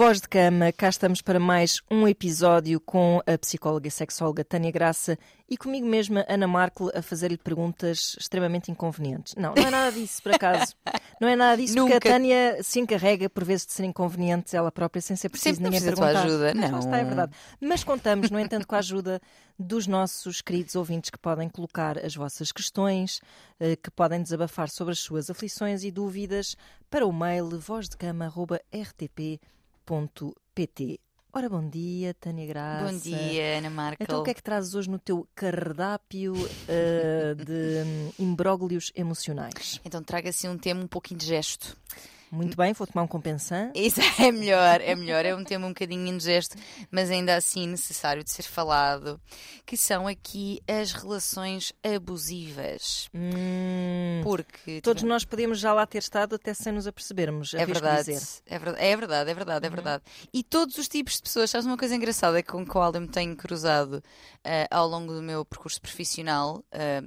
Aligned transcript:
Voz 0.00 0.18
de 0.18 0.28
Cama, 0.30 0.72
cá 0.72 0.88
estamos 0.88 1.20
para 1.20 1.38
mais 1.38 1.82
um 1.90 2.08
episódio 2.08 2.80
com 2.80 3.20
a 3.26 3.36
psicóloga 3.36 3.86
e 3.86 3.90
sexóloga 3.90 4.42
Tânia 4.42 4.70
Graça 4.70 5.18
e 5.46 5.58
comigo 5.58 5.86
mesma, 5.86 6.24
Ana 6.26 6.48
Markel, 6.48 6.90
a 6.94 7.02
fazer-lhe 7.02 7.36
perguntas 7.36 8.16
extremamente 8.18 8.70
inconvenientes. 8.70 9.34
Não, 9.34 9.54
não 9.54 9.62
é 9.62 9.70
nada 9.70 9.92
disso, 9.92 10.22
por 10.22 10.32
acaso. 10.34 10.74
Não 11.20 11.28
é 11.28 11.36
nada 11.36 11.54
disso, 11.58 11.76
Nunca. 11.76 11.96
porque 11.96 12.08
a 12.08 12.12
Tânia 12.12 12.62
se 12.62 12.80
encarrega 12.80 13.28
por 13.28 13.44
vezes 13.44 13.66
de 13.66 13.72
ser 13.74 13.84
inconveniente 13.84 14.56
ela 14.56 14.72
própria, 14.72 15.02
sem 15.02 15.16
ser 15.16 15.28
preciso 15.28 15.56
Sempre 15.56 15.64
ninguém 15.64 15.80
tua 15.92 16.06
perguntar. 16.06 16.26
ajuda, 16.26 16.54
Mas 16.54 16.70
não. 16.70 16.78
está, 16.78 16.96
é 16.96 17.04
verdade. 17.04 17.32
Mas 17.60 17.84
contamos, 17.84 18.30
no 18.30 18.40
entanto, 18.40 18.66
com 18.66 18.74
a 18.74 18.78
ajuda 18.78 19.20
dos 19.58 19.86
nossos 19.86 20.40
queridos 20.40 20.76
ouvintes 20.76 21.10
que 21.10 21.18
podem 21.18 21.46
colocar 21.46 21.98
as 21.98 22.14
vossas 22.14 22.50
questões, 22.50 23.20
eh, 23.60 23.76
que 23.76 23.90
podem 23.90 24.22
desabafar 24.22 24.70
sobre 24.70 24.92
as 24.92 24.98
suas 24.98 25.28
aflições 25.28 25.84
e 25.84 25.90
dúvidas 25.90 26.56
para 26.88 27.06
o 27.06 27.12
mail 27.12 27.50
vozdecama.rtp.pt. 29.86 31.00
Ora, 31.32 31.48
bom 31.48 31.68
dia, 31.68 32.12
Tânia 32.14 32.44
Graça. 32.44 32.92
Bom 32.92 32.98
dia, 32.98 33.58
Ana 33.58 33.70
Markel. 33.70 34.04
Então, 34.04 34.20
o 34.20 34.24
que 34.24 34.30
é 34.30 34.34
que 34.34 34.42
trazes 34.42 34.74
hoje 34.74 34.90
no 34.90 34.98
teu 34.98 35.28
cardápio 35.32 36.34
eh, 36.66 37.34
de 37.34 38.22
imbróglios 38.22 38.90
emocionais? 38.96 39.80
Então 39.84 40.02
traga 40.02 40.30
assim 40.30 40.48
um 40.48 40.58
tema 40.58 40.82
um 40.82 40.88
pouco 40.88 41.14
indigesto. 41.14 41.76
Muito 42.30 42.56
bem, 42.56 42.72
vou 42.72 42.86
tomar 42.86 43.02
um 43.02 43.08
compensant. 43.08 43.72
Isso 43.74 44.00
é 44.20 44.30
melhor, 44.30 44.80
é 44.80 44.94
melhor. 44.94 45.24
É 45.24 45.34
um 45.34 45.42
tema 45.42 45.66
um 45.66 45.70
bocadinho 45.70 46.06
indigesto, 46.06 46.56
mas 46.90 47.10
ainda 47.10 47.34
assim 47.34 47.66
necessário 47.66 48.22
de 48.22 48.30
ser 48.30 48.44
falado. 48.44 49.20
Que 49.66 49.76
são 49.76 50.06
aqui 50.06 50.60
as 50.68 50.92
relações 50.92 51.72
abusivas. 51.82 53.08
Hum, 53.12 54.20
Porque 54.22 54.80
todos 54.80 55.02
nós 55.02 55.24
podemos 55.24 55.58
já 55.58 55.72
lá 55.72 55.84
ter 55.86 55.98
estado 55.98 56.36
até 56.36 56.54
sem 56.54 56.72
nos 56.72 56.86
apercebermos. 56.86 57.52
É 57.54 57.66
verdade, 57.66 58.12
Dizer. 58.12 58.42
é 58.46 58.58
verdade, 58.58 58.84
é 58.84 58.96
verdade, 58.96 59.30
é 59.30 59.34
verdade, 59.34 59.66
é 59.66 59.70
verdade. 59.70 60.02
E 60.32 60.42
todos 60.44 60.78
os 60.78 60.86
tipos 60.88 61.16
de 61.16 61.22
pessoas, 61.22 61.50
sabes 61.50 61.66
uma 61.66 61.76
coisa 61.76 61.96
engraçada 61.96 62.42
com 62.42 62.60
a 62.60 62.66
qual 62.66 62.92
eu 62.94 63.00
me 63.00 63.08
tenho 63.08 63.34
cruzado 63.36 64.02
eh, 64.44 64.66
ao 64.70 64.88
longo 64.88 65.12
do 65.12 65.22
meu 65.22 65.44
percurso 65.44 65.80
profissional, 65.80 66.64
eh, 66.72 67.02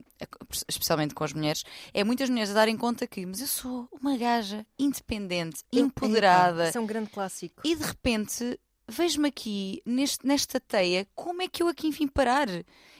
especialmente 0.67 1.14
com 1.14 1.23
as 1.23 1.34
mulheres, 1.34 1.64
é 1.94 2.03
muitas 2.03 2.30
mulheres 2.30 2.52
a 2.52 2.53
darem 2.53 2.78
conta 2.78 3.08
que, 3.08 3.25
mas 3.25 3.42
eu 3.42 3.48
sou 3.48 3.88
uma 3.92 4.17
gaja 4.17 4.66
independente, 4.78 5.64
Eu- 5.72 5.86
empoderada, 5.86 6.70
Isso 6.70 6.78
é 6.78 6.81
um 6.81 6.86
grande 6.86 7.09
clássico. 7.09 7.62
e 7.66 7.75
de 7.75 7.84
repente 7.84 8.59
vejo-me 8.88 9.30
aqui 9.30 9.81
neste- 9.86 10.28
nesta 10.28 10.59
teia, 10.59 11.08
como 11.16 11.42
é 11.42 11.48
que 11.48 11.64
eu 11.64 11.67
aqui 11.67 11.90
vim 11.90 12.08
parar? 12.08 12.48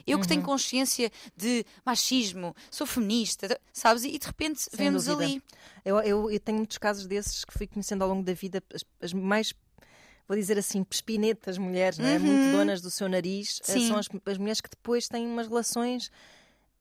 Eu 0.06 0.18
que 0.18 0.26
tenho 0.28 0.40
Uhum. 0.40 0.46
consciência 0.46 1.10
de 1.36 1.64
machismo, 1.84 2.54
sou 2.70 2.86
feminista, 2.86 3.58
sabes? 3.72 4.04
E 4.04 4.18
de 4.18 4.26
repente 4.26 4.66
vemos 4.72 5.08
ali. 5.08 5.42
Eu, 5.84 5.98
eu- 6.00 6.30
eu 6.30 6.40
tenho 6.40 6.58
muitos 6.58 6.76
casos 6.78 7.06
desses 7.06 7.42
que 7.44 7.54
fui 7.56 7.66
conhecendo 7.66 8.02
ao 8.02 8.08
longo 8.10 8.22
da 8.22 8.34
vida, 8.34 8.62
as, 8.74 8.84
as 9.00 9.12
mais, 9.14 9.54
vou 10.28 10.36
dizer 10.36 10.58
assim, 10.58 10.82
pespinetas 10.84 11.58
mulheres, 11.58 11.98
não 11.98 12.06
é? 12.06 12.18
muito 12.18 12.50
donas 12.50 12.80
do 12.80 12.90
seu 12.90 13.08
nariz, 13.08 13.60
eh, 13.68 13.72
Uhum. 13.74 13.80
Sim. 13.80 13.88
são 13.88 13.96
as, 13.98 14.08
as 14.26 14.38
mulheres 14.38 14.60
que 14.60 14.70
depois 14.70 15.06
têm 15.08 15.26
umas 15.26 15.46
relações 15.48 16.10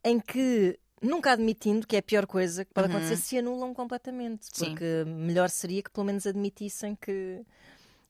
em 0.03 0.19
que. 0.19 0.77
Nunca 1.01 1.33
admitindo, 1.33 1.85
que 1.85 1.97
é 1.97 1.99
a 1.99 2.01
pior 2.01 2.25
coisa 2.25 2.63
que 2.63 2.73
pode 2.73 2.87
Uhum. 2.87 2.95
acontecer, 2.95 3.17
se 3.17 3.37
anulam 3.37 3.73
completamente. 3.73 4.45
Sim. 4.53 4.67
Porque 4.69 5.03
melhor 5.05 5.49
seria 5.49 5.83
que 5.83 5.91
pelo 5.91 6.05
menos 6.05 6.25
admitissem 6.25 6.95
que, 6.95 7.41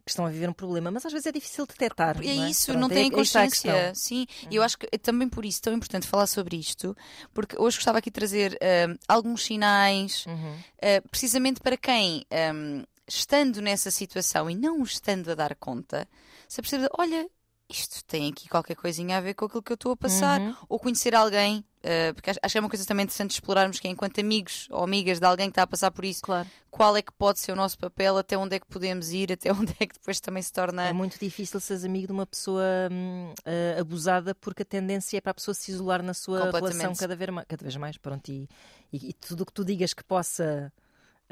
que 0.06 0.12
estão 0.12 0.28
a 0.28 0.30
viver 0.30 0.48
um 0.48 0.54
problema. 0.54 0.92
Mas 0.92 1.04
às 1.04 1.12
vezes 1.12 1.26
é 1.26 1.32
difícil 1.32 1.66
detectar. 1.66 2.16
É 2.22 2.36
não 2.36 2.44
é? 2.44 2.50
isso, 2.52 2.68
Pronto, 2.68 2.80
não 2.82 2.88
é- 2.90 2.94
têm 2.94 3.08
a 3.08 3.12
consciência. 3.12 3.96
Sim, 3.96 4.28
e 4.52 4.56
eu 4.58 4.62
acho 4.62 4.78
que 4.78 4.88
é 4.92 4.98
também 5.00 5.28
por 5.28 5.44
isso 5.44 5.60
tão 5.64 5.74
importante 5.74 6.06
falar 6.06 6.28
sobre 6.28 6.56
isto, 6.56 6.96
porque 7.34 7.56
hoje 7.60 7.78
gostava 7.78 7.98
aqui 7.98 8.12
de 8.12 8.14
trazer 8.14 8.60
ah, 8.62 8.96
alguns 9.08 9.44
sinais, 9.44 10.28
Uhum. 10.28 10.56
ah, 10.80 11.02
precisamente 11.10 11.62
para 11.62 11.76
quem, 11.76 12.24
ah, 12.30 12.86
estando 13.08 13.62
nessa 13.62 13.92
situação 13.92 14.50
e 14.50 14.56
não 14.56 14.82
estando 14.84 15.32
a 15.32 15.36
dar 15.36 15.56
conta, 15.56 16.08
se 16.48 16.60
apercebe, 16.60 16.88
olha, 16.98 17.28
isto 17.70 18.04
tem 18.06 18.30
aqui 18.30 18.48
qualquer 18.48 18.76
coisinha 18.76 19.18
a 19.18 19.22
ver 19.22 19.34
com 19.34 19.46
aquilo 19.46 19.64
que 19.64 19.72
eu 19.72 19.76
estou 19.76 19.92
a 19.94 19.98
passar, 19.98 20.40
Uhum. 20.40 20.56
ou 20.70 20.80
conhecer 20.80 21.16
alguém, 21.16 21.66
ah, 21.84 22.14
porque 22.14 22.30
acho, 22.30 22.40
acho 22.44 22.52
que 22.54 22.58
é 22.58 22.62
uma 22.62 22.70
coisa 22.70 22.86
também 22.86 23.04
interessante 23.04 23.32
explorarmos 23.32 23.80
que 23.80 23.88
é 23.88 23.92
enquanto 23.92 24.20
amigos 24.20 24.68
ou 24.70 24.84
amigas 24.84 25.20
de 25.20 25.26
alguém 25.26 25.48
que 25.48 25.52
está 25.52 25.64
a 25.64 25.68
passar 25.68 25.90
por 25.90 26.06
isso, 26.06 26.22
Claro. 26.22 26.48
qual 26.70 26.96
é 26.96 27.02
que 27.02 27.12
pode 27.14 27.40
ser 27.40 27.52
o 27.52 27.56
nosso 27.56 27.78
papel, 27.78 28.18
até 28.18 28.38
onde 28.38 28.56
é 28.56 28.60
que 28.60 28.68
podemos 28.68 29.12
ir, 29.12 29.32
até 29.32 29.50
onde 29.54 29.74
é 29.80 29.88
que 29.88 29.94
depois 29.96 30.20
também 30.20 30.44
se 30.44 30.52
torna. 30.54 30.84
É 30.88 30.94
muito 30.94 31.18
difícil 31.20 31.60
seres 31.60 31.84
amigo 31.84 32.08
de 32.08 32.14
uma 32.14 32.26
pessoa 32.28 32.64
hum, 32.92 33.34
eh, 33.46 33.78
abusada 33.80 34.36
porque 34.36 34.62
a 34.62 34.66
tendência 34.66 35.18
é 35.18 35.22
para 35.22 35.32
a 35.32 35.36
pessoa 35.36 35.56
se 35.56 35.72
isolar 35.72 36.04
na 36.04 36.14
sua 36.14 36.52
relação 36.52 36.94
cada 36.96 37.16
vez 37.16 37.30
mais. 37.32 37.48
Cada 37.48 37.64
vez 37.64 37.76
mais 37.78 37.98
pronto, 37.98 38.30
e, 38.32 38.48
e- 38.92 39.10
e 39.10 39.14
tudo 39.14 39.42
o 39.42 39.46
que 39.46 39.54
tu 39.54 39.66
digas 39.66 39.94
que 39.94 40.04
possa 40.04 40.72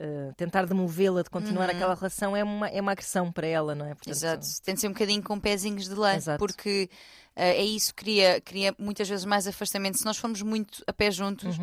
eh, 0.03 0.31
tentar 0.35 0.65
demovê-la 0.65 1.21
de 1.21 1.29
continuar 1.29 1.69
aquela 1.69 1.93
relação 1.93 2.35
é 2.35 2.43
uma, 2.43 2.67
é 2.67 2.81
uma 2.81 2.91
agressão 2.93 3.31
para 3.31 3.45
ela, 3.45 3.75
não 3.75 3.85
é? 3.85 3.89
Portanto, 3.93 4.07
Uhum. 4.07 4.11
Exato, 4.13 4.47
tem 4.63 4.73
de 4.73 4.81
ser 4.81 4.87
um 4.87 4.93
bocadinho 4.93 5.21
com 5.21 5.39
pezinhos 5.39 5.87
de 5.87 5.93
lã, 5.93 6.15
Exato. 6.15 6.39
porque 6.39 6.89
eh, 7.35 7.61
é 7.61 7.63
isso 7.63 7.93
que 7.93 8.03
cria, 8.03 8.41
cria 8.41 8.73
muitas 8.79 9.07
vezes 9.07 9.25
mais 9.25 9.45
afastamento. 9.45 9.99
Se 9.99 10.05
nós 10.05 10.17
formos 10.17 10.41
muito 10.41 10.83
a 10.87 10.91
pé 10.91 11.11
juntos, 11.11 11.55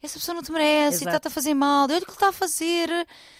essa 0.00 0.18
pessoa 0.20 0.34
não 0.36 0.42
te 0.42 0.52
merece 0.52 0.98
e 0.98 1.02
Exato. 1.02 1.08
está-te 1.16 1.26
a 1.28 1.30
fazer 1.30 1.52
mal, 1.54 1.88
olha 1.88 1.98
o 1.98 2.00
que 2.02 2.06
ele 2.06 2.12
está 2.12 2.28
a 2.28 2.32
fazer. 2.32 2.88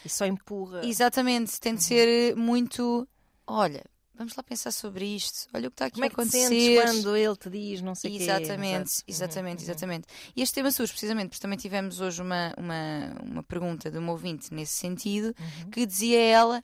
E 0.04 0.08
só 0.08 0.26
empurra. 0.26 0.84
Exatamente, 0.84 1.60
tem 1.60 1.74
de 1.76 1.84
ser 1.84 2.34
muito. 2.36 3.06
Olha, 3.46 3.84
vamos 4.20 4.36
lá 4.36 4.42
pensar 4.42 4.70
sobre 4.70 5.06
isto, 5.06 5.48
olha 5.54 5.68
o 5.68 5.70
que 5.70 5.74
está 5.74 5.86
aqui 5.86 5.94
Como 5.94 6.04
é 6.04 6.08
a 6.08 6.10
te 6.10 6.12
acontecer. 6.12 6.46
sentes 6.48 6.74
quando 7.02 7.16
ele 7.16 7.36
te 7.36 7.48
diz 7.50 7.80
não 7.80 7.94
sei 7.94 8.10
o 8.14 8.16
quê? 8.18 8.22
Exatamente, 8.22 8.82
Exato. 8.82 9.00
Uhum, 9.00 9.04
exatamente, 9.08 9.62
exatamente. 9.62 10.06
E 10.36 10.42
este 10.42 10.54
tema 10.54 10.70
surge 10.70 10.92
precisamente 10.92 11.30
porque 11.30 11.40
também 11.40 11.58
tivemos 11.58 12.00
hoje 12.00 12.20
uma, 12.20 12.52
uma, 12.58 13.14
uma 13.22 13.42
pergunta 13.42 13.90
de 13.90 13.96
uma 13.98 14.12
ouvinte 14.12 14.52
nesse 14.52 14.74
sentido, 14.74 15.34
Uhum. 15.40 15.70
que 15.70 15.86
dizia 15.86 16.20
ela 16.20 16.62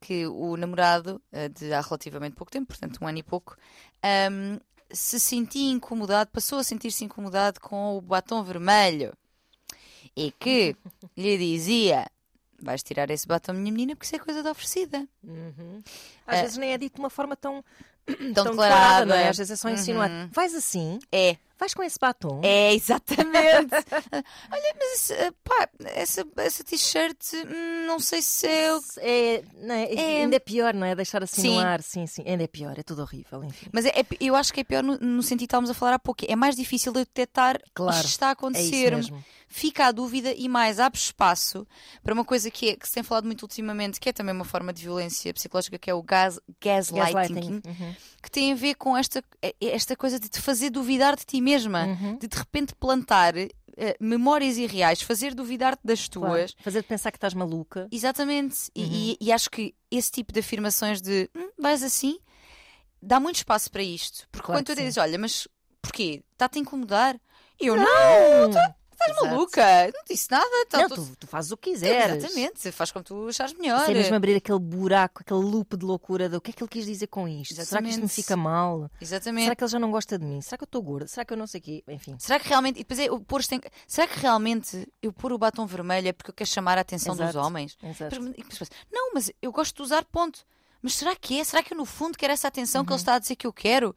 que 0.00 0.26
o 0.26 0.56
namorado, 0.56 1.20
eh, 1.32 1.48
de 1.48 1.72
há 1.74 1.80
relativamente 1.80 2.34
pouco 2.36 2.50
tempo, 2.52 2.68
portanto 2.68 2.98
um 3.02 3.06
ano 3.08 3.18
e 3.18 3.22
pouco, 3.22 3.56
ahm, 4.02 4.58
se 4.92 5.18
sentia 5.20 5.70
incomodado, 5.72 6.30
passou 6.30 6.58
a 6.58 6.64
sentir-se 6.64 7.04
incomodado 7.04 7.60
com 7.60 7.96
o 7.96 8.00
batom 8.00 8.42
vermelho 8.42 9.12
e 10.16 10.32
que 10.32 10.74
lhe 11.16 11.36
dizia: 11.36 12.06
Vais 12.62 12.82
tirar 12.82 13.10
esse 13.10 13.26
batom, 13.26 13.52
minha 13.54 13.72
menina, 13.72 13.96
porque 13.96 14.04
isso 14.06 14.16
é 14.16 14.18
coisa 14.18 14.42
da 14.42 14.50
oferecida. 14.50 15.06
Uhum. 15.24 15.82
Às 16.26 16.38
Eh, 16.38 16.42
vezes 16.42 16.56
nem 16.58 16.72
é 16.72 16.78
dito 16.78 16.94
de 16.96 17.00
uma 17.00 17.10
forma 17.10 17.34
tão, 17.36 17.64
Tão 18.34 18.44
declarada, 18.50 19.06
não 19.06 19.14
é? 19.14 19.18
declarada. 19.24 19.30
Às 19.30 19.36
vezes 19.38 19.50
é 19.52 19.56
só 19.56 19.68
insinuar. 19.70 20.10
Uhum. 20.10 20.28
Vais 20.32 20.54
assim? 20.54 20.98
É, 21.10 21.36
Vais 21.60 21.74
com 21.74 21.82
esse 21.82 21.98
batom? 22.00 22.40
É, 22.42 22.72
exatamente. 22.74 23.74
Olha, 24.50 24.74
mas 24.78 24.92
esse, 24.94 25.14
pá, 25.44 25.68
essa, 25.84 26.26
essa 26.38 26.64
t-shirt, 26.64 27.18
hum, 27.34 27.86
não 27.86 28.00
sei 28.00 28.22
se 28.22 28.46
é. 28.46 28.74
o- 28.74 28.80
É, 28.96 29.42
não 29.62 29.74
é? 29.74 29.92
É. 29.92 30.22
Ainda 30.22 30.36
é 30.36 30.38
pior, 30.38 30.72
não 30.72 30.86
é? 30.86 30.94
Deixar 30.94 31.22
assim 31.22 31.42
Sim. 31.42 31.54
no 31.56 31.60
ar, 31.60 31.82
sim, 31.82 32.06
sim. 32.06 32.22
Ainda 32.26 32.44
é 32.44 32.46
pior, 32.46 32.78
é 32.78 32.82
tudo 32.82 33.02
horrível, 33.02 33.44
enfim. 33.44 33.66
Mas 33.72 33.84
é, 33.84 33.90
é- 33.90 34.06
eu 34.20 34.34
acho 34.34 34.52
que 34.54 34.60
é 34.60 34.64
pior 34.64 34.82
no, 34.82 34.96
no 34.98 35.22
sentido 35.22 35.40
que 35.40 35.44
estávamos 35.44 35.70
a 35.70 35.74
falar 35.74 35.94
há 35.94 35.98
pouco. 35.98 36.24
É 36.26 36.34
mais 36.34 36.56
difícil 36.56 36.92
de 36.92 37.00
eu 37.00 37.04
detectar 37.04 37.60
Claro, 37.74 37.94
isto 37.96 38.08
está 38.08 38.26
a 38.26 38.30
É 38.30 38.32
acontecer. 38.32 38.96
mesmo. 38.96 39.22
Fica 39.52 39.86
a 39.86 39.90
dúvida 39.92 40.32
e 40.32 40.48
mais 40.48 40.78
abre 40.78 40.96
espaço 40.96 41.66
para 42.04 42.14
uma 42.14 42.24
coisa 42.24 42.48
que, 42.52 42.68
é, 42.70 42.76
que 42.76 42.86
se 42.86 42.94
tem 42.94 43.02
falado 43.02 43.24
muito 43.24 43.42
ultimamente, 43.42 43.98
que 43.98 44.08
é 44.08 44.12
também 44.12 44.32
uma 44.32 44.44
forma 44.44 44.72
de 44.72 44.80
violência 44.84 45.34
psicológica, 45.34 45.76
que 45.76 45.90
é 45.90 45.94
o 45.94 46.00
gas, 46.04 46.38
gaslighting, 46.62 47.12
Gaslighting. 47.34 47.62
Uhum. 47.66 47.94
que 48.22 48.30
tem 48.30 48.52
a 48.52 48.54
ver 48.54 48.76
com 48.76 48.96
esta, 48.96 49.24
esta 49.60 49.96
coisa 49.96 50.20
de 50.20 50.28
te 50.28 50.40
fazer 50.40 50.70
duvidar 50.70 51.16
de 51.16 51.24
ti 51.24 51.40
mesma, 51.50 51.86
Uhum. 51.86 52.18
de 52.18 52.26
de 52.28 52.36
repente 52.36 52.74
plantar 52.74 53.34
eh, 53.36 53.96
memórias 54.00 54.56
irreais, 54.58 55.00
fazer 55.02 55.34
duvidar-te 55.34 55.80
das 55.84 56.06
Claro. 56.08 56.34
tuas. 56.34 56.54
Fazer-te 56.62 56.86
pensar 56.86 57.10
que 57.10 57.16
estás 57.16 57.32
maluca. 57.34 57.88
Exatamente. 57.90 58.70
E- 58.74 58.82
Uhum. 58.82 58.88
E, 58.92 59.16
e 59.20 59.32
acho 59.32 59.50
que 59.50 59.74
esse 59.90 60.10
tipo 60.10 60.32
de 60.32 60.40
afirmações 60.40 61.00
de 61.00 61.30
"Hum, 61.34 61.48
vais 61.58 61.82
assim 61.82 62.18
dá 63.02 63.18
muito 63.18 63.36
espaço 63.36 63.70
para 63.70 63.82
isto. 63.82 64.28
Porque 64.30 64.44
Claro 64.46 64.58
quando 64.62 64.66
tu 64.66 64.74
dizes, 64.80 64.98
olha, 64.98 65.18
mas 65.18 65.48
porquê? 65.80 66.22
Está-te 66.32 66.58
a 66.58 66.60
incomodar? 66.60 67.18
E 67.58 67.66
eu, 67.68 67.76
não, 67.76 67.84
Não! 67.84 68.74
Estás 69.00 69.10
Exato. 69.16 69.26
maluca, 69.34 69.62
não 69.94 70.04
disse 70.08 70.30
nada. 70.30 70.46
Então, 70.66 70.80
Não, 70.80 70.88
tu- 70.88 71.16
tu, 71.20 71.26
fazes 71.26 71.50
o 71.50 71.56
que 71.56 71.70
quiseres. 71.72 72.24
Exatamente, 72.24 72.72
faz 72.72 72.92
como 72.92 73.04
tu 73.04 73.28
achares 73.28 73.52
melhor. 73.54 73.80
Isso 73.82 73.90
é 73.90 73.94
mesmo 73.94 74.16
abrir 74.16 74.36
aquele 74.36 74.58
buraco, 74.58 75.22
aquele 75.22 75.40
loop 75.40 75.76
de 75.76 75.84
loucura 75.84 76.28
do 76.28 76.36
o 76.36 76.40
que 76.40 76.50
é 76.50 76.54
que 76.54 76.62
ele 76.62 76.68
quis 76.70 76.84
dizer 76.86 77.06
com 77.08 77.26
isto? 77.26 77.54
Será 77.54 77.82
que 77.82 77.88
isto 77.88 77.98
me 77.98 78.04
Exatamente. 78.04 78.12
fica 78.14 78.36
mal? 78.36 78.90
Exatamente. 79.00 79.44
Será 79.44 79.56
que 79.56 79.64
ele 79.64 79.70
já 79.70 79.78
não 79.78 79.90
gosta 79.90 80.18
de 80.18 80.24
mim? 80.24 80.40
Será 80.40 80.58
que 80.58 80.64
eu 80.64 80.66
estou 80.66 80.82
gorda? 80.82 81.06
Será 81.08 81.24
que 81.24 81.32
eu 81.32 81.36
não 81.36 81.46
sei 81.46 81.60
o 81.60 81.62
quê? 81.62 81.84
Enfim. 81.88 82.16
Será 82.18 82.38
que 82.38 82.48
realmente. 82.48 82.76
E 82.76 82.84
depois 82.84 82.98
é, 83.00 83.08
pôr 83.26 83.44
tem... 83.44 83.60
Será 83.86 84.06
que 84.06 84.18
realmente 84.18 84.86
eu 85.02 85.12
pôr 85.12 85.32
o 85.32 85.38
batom 85.38 85.66
vermelho 85.66 86.08
é 86.08 86.12
porque 86.12 86.30
eu 86.30 86.34
quero 86.34 86.48
chamar 86.50 86.78
a 86.78 86.82
atenção 86.82 87.14
dos 87.16 87.28
Exato. 87.28 87.46
homens? 87.46 87.76
Exato. 87.82 88.20
Não, 88.92 89.12
mas 89.14 89.30
eu 89.40 89.50
gosto 89.52 89.76
de 89.76 89.82
usar 89.82 90.04
ponto. 90.04 90.40
Mas 90.82 90.94
será 90.94 91.14
que 91.14 91.38
é? 91.38 91.44
Será 91.44 91.62
que 91.62 91.74
eu 91.74 91.76
no 91.76 91.84
fundo 91.84 92.16
quero 92.16 92.32
essa 92.32 92.48
atenção 92.48 92.80
Uhum. 92.80 92.86
que 92.86 92.92
ele 92.92 93.00
está 93.00 93.14
a 93.14 93.18
dizer 93.18 93.36
que 93.36 93.46
eu 93.46 93.52
quero? 93.52 93.94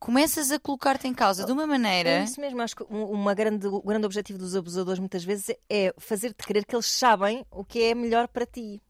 Começas 0.00 0.50
a 0.50 0.58
colocar-te 0.58 1.06
em 1.06 1.12
causa 1.12 1.44
de 1.44 1.52
uma 1.52 1.64
É 1.64 1.66
maneira. 1.66 2.22
isso 2.24 2.40
mesmo, 2.40 2.62
acho 2.62 2.74
que 2.74 2.82
um- 2.84 3.04
uma 3.10 3.34
grande, 3.34 3.66
o 3.66 3.82
grande 3.82 4.06
objetivo 4.06 4.38
dos 4.38 4.56
abusadores 4.56 4.98
muitas 4.98 5.22
vezes 5.22 5.54
é 5.68 5.92
fazer-te 5.98 6.42
crer 6.42 6.64
que 6.64 6.74
eles 6.74 6.86
sabem 6.86 7.44
o 7.50 7.62
que 7.62 7.82
é 7.82 7.94
melhor 7.94 8.26
para 8.26 8.46
ti. 8.46 8.80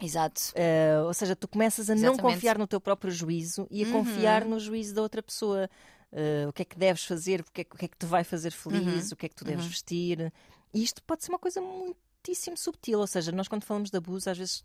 Exato. 0.00 0.40
Eh, 0.56 1.00
ou 1.06 1.14
seja, 1.14 1.36
tu 1.36 1.46
começas 1.46 1.88
a 1.88 1.94
não 1.94 2.00
Exatamente. 2.00 2.24
Uhum. 2.26 2.32
confiar 2.34 2.58
no 2.58 2.66
teu 2.66 2.80
próprio 2.80 3.12
juízo 3.12 3.68
e 3.70 3.84
a 3.84 3.92
confiar 3.92 4.44
no 4.44 4.58
juízo 4.58 4.92
da 4.94 5.00
outra 5.02 5.22
pessoa. 5.22 5.70
Eh, 6.10 6.44
o 6.48 6.52
que 6.52 6.62
é 6.62 6.64
que 6.64 6.76
deves 6.76 7.04
fazer, 7.04 7.40
o 7.40 7.44
que 7.44 7.60
é, 7.60 7.64
que- 7.64 7.74
o 7.74 7.78
que 7.78 7.84
é 7.84 7.88
que 7.88 7.96
te 7.96 8.04
vai 8.06 8.24
fazer 8.24 8.50
feliz, 8.50 9.06
Uhum. 9.06 9.12
o 9.12 9.16
que 9.16 9.26
é 9.26 9.28
que 9.28 9.36
tu 9.36 9.44
deves 9.44 9.64
vestir. 9.64 10.32
E 10.74 10.82
isto 10.82 11.00
pode 11.04 11.22
ser 11.24 11.30
uma 11.30 11.38
coisa 11.38 11.60
muitíssimo 11.60 12.56
subtil. 12.56 12.98
Ou 12.98 13.06
seja, 13.06 13.30
nós 13.30 13.46
quando 13.46 13.62
falamos 13.62 13.90
de 13.90 13.96
abuso, 13.96 14.28
às 14.28 14.36
vezes, 14.36 14.64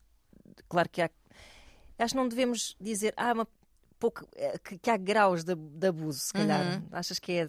claro 0.68 0.89
que 0.89 1.03
há. 1.03 1.09
Acho 2.00 2.13
que 2.13 2.18
não 2.19 2.27
devemos 2.27 2.75
dizer, 2.81 3.13
ah, 3.15 3.31
uma 3.33 3.47
pouco, 3.99 4.27
eh, 4.35 4.57
que, 4.63 4.77
que 4.77 4.89
há 4.89 4.97
graus 4.97 5.44
de, 5.44 5.55
de 5.55 5.88
abuso, 5.88 6.19
se 6.19 6.33
calhar. 6.33 6.61
Uhum. 6.75 6.83
Achas 6.91 7.19
que 7.19 7.31
é. 7.31 7.44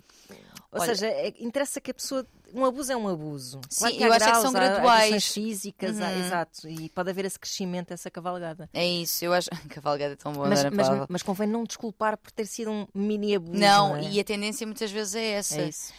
Ou 0.71 0.81
Olha- 0.81 0.87
seja, 0.95 1.07
é- 1.07 1.35
interessa 1.41 1.81
que 1.81 1.91
a 1.91 1.95
pessoa. 1.95 2.27
Um 2.55 2.65
abuso 2.65 2.91
é 2.91 2.97
um 2.97 3.07
abuso. 3.09 3.61
Sim, 3.69 3.79
Claro 3.81 3.97
que 3.97 4.05
há 4.05 4.07
eu 4.07 4.13
acho 4.13 4.25
é 4.25 4.27
que 4.27 4.31
graus, 4.33 4.43
são 4.43 4.51
há 4.51 4.65
graduais. 4.65 5.05
agressões 5.09 5.33
físicas, 5.35 6.01
há- 6.01 6.09
Uhum. 6.09 6.25
exato. 6.27 6.69
E 6.69 6.89
pode 6.91 7.11
haver 7.11 7.25
esse 7.27 7.39
crescimento, 7.39 7.93
essa 7.93 8.11
cavalgada. 8.11 8.69
É 8.73 8.87
isso, 8.87 9.25
eu 9.25 9.33
acho. 9.35 9.49
Cavalgada 9.83 10.13
é 10.15 10.17
tão 10.17 10.33
boa, 10.33 10.49
Mas, 10.49 10.65
mas, 10.65 10.89
Paula. 10.89 11.07
mas 11.11 11.23
convém 11.23 11.47
não 11.49 11.65
desculpar 11.65 12.17
por 12.17 12.31
ter 12.33 12.47
sido 12.47 12.71
um 12.71 12.87
mini 12.95 13.35
abuso. 13.37 13.53
Não, 13.59 13.89
Não, 13.91 13.97
é? 13.97 14.03
e 14.11 14.19
a 14.21 14.25
tendência 14.25 14.67
muitas 14.67 14.91
vezes 14.91 15.15
é 15.15 15.27
essa. 15.33 15.61
É 15.61 15.69
isso. 15.69 15.93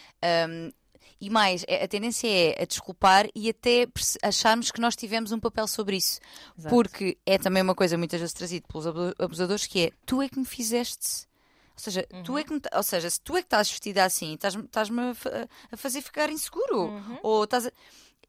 Um, 0.50 0.72
e 1.22 1.30
mais, 1.30 1.64
é- 1.68 1.84
a 1.84 1.88
tendência 1.88 2.28
é 2.28 2.62
a 2.62 2.66
desculpar 2.66 3.28
e 3.36 3.50
até 3.50 3.88
acharmos 4.24 4.72
que 4.72 4.80
nós 4.82 4.96
tivemos 4.96 5.32
um 5.32 5.40
papel 5.40 5.68
sobre 5.68 5.98
isso. 5.98 6.20
Exato. 6.58 6.74
Porque 6.74 7.18
é 7.26 7.38
também 7.38 7.62
uma 7.64 7.76
coisa 7.76 7.98
muitas 7.98 8.20
vezes 8.20 8.34
trazida 8.34 8.66
pelos 8.68 8.88
abu- 8.88 9.14
abusadores 9.20 9.68
que 9.68 9.88
é 9.88 9.92
tu 10.06 10.22
é 10.22 10.30
que 10.30 10.40
me 10.40 10.46
fizeste. 10.46 11.28
Ou 11.76 11.82
seja, 11.82 12.06
tu 12.26 12.38
é 12.38 12.44
que 12.44 12.54
me 12.54 12.60
ou 12.74 12.84
seja, 12.84 13.10
se 13.10 13.22
tu 13.22 13.38
é 13.38 13.42
que 13.42 13.46
estás 13.48 13.70
vestida 13.70 14.04
assim, 14.04 14.34
estás-me 14.34 14.64
estás-me 14.66 15.02
a, 15.12 15.16
fa- 15.16 15.48
a 15.72 15.78
fazer 15.78 16.02
ficar 16.02 16.30
inseguro. 16.30 16.88
Uhum. 16.88 17.18
Ou 17.24 17.44
estás 17.46 17.68
a- 17.68 17.72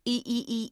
e, 0.06 0.22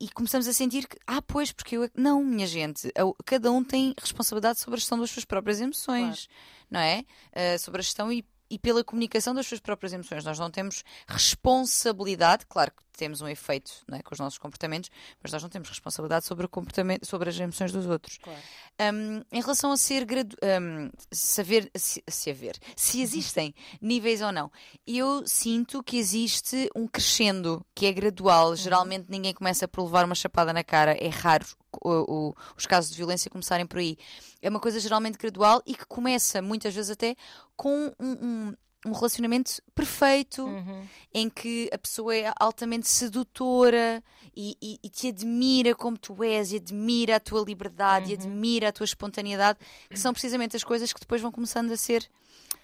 e- 0.00 0.04
e- 0.06 0.08
começamos 0.10 0.46
a 0.48 0.52
sentir 0.52 0.86
que, 0.88 0.96
ah, 1.06 1.20
pois, 1.20 1.52
porque 1.52 1.76
eu. 1.76 1.82
é 1.84 1.88
que-" 1.88 2.00
Não, 2.00 2.24
minha 2.24 2.46
gente, 2.46 2.88
a- 2.88 3.22
cada 3.24 3.50
um 3.52 3.62
tem 3.62 3.94
responsabilidade 4.00 4.58
sobre 4.60 4.76
a 4.76 4.80
gestão 4.80 4.98
das 4.98 5.10
suas 5.10 5.24
próprias 5.24 5.60
emoções, 5.60 6.28
não 6.70 6.80
é? 6.80 7.04
Ah, 7.32 7.58
sobre 7.58 7.80
a 7.80 7.82
gestão 7.82 8.10
e, 8.12 8.24
e 8.50 8.58
pela 8.58 8.84
comunicação 8.84 9.34
das 9.34 9.46
suas 9.46 9.60
próprias 9.60 9.92
emoções. 9.92 10.24
Nós 10.24 10.38
não 10.38 10.50
temos 10.50 10.82
responsabilidade, 11.06 12.46
claro 12.46 12.70
que 12.70 12.82
temos 12.98 13.22
um 13.22 13.28
efeito 13.28 13.70
é, 13.92 14.02
com 14.02 14.12
os 14.12 14.18
nossos 14.18 14.38
comportamentos, 14.38 14.90
mas 15.22 15.32
nós 15.32 15.42
não 15.42 15.48
temos 15.48 15.68
responsabilidade 15.68 16.26
sobre, 16.26 16.44
o 16.44 16.48
comportamento, 16.48 17.06
sobre 17.06 17.30
as 17.30 17.38
emoções 17.38 17.70
dos 17.70 17.86
outros. 17.86 18.18
Claro. 18.18 18.40
Um, 18.80 19.22
em 19.32 19.40
relação 19.40 19.70
a 19.70 19.76
ser 19.76 20.04
gradu 20.04 20.36
um, 20.42 20.90
saber 21.10 21.70
se, 21.76 22.02
se 22.08 22.30
haver, 22.30 22.58
se 22.76 23.00
existem 23.00 23.54
níveis 23.80 24.20
ou 24.20 24.32
não, 24.32 24.50
eu 24.86 25.22
sinto 25.26 25.82
que 25.82 25.96
existe 25.96 26.68
um 26.74 26.88
crescendo 26.88 27.64
que 27.74 27.86
é 27.86 27.92
gradual. 27.92 28.56
Geralmente 28.56 29.06
ninguém 29.08 29.32
começa 29.32 29.68
por 29.68 29.84
levar 29.84 30.04
uma 30.04 30.14
chapada 30.14 30.52
na 30.52 30.64
cara, 30.64 30.92
é 30.92 31.08
raro 31.08 31.46
o- 31.84 32.28
o- 32.30 32.34
os 32.56 32.66
casos 32.66 32.90
de 32.90 32.96
violência 32.96 33.30
começarem 33.30 33.66
por 33.66 33.78
aí. 33.78 33.96
É 34.42 34.48
uma 34.48 34.60
coisa 34.60 34.78
geralmente 34.80 35.18
gradual 35.18 35.62
e 35.66 35.74
que 35.74 35.84
começa 35.86 36.40
muitas 36.42 36.74
vezes 36.74 36.90
até 36.90 37.14
com 37.56 37.92
um, 37.98 38.06
um- 38.10 38.54
um 38.86 38.92
relacionamento 38.92 39.60
perfeito 39.74 40.44
Uhum. 40.44 40.86
em 41.12 41.28
que 41.28 41.68
a 41.72 41.78
pessoa 41.78 42.14
é 42.14 42.32
altamente 42.38 42.86
sedutora 42.88 44.02
e, 44.36 44.56
e- 44.62 44.78
e 44.82 44.88
te 44.88 45.08
admira 45.08 45.74
como 45.74 45.98
tu 45.98 46.22
és, 46.22 46.52
e 46.52 46.56
admira 46.56 47.16
a 47.16 47.20
tua 47.20 47.42
liberdade, 47.44 48.12
e 48.12 48.14
Uhum. 48.14 48.20
admira 48.22 48.68
a 48.68 48.72
tua 48.72 48.84
espontaneidade, 48.84 49.58
que 49.90 49.98
são 49.98 50.12
precisamente 50.12 50.54
as 50.56 50.62
coisas 50.62 50.92
que 50.92 51.00
depois 51.00 51.20
vão 51.20 51.32
começando 51.32 51.72
a 51.72 51.76
ser. 51.76 52.08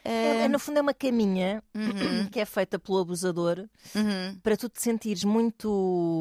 É, 0.04 0.10
eh, 0.10 0.44
é, 0.44 0.48
no 0.48 0.58
fundo, 0.60 0.78
é 0.78 0.82
uma 0.82 0.94
caminha 0.94 1.62
Uhum. 1.74 1.82
que 2.30 2.38
é 2.38 2.44
feita 2.44 2.78
pelo 2.78 2.98
abusador 2.98 3.68
uhum, 3.94 4.38
para 4.42 4.56
tu 4.56 4.68
te 4.68 4.80
sentires 4.80 5.24
muito. 5.24 5.68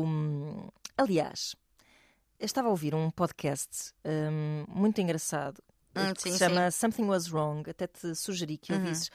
hum, 0.06 0.68
Aliás, 0.98 1.56
eu 2.44 2.46
estava 2.46 2.68
a 2.68 2.72
ouvir 2.72 2.94
um 2.94 3.10
podcast 3.10 3.94
hum, 4.06 4.66
muito 4.68 5.00
engraçado 5.00 5.64
Hum, 5.96 6.14
que 6.14 6.22
sim, 6.24 6.32
se 6.32 6.40
chama 6.40 6.72
Something 6.72 7.06
Was 7.06 7.32
Wrong. 7.32 7.70
Até 7.70 7.88
te 7.88 8.14
sugeri 8.16 8.58
que 8.58 8.74
Uhum. 8.74 8.80
ouvisses. 8.80 9.10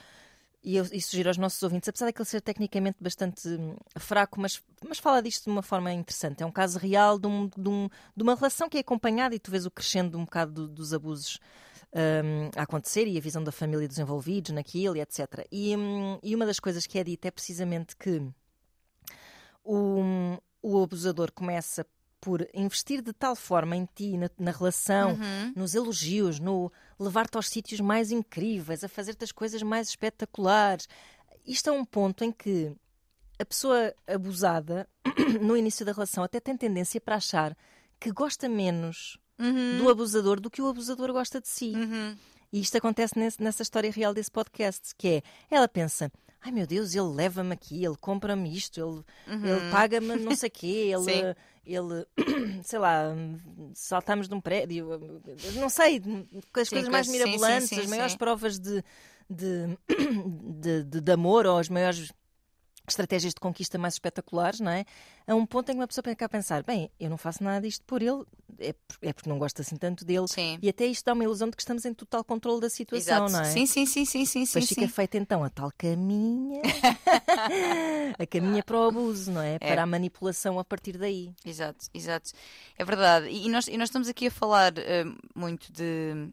E, 0.63 0.77
eu, 0.77 0.85
e 0.93 1.01
sugiro 1.03 1.29
aos 1.29 1.37
nossos 1.37 1.63
ouvintes, 1.63 1.89
apesar 1.89 2.07
daquele 2.07 2.25
ser 2.25 2.41
tecnicamente 2.41 2.97
bastante 3.01 3.47
hum, 3.49 3.77
fraco, 3.99 4.41
mas, 4.41 4.63
mas 4.89 4.99
fala 4.99 5.21
disto 5.23 5.45
de 5.45 5.51
uma 5.51 5.63
forma 5.63 5.93
interessante. 5.93 6.43
É 6.43 6.47
um 6.47 6.51
caso 6.51 6.79
real 6.79 7.19
de, 7.19 7.27
um- 7.27 7.49
de 7.49 7.69
um- 7.69 7.89
de 8.17 8.23
uma 8.23 8.35
relação 8.35 8.69
que 8.69 8.77
é 8.77 8.81
acompanhada 8.81 9.35
e 9.35 9.39
tu 9.39 9.51
vês 9.51 9.67
o 9.67 9.71
crescendo 9.71 10.17
um 10.19 10.25
bocado 10.25 10.53
do- 10.53 10.69
dos 10.69 10.95
abusos 10.95 11.39
hum, 11.93 12.51
a 12.57 12.63
acontecer 12.63 13.07
e 13.07 13.19
a 13.19 13.21
visão 13.21 13.45
da 13.45 13.53
família 13.53 13.87
dos 13.87 13.99
envolvidos 13.99 14.53
naquilo 14.53 14.97
e 14.97 15.01
etc. 15.01 15.47
E, 15.53 15.77
hum, 15.77 16.19
e 16.23 16.35
uma 16.35 16.47
das 16.47 16.59
coisas 16.59 16.87
que 16.87 16.99
é 16.99 17.05
dita 17.05 17.29
é 17.29 17.31
precisamente 17.31 17.95
que 17.97 18.23
o, 19.65 20.01
o 20.63 20.83
abusador 20.83 21.33
começa 21.33 21.87
por 22.21 22.47
investir 22.53 23.01
de 23.03 23.13
tal 23.13 23.37
forma 23.37 23.77
em 23.77 23.89
ti, 23.95 24.17
na, 24.17 24.29
na 24.39 24.51
relação, 24.51 25.13
uhum, 25.13 25.53
nos 25.55 25.75
elogios, 25.75 26.39
no 26.41 26.71
levar-te 26.99 27.37
aos 27.37 27.49
sítios 27.49 27.81
mais 27.81 28.11
incríveis, 28.11 28.83
a 28.83 28.89
fazer-te 28.89 29.23
as 29.25 29.33
coisas 29.33 29.63
mais 29.63 29.89
espetaculares. 29.89 30.89
Isto 31.47 31.71
é 31.71 31.73
um 31.73 31.85
ponto 31.85 32.25
em 32.25 32.33
que 32.33 32.73
a 33.39 33.45
pessoa 33.45 33.95
abusada, 34.07 34.89
no 35.41 35.57
início 35.57 35.87
da 35.87 35.93
relação, 35.93 36.25
até 36.25 36.41
tem 36.41 36.57
tendência 36.57 37.01
para 37.01 37.17
achar 37.17 37.57
que 38.01 38.11
gosta 38.11 38.49
menos 38.49 39.19
uhum, 39.39 39.79
do 39.79 39.89
abusador 39.89 40.41
do 40.41 40.51
que 40.51 40.61
o 40.61 40.69
abusador 40.69 41.13
gosta 41.13 41.41
de 41.41 41.49
si. 41.49 41.73
uhum. 41.75 42.17
E 42.53 42.61
isto 42.61 42.77
acontece 42.79 43.19
nesse- 43.19 43.43
nessa 43.43 43.63
história 43.63 43.91
real 43.93 44.15
desse 44.15 44.31
podcast, 44.31 44.95
que 44.97 45.07
é, 45.09 45.23
ela 45.51 45.69
pensa, 45.69 46.11
ai 46.41 46.53
meu 46.53 46.67
Deus, 46.67 46.95
ele 46.95 47.07
leva-me 47.09 47.53
aqui, 47.53 47.85
ele 47.85 47.97
compra-me 47.97 48.55
isto, 48.57 48.79
ele, 48.81 49.05
ele 49.49 49.71
paga-me 49.71 50.17
não 50.17 50.35
sei 50.37 50.49
quê, 50.51 50.93
ele, 50.95 51.35
ele, 51.67 52.07
sei 52.63 52.79
lá, 52.79 53.15
saltamos 53.75 54.29
de 54.29 54.35
um 54.35 54.41
prédio, 54.41 54.89
não 55.55 55.69
sei, 55.69 55.97
as 55.99 56.69
Sim, 56.69 56.75
coisas 56.77 56.89
mais 56.89 57.07
coisas- 57.07 57.07
sim, 57.07 57.13
sim, 57.13 57.13
mirabolantes, 57.13 57.79
as 57.79 57.87
maiores 57.87 58.17
provas 58.17 58.59
de, 58.59 58.83
de, 59.29 59.79
de, 60.61 60.85
de- 60.85 61.01
de 61.01 61.13
amor 61.13 61.47
ou 61.47 61.59
as 61.59 61.69
maiores 61.69 62.11
estratégias 62.87 63.35
de 63.35 63.41
conquista 63.41 63.77
mais 63.77 63.95
espetaculares, 63.95 64.61
não 64.61 64.71
é? 64.73 64.85
A 65.29 65.35
um 65.35 65.45
ponto 65.45 65.69
em 65.69 65.75
que 65.75 65.81
uma 65.81 65.87
pessoa 65.87 66.03
fica 66.03 66.25
a 66.25 66.29
pensar, 66.29 66.63
bem, 66.63 66.91
eu 66.99 67.11
não 67.11 67.19
faço 67.19 67.45
nada 67.45 67.61
disto 67.61 67.85
por 67.85 68.01
ele, 68.03 68.25
é, 68.59 68.75
é 69.03 69.13
porque 69.13 69.29
não 69.29 69.39
gosto 69.39 69.61
assim 69.61 69.77
tanto 69.77 70.03
dele. 70.05 70.27
Sim. 70.27 70.59
E 70.63 70.69
até 70.71 70.87
isto 70.87 71.05
dá 71.05 71.13
uma 71.13 71.23
ilusão 71.23 71.51
de 71.51 71.57
que 71.57 71.61
estamos 71.63 71.85
em 71.85 71.93
total 71.93 72.25
controle 72.25 72.63
da 72.63 72.71
situação, 72.71 73.27
Exato. 73.27 73.33
não 73.33 73.41
é? 73.41 73.45
Sim, 73.45 73.67
sim, 73.67 73.85
sim, 73.85 74.05
sim, 74.07 74.25
sim, 74.25 74.47
sim. 74.47 74.53
Depois 74.55 74.69
fica 74.71 74.81
sim. 74.81 74.89
feita 74.89 75.19
então 75.19 75.45
a 75.45 75.51
tal 75.51 75.71
caminha, 75.77 76.63
a 78.19 78.27
caminha 78.27 78.63
para 78.63 78.79
o 78.79 78.85
abuso, 78.89 79.31
não 79.31 79.43
é? 79.43 79.59
Para 79.59 79.83
a 79.83 79.87
manipulação 79.87 80.59
a 80.59 80.65
partir 80.65 80.97
daí. 80.97 81.33
Exato, 81.45 81.87
exato. 81.93 82.31
É 82.77 82.85
verdade. 82.85 83.29
E 83.29 83.49
nós, 83.49 83.69
e 83.69 83.77
nós 83.77 83.89
estamos 83.89 84.09
aqui 84.09 84.29
a 84.29 84.31
falar 84.31 84.73
eh, 84.79 85.05
muito 85.35 85.71
de, 85.73 86.31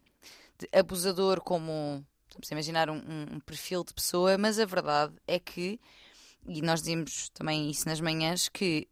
de 0.57 0.69
abusador 0.71 1.41
como. 1.41 2.03
Estamos 2.29 2.49
a 2.51 2.53
imaginar 2.55 2.89
um, 2.89 2.95
um- 2.97 3.35
um 3.35 3.39
perfil 3.39 3.83
de 3.83 3.93
pessoa, 3.93 4.37
mas 4.37 4.59
a 4.59 4.65
verdade 4.65 5.13
é 5.25 5.39
que, 5.39 5.79
e 6.47 6.61
nós 6.61 6.81
dizemos 6.81 7.29
também 7.29 7.69
isso 7.69 7.87
nas 7.87 8.01
manhãs, 8.01 8.49
que 8.49 8.87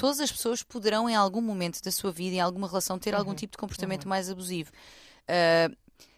todas 0.00 0.20
as 0.20 0.32
pessoas 0.32 0.62
poderão 0.62 1.08
em 1.08 1.14
algum 1.14 1.40
momento 1.40 1.82
da 1.82 1.90
sua 1.90 2.10
vida, 2.10 2.36
em 2.36 2.40
alguma 2.40 2.66
relação, 2.66 2.98
ter 2.98 3.14
algum 3.14 3.34
tipo 3.34 3.52
de 3.52 3.58
comportamento 3.58 4.08
mais 4.08 4.30
abusivo. 4.30 4.70
Ah, 5.28 5.70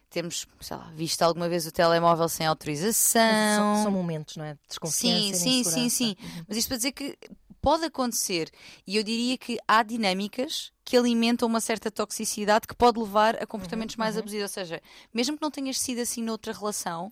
temos, 0.09 0.47
sei 0.61 0.77
lá, 0.77 0.93
visto 0.95 1.23
alguma 1.23 1.49
vez 1.49 1.67
o 1.67 1.73
telemóvel 1.73 2.29
sem 2.29 2.47
autorização. 2.47 3.57
São, 3.57 3.85
são 3.85 3.93
momentos, 3.93 4.37
não 4.37 4.45
é? 4.45 4.55
De 4.55 4.61
desconfiança 4.69 5.39
Sim, 5.39 5.65
sim, 5.65 5.71
sim, 5.71 5.89
sim. 5.89 6.17
Mas 6.47 6.59
isto 6.59 6.69
para 6.69 6.77
dizer 6.77 6.93
que 6.93 7.19
pode 7.63 7.85
acontecer. 7.85 8.51
E 8.87 8.97
eu 8.97 9.03
diria 9.03 9.39
que 9.39 9.59
há 9.67 9.83
dinâmicas 9.83 10.71
que 10.85 10.97
alimentam 10.97 11.49
uma 11.49 11.61
certa 11.61 11.91
toxicidade 11.91 12.67
que 12.67 12.75
pode 12.75 12.99
levar 12.99 13.43
a 13.43 13.47
comportamentos 13.47 13.97
mais 13.97 14.19
abusivos. 14.19 14.43
Ou 14.43 14.49
seja, 14.49 14.83
mesmo 15.15 15.37
que 15.37 15.43
não 15.43 15.51
tenhas 15.51 15.79
sido 15.79 16.01
assim 16.01 16.23
noutra 16.23 16.53
relação, 16.53 17.11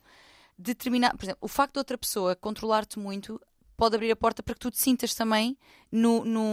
determinar, 0.59 1.17
por 1.17 1.25
exemplo, 1.25 1.39
o 1.41 1.49
facto 1.49 1.75
de 1.75 1.79
outra 1.79 1.97
pessoa 1.97 2.37
controlar-te 2.37 2.99
muito 2.99 3.41
pode 3.81 3.97
abrir 3.97 4.11
a 4.13 4.17
porta 4.17 4.43
para 4.43 4.55
que 4.55 4.61
tu 4.61 4.71
te 4.71 4.79
sintas 4.79 5.15
também 5.15 5.57
no, 5.91 6.25
no, 6.25 6.45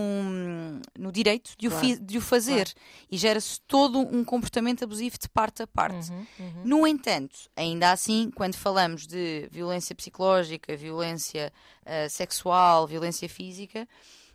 no 0.98 1.12
direito 1.12 1.52
de 1.58 1.68
o, 1.68 1.70
Claro, 1.72 1.86
fi- 1.86 2.00
de 2.00 2.18
o 2.18 2.22
fazer. 2.22 2.74
E 3.12 3.18
gera-se 3.18 3.60
todo 3.68 4.00
um 4.00 4.24
comportamento 4.24 4.84
abusivo 4.84 5.18
de 5.20 5.28
parte 5.30 5.62
a 5.62 5.68
parte. 5.68 6.10
Uhum, 6.12 6.26
uhum. 6.40 6.62
No 6.64 6.88
entanto, 6.88 7.38
ainda 7.56 7.92
assim, 7.92 8.32
quando 8.34 8.56
falamos 8.56 9.06
de 9.06 9.48
violência 9.52 9.94
psicológica, 9.94 10.76
violência 10.76 11.52
ah, 11.86 12.08
sexual, 12.10 12.88
violência 12.88 13.28
física, 13.28 13.88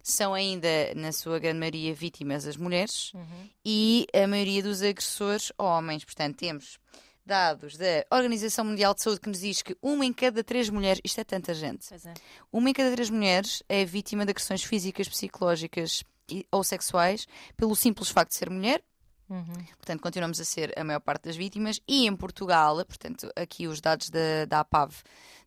são 0.02 0.34
ainda, 0.34 0.68
na 0.96 1.12
sua 1.12 1.38
grande 1.38 1.60
maioria, 1.60 1.94
vítimas 1.94 2.46
as 2.46 2.56
mulheres 2.56 3.12
Uhum. 3.14 3.48
e 3.64 4.06
a 4.12 4.26
maioria 4.26 4.62
dos 4.62 4.82
agressores 4.82 5.50
homens. 5.56 6.04
Portanto, 6.04 6.36
temos 6.36 6.78
dados 7.24 7.76
da 7.76 8.04
Organização 8.10 8.64
Mundial 8.64 8.94
de 8.94 9.02
Saúde 9.02 9.20
que 9.20 9.28
nos 9.28 9.40
diz 9.40 9.62
que 9.62 9.76
uma 9.80 10.04
em 10.04 10.12
cada 10.12 10.42
três 10.42 10.68
mulheres, 10.68 11.00
isto 11.04 11.20
é 11.20 11.24
tanta 11.24 11.54
gente, 11.54 11.92
é. 11.92 12.14
uma 12.52 12.68
em 12.70 12.72
cada 12.72 12.90
três 12.92 13.10
mulheres 13.10 13.62
é 13.68 13.84
vítima 13.84 14.24
de 14.24 14.30
agressões 14.30 14.62
físicas, 14.64 15.08
psicológicas 15.08 16.02
e- 16.28 16.46
ou 16.50 16.64
sexuais 16.64 17.26
pelo 17.56 17.76
simples 17.76 18.08
facto 18.08 18.30
de 18.30 18.36
ser 18.38 18.50
mulher. 18.50 18.82
Uhum. 19.28 19.64
Portanto, 19.78 20.00
continuamos 20.02 20.38
a 20.40 20.44
ser 20.44 20.78
a 20.78 20.84
maior 20.84 21.00
parte 21.00 21.24
das 21.24 21.36
vítimas. 21.36 21.80
E 21.88 22.06
em 22.06 22.14
Portugal, 22.14 22.76
portanto, 22.84 23.30
aqui 23.34 23.66
os 23.66 23.80
dados 23.80 24.10
da, 24.10 24.44
da 24.46 24.60
APAV 24.60 24.92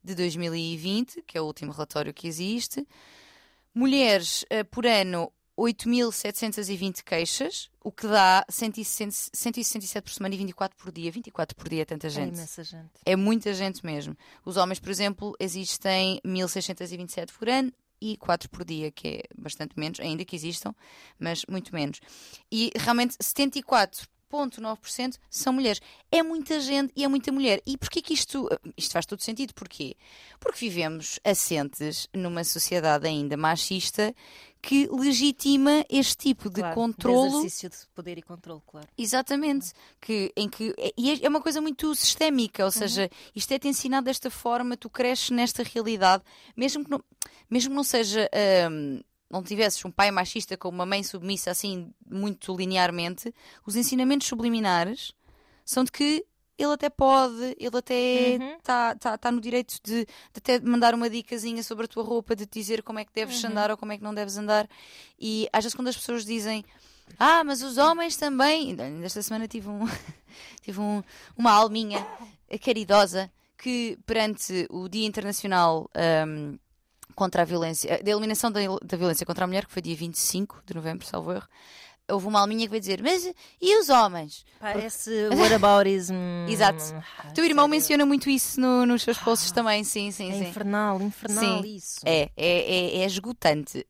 de 0.03 0.15
2020, 0.15 1.22
que 1.22 1.38
é 1.38 1.41
o 1.41 1.46
último 1.46 1.72
relatório 1.72 2.12
que 2.13 2.27
existe, 2.27 2.88
mulheres 3.74 4.44
eh, 4.50 4.63
por 4.63 4.88
ano. 4.88 5.32
8.720 5.58 7.04
queixas, 7.04 7.70
o 7.84 7.92
que 7.92 8.08
dá 8.08 8.46
160 8.50 9.12
167 9.34 10.04
por 10.04 10.12
semana 10.12 10.36
e 10.36 10.38
24 10.38 10.78
por 10.78 10.92
dia. 10.92 11.12
24 11.12 11.56
por 11.56 11.70
dia 11.70 11.82
é 11.84 11.86
tanta 11.86 12.08
É 12.08 12.10
gente. 12.10 12.36
imensa 12.36 12.64
gente. 12.64 12.92
É 13.06 13.16
muita 13.16 13.54
gente 13.54 13.86
mesmo. 13.86 14.18
Os 14.44 14.58
homens, 14.58 14.80
por 14.80 14.90
exemplo, 14.90 15.36
existem 15.40 16.20
1627 16.24 17.34
por 17.34 17.50
ano 17.50 17.72
e 18.02 18.18
4 18.18 18.50
por 18.50 18.66
dia, 18.66 18.92
que 18.92 19.08
é 19.08 19.24
bastante 19.38 19.80
menos, 19.80 20.00
ainda 20.00 20.26
que 20.26 20.36
existam, 20.36 20.76
mas 21.18 21.44
muito 21.50 21.74
menos. 21.74 22.00
E 22.52 22.72
realmente 22.76 23.16
99,9% 24.36 25.18
são 25.30 25.54
mulheres. 25.54 25.82
É 26.12 26.22
muita 26.22 26.60
gente 26.60 26.92
e 26.96 27.04
é 27.04 27.08
muita 27.08 27.32
mulher. 27.32 27.62
E 27.65 27.77
porquê 27.77 28.01
que 28.01 28.13
isto, 28.13 28.48
isto 28.77 28.92
faz 28.94 29.06
todo 29.06 29.22
sentido? 29.22 29.54
Porquê? 29.54 29.96
Porque 30.39 30.60
vivemos 30.60 31.20
assentes 31.24 32.08
numa 32.13 32.44
sociedade 32.44 33.08
ainda 33.08 33.36
machista 33.38 34.13
que 34.62 34.88
legitima 34.92 35.86
este 35.88 36.18
tipo 36.18 36.50
de 36.50 36.62
Claro, 36.62 36.74
controlo. 36.74 37.27
exercício 37.39 37.70
de 37.70 37.75
poder 37.94 38.18
e 38.18 38.22
controle, 38.24 38.62
claro. 38.65 38.88
Exatamente. 38.98 39.72
Que, 40.01 40.32
em 40.36 40.50
que, 40.50 40.74
e 40.98 41.24
é 41.24 41.30
uma 41.30 41.39
coisa 41.39 41.62
muito 41.62 41.94
sistémica, 41.94 42.65
ou 42.65 42.72
seja, 42.72 43.08
isto 43.36 43.51
é-te 43.51 43.68
ensinado 43.68 44.06
desta 44.06 44.32
forma, 44.32 44.75
tu 44.75 44.89
cresces 44.89 45.30
nesta 45.30 45.62
realidade, 45.62 46.24
mesmo 46.58 46.84
que 46.84 46.89
não, 46.89 47.04
mesmo 47.48 47.70
que 47.70 47.75
não 47.75 47.84
seja. 47.84 48.27
hum, 48.72 49.01
não 49.29 49.44
tivesses 49.44 49.84
um 49.86 49.91
pai 49.91 50.12
machista 50.12 50.55
com 50.58 50.70
uma 50.70 50.86
mãe 50.86 51.03
submissa 51.03 51.51
assim 51.51 51.91
muito 52.10 52.55
linearmente, 52.55 53.34
os 53.65 53.75
ensinamentos 53.75 54.27
subliminares 54.27 55.13
são 55.65 55.84
de 55.84 55.91
que 55.91 56.25
ele 56.58 56.72
até 56.72 56.89
pode, 56.89 57.55
ele 57.60 57.77
até 57.77 58.38
Uhum. 58.39 58.55
está 58.58 58.96
tá, 58.96 59.17
tá 59.17 59.32
no 59.32 59.41
direito 59.41 59.75
de, 59.84 60.05
de 60.05 60.08
até 60.38 60.58
mandar 60.62 60.94
uma 60.94 61.10
dicasinha 61.10 61.62
sobre 61.63 61.84
a 61.84 61.88
tua 61.88 62.03
roupa, 62.03 62.34
de 62.36 62.46
te 62.46 62.60
dizer 62.60 62.82
como 62.82 62.98
é 63.00 63.03
que 63.03 63.12
deves 63.13 63.44
Uhum. 63.44 63.50
andar 63.50 63.72
ou 63.72 63.75
como 63.77 63.91
é 63.91 63.98
que 63.98 64.03
não 64.03 64.13
deves 64.13 64.38
andar. 64.38 64.65
E 65.20 65.50
às 65.51 65.63
vezes 65.65 65.75
quando 65.75 65.89
as 65.89 65.98
pessoas 65.98 66.24
dizem 66.24 66.63
ah, 67.20 67.44
mas 67.44 67.62
os 67.62 67.77
homens 67.77 68.15
também. 68.17 68.75
Esta 69.03 69.22
semana 69.22 69.48
tive, 69.48 69.67
um, 69.70 69.82
tive 70.62 70.79
um- 70.79 71.03
uma 71.38 71.51
alminha 71.51 72.05
caridosa 72.63 73.32
que, 73.58 73.98
perante 74.05 74.65
o 74.70 74.88
Dia 74.89 75.05
Internacional 75.05 75.89
ahm, 75.94 76.58
contra 77.14 77.42
a 77.42 77.46
Violência, 77.46 78.02
da 78.04 78.12
Eliminação 78.12 78.52
da, 78.52 78.60
da 78.84 78.98
Violência 78.98 79.26
contra 79.26 79.44
a 79.44 79.48
Mulher, 79.48 79.66
que 79.66 79.72
foi 79.74 79.82
dia 79.82 79.96
25 79.96 80.62
de 80.66 80.74
novembro, 80.74 81.06
salvo 81.06 81.32
erro, 81.34 81.48
houve 82.10 82.28
uma 82.28 82.40
alminha 82.40 82.62
que 82.66 82.70
veio 82.72 82.80
dizer: 82.82 83.02
Mas 83.02 83.26
e 83.62 83.80
os 83.80 83.90
homens? 83.90 84.46
Parece 84.60 85.12
whataboutism. 85.30 86.14
Exato. 86.50 86.84
Ah, 87.20 87.30
O 87.30 87.34
teu 87.34 87.44
irmão 87.46 87.64
sério. 87.66 87.72
menciona 87.72 88.06
muito 88.06 88.30
isso 88.30 88.60
no- 88.60 88.86
nos 88.86 89.02
seus 89.04 89.18
posts 89.18 89.52
também, 89.52 89.84
sim, 89.84 90.12
sim, 90.12 90.30
É 90.32 90.34
sim. 90.38 90.50
infernal, 90.50 91.02
infernal 91.02 91.64
Sim. 91.64 91.76
isso. 91.76 92.00
É, 92.06 92.30
é, 92.36 92.98
é, 92.98 92.98
é 93.02 93.06
esgotante. 93.06 93.86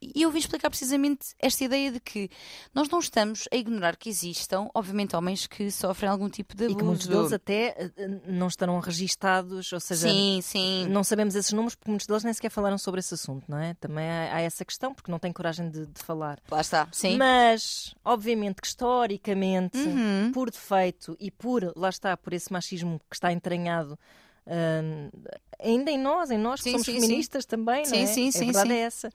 E 0.00 0.22
eu 0.22 0.30
vim 0.30 0.38
explicar 0.38 0.70
precisamente 0.70 1.28
esta 1.38 1.62
ideia 1.64 1.92
de 1.92 2.00
que 2.00 2.30
nós 2.74 2.88
não 2.88 2.98
estamos 2.98 3.48
a 3.52 3.56
ignorar 3.56 3.96
que 3.96 4.08
existam, 4.08 4.68
obviamente, 4.74 5.14
homens 5.16 5.46
que 5.46 5.70
sofrem 5.70 6.10
algum 6.10 6.28
tipo 6.28 6.54
de 6.56 6.62
E 6.62 6.66
abuso. 6.66 6.78
que 6.78 6.84
muitos 6.84 7.06
deles 7.06 7.32
até 7.32 7.74
eh, 7.76 7.90
eh, 7.96 8.08
não 8.26 8.46
estarão 8.48 8.78
registados, 8.80 9.72
ou 9.72 9.80
seja, 9.80 10.08
Sim, 10.08 10.40
sim. 10.42 10.86
não 10.88 11.04
sabemos 11.04 11.34
esses 11.34 11.52
números 11.52 11.74
porque 11.74 11.90
muitos 11.90 12.06
deles 12.06 12.24
nem 12.24 12.32
sequer 12.32 12.50
falaram 12.50 12.78
sobre 12.78 13.00
esse 13.00 13.14
assunto, 13.14 13.44
não 13.48 13.58
é? 13.58 13.74
Também 13.74 14.08
há, 14.08 14.36
há 14.36 14.40
essa 14.40 14.64
questão 14.64 14.94
porque 14.94 15.10
não 15.10 15.18
têm 15.18 15.32
coragem 15.32 15.70
de, 15.70 15.86
de 15.86 16.02
falar. 16.02 16.38
Lá 16.50 16.60
está. 16.60 16.88
Sim. 16.92 17.16
Mas, 17.16 17.94
obviamente, 18.04 18.60
que 18.60 18.66
historicamente, 18.66 19.78
Uhum. 19.78 20.30
por 20.32 20.50
defeito 20.50 21.16
e 21.20 21.30
por, 21.30 21.72
lá 21.76 21.88
está, 21.88 22.16
por 22.16 22.32
esse 22.32 22.52
machismo 22.52 23.00
que 23.08 23.16
está 23.16 23.32
entranhado. 23.32 23.98
Hum, 24.46 25.10
ainda 25.58 25.90
em 25.90 25.98
nós, 25.98 26.30
em 26.30 26.38
nós 26.38 26.60
que 26.60 26.64
Sim, 26.64 26.72
somos 26.72 26.86
sim, 26.86 26.94
feministas 26.94 27.44
também, 27.44 27.86
não 27.86 27.96
Sim, 27.96 28.06
é? 28.06 28.06
sim, 28.06 28.28
a 28.28 28.30
sim, 28.32 28.44
verdade 28.46 28.70
sim. 28.70 28.76
é 28.76 28.80
essa. 28.80 29.12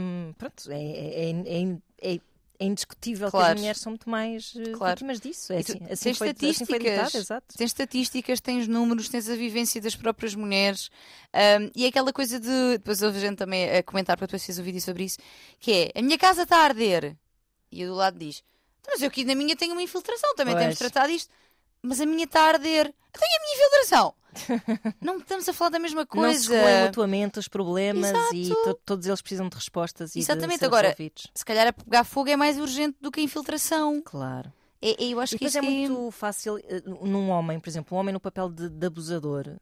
Hum, 0.00 0.32
pronto, 0.38 0.70
é, 0.70 0.82
é, 0.82 1.30
é- 1.30 2.14
é- 2.14 2.20
é 2.60 2.64
indiscutível 2.64 3.26
que 3.28 3.32
Claro. 3.32 3.54
as 3.54 3.60
mulheres 3.60 3.80
são 3.80 3.90
muito 3.90 4.08
mais 4.08 4.54
eh, 4.56 4.72
Claro. 4.72 4.94
vítimas 4.94 5.18
disso. 5.20 5.52
É 5.52 5.58
E 5.58 5.64
tu 5.64 5.72
assim, 5.72 5.78
assim 5.90 6.04
tens 6.04 6.18
foi, 6.18 6.28
assim 6.28 6.30
estatísticas. 6.30 6.78
ditado, 6.78 7.16
exato. 7.16 7.58
Tens 7.58 7.66
estatísticas, 7.70 8.40
tens 8.40 8.68
números, 8.68 9.08
tens 9.08 9.28
a 9.28 9.34
vivência 9.34 9.80
das 9.80 9.96
próprias 9.96 10.34
mulheres 10.36 10.88
ahm, 11.32 11.70
e 11.74 11.84
é 11.84 11.88
aquela 11.88 12.12
coisa 12.12 12.38
de. 12.38 12.72
Depois 12.78 13.02
houve 13.02 13.18
gente 13.18 13.36
também 13.36 13.68
a 13.68 13.82
comentar, 13.82 14.16
porque 14.16 14.26
depois 14.28 14.44
fiz 14.46 14.58
um 14.60 14.62
vídeo 14.62 14.80
sobre 14.80 15.04
isso, 15.04 15.18
que 15.58 15.90
é 15.94 15.98
a 15.98 16.02
minha 16.02 16.16
casa 16.18 16.42
está 16.44 16.58
a 16.58 16.64
arder. 16.64 17.16
E 17.72 17.80
eu 17.82 17.88
do 17.90 17.96
lado 17.96 18.16
diz: 18.18 18.44
"Então, 18.80 18.92
Mas 18.94 19.02
eu 19.02 19.08
aqui 19.08 19.24
na 19.24 19.34
minha 19.34 19.56
tenho 19.56 19.72
uma 19.72 19.82
infiltração, 19.82 20.32
também 20.36 20.54
Pois. 20.54 20.62
temos 20.62 20.78
tratado 20.78 21.10
isto. 21.12 21.32
Mas 21.82 22.00
a 22.00 22.06
minha 22.06 22.24
está 22.24 22.42
a 22.42 22.48
arder. 22.48 22.84
Tenho 23.12 23.32
a 23.36 23.42
minha 23.42 23.54
infiltração. 23.56 24.14
não 25.00 25.18
estamos 25.18 25.46
a 25.48 25.52
falar 25.52 25.70
da 25.70 25.78
mesma 25.78 26.06
Não 26.14 26.32
se 26.34 26.48
coisa. 26.48 26.84
mutuamente 26.86 27.38
os 27.38 27.48
problemas 27.48 28.10
e 28.32 28.40
Exato. 28.42 28.62
to- 28.64 28.80
todos 28.86 29.06
eles 29.06 29.20
precisam 29.20 29.46
de 29.48 29.54
respostas 29.56 30.16
e 30.16 30.20
Exatamente, 30.20 30.60
de 30.60 30.64
agora- 30.64 30.88
resolvidos. 30.88 31.26
Se 31.34 31.44
calhar 31.44 31.66
a 31.66 31.72
pegar 31.72 32.04
fogo 32.04 32.30
é 32.30 32.36
mais 32.36 32.58
urgente 32.58 32.96
do 33.00 33.10
que 33.10 33.20
a 33.20 33.22
infiltração. 33.24 34.00
Claro. 34.02 34.50
É, 34.80 34.90
é- 35.04 35.08
eu 35.08 35.20
acho 35.20 35.34
E 35.34 35.38
que 35.38 35.44
isso 35.44 35.58
é 35.58 35.60
muito 35.60 36.10
fácil 36.12 36.58
eh, 36.58 36.82
num 36.86 37.28
homem, 37.28 37.60
por 37.60 37.68
exemplo, 37.68 37.94
um 37.96 38.00
homem 38.00 38.12
no 38.14 38.18
papel 38.20 38.48
de, 38.48 38.70
de 38.70 38.86
abusador 38.86 39.56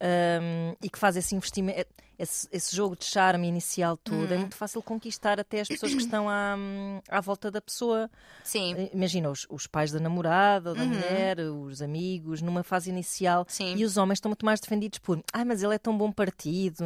hum, 0.00 0.74
e 0.82 0.88
que 0.90 0.98
faz 0.98 1.16
esse 1.16 1.34
investimento, 1.34 1.86
esse, 2.18 2.48
esse 2.52 2.74
jogo 2.76 2.96
de 2.96 3.04
charme 3.04 3.48
inicial 3.48 3.96
todo, 3.96 4.30
Uhum. 4.30 4.34
é 4.36 4.38
muito 4.38 4.54
fácil 4.56 4.82
conquistar 4.82 5.40
até 5.40 5.60
as 5.60 5.68
pessoas 5.68 5.92
que 5.94 6.00
estão 6.02 6.28
à, 6.28 6.54
hum, 6.58 7.00
à 7.08 7.20
volta 7.20 7.50
da 7.50 7.60
pessoa. 7.60 8.10
Sim, 8.44 8.74
Eh, 8.76 8.90
Imagina 8.94 9.30
os, 9.30 9.46
os 9.50 9.66
pais 9.66 9.90
da 9.92 9.98
namorada 10.00 10.70
ou 10.70 10.76
da 10.76 10.82
Uhum. 10.82 10.90
mulher, 10.90 11.38
os 11.40 11.82
amigos, 11.82 12.40
numa 12.42 12.62
fase 12.62 12.90
inicial. 12.90 13.44
sim. 13.48 13.74
E 13.76 13.84
os 13.84 13.96
homens 13.96 14.16
estão 14.18 14.28
muito 14.28 14.44
mais 14.46 14.60
defendidos 14.60 14.98
por 14.98 15.22
ai, 15.32 15.44
mas 15.44 15.62
ele 15.62 15.74
é 15.74 15.78
tão 15.78 15.96
bom 15.96 16.12
partido. 16.12 16.84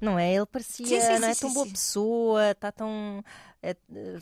Não 0.00 0.18
é? 0.18 0.34
Ele 0.34 0.44
parecia, 0.44 0.86
Sim, 0.86 1.00
sim, 1.00 1.18
não 1.20 1.28
é 1.28 1.34
sim, 1.34 1.40
tão 1.40 1.52
boa 1.54 1.66
pessoa, 1.66 2.50
está 2.50 2.70
tão. 2.70 3.24
é, 3.62 3.74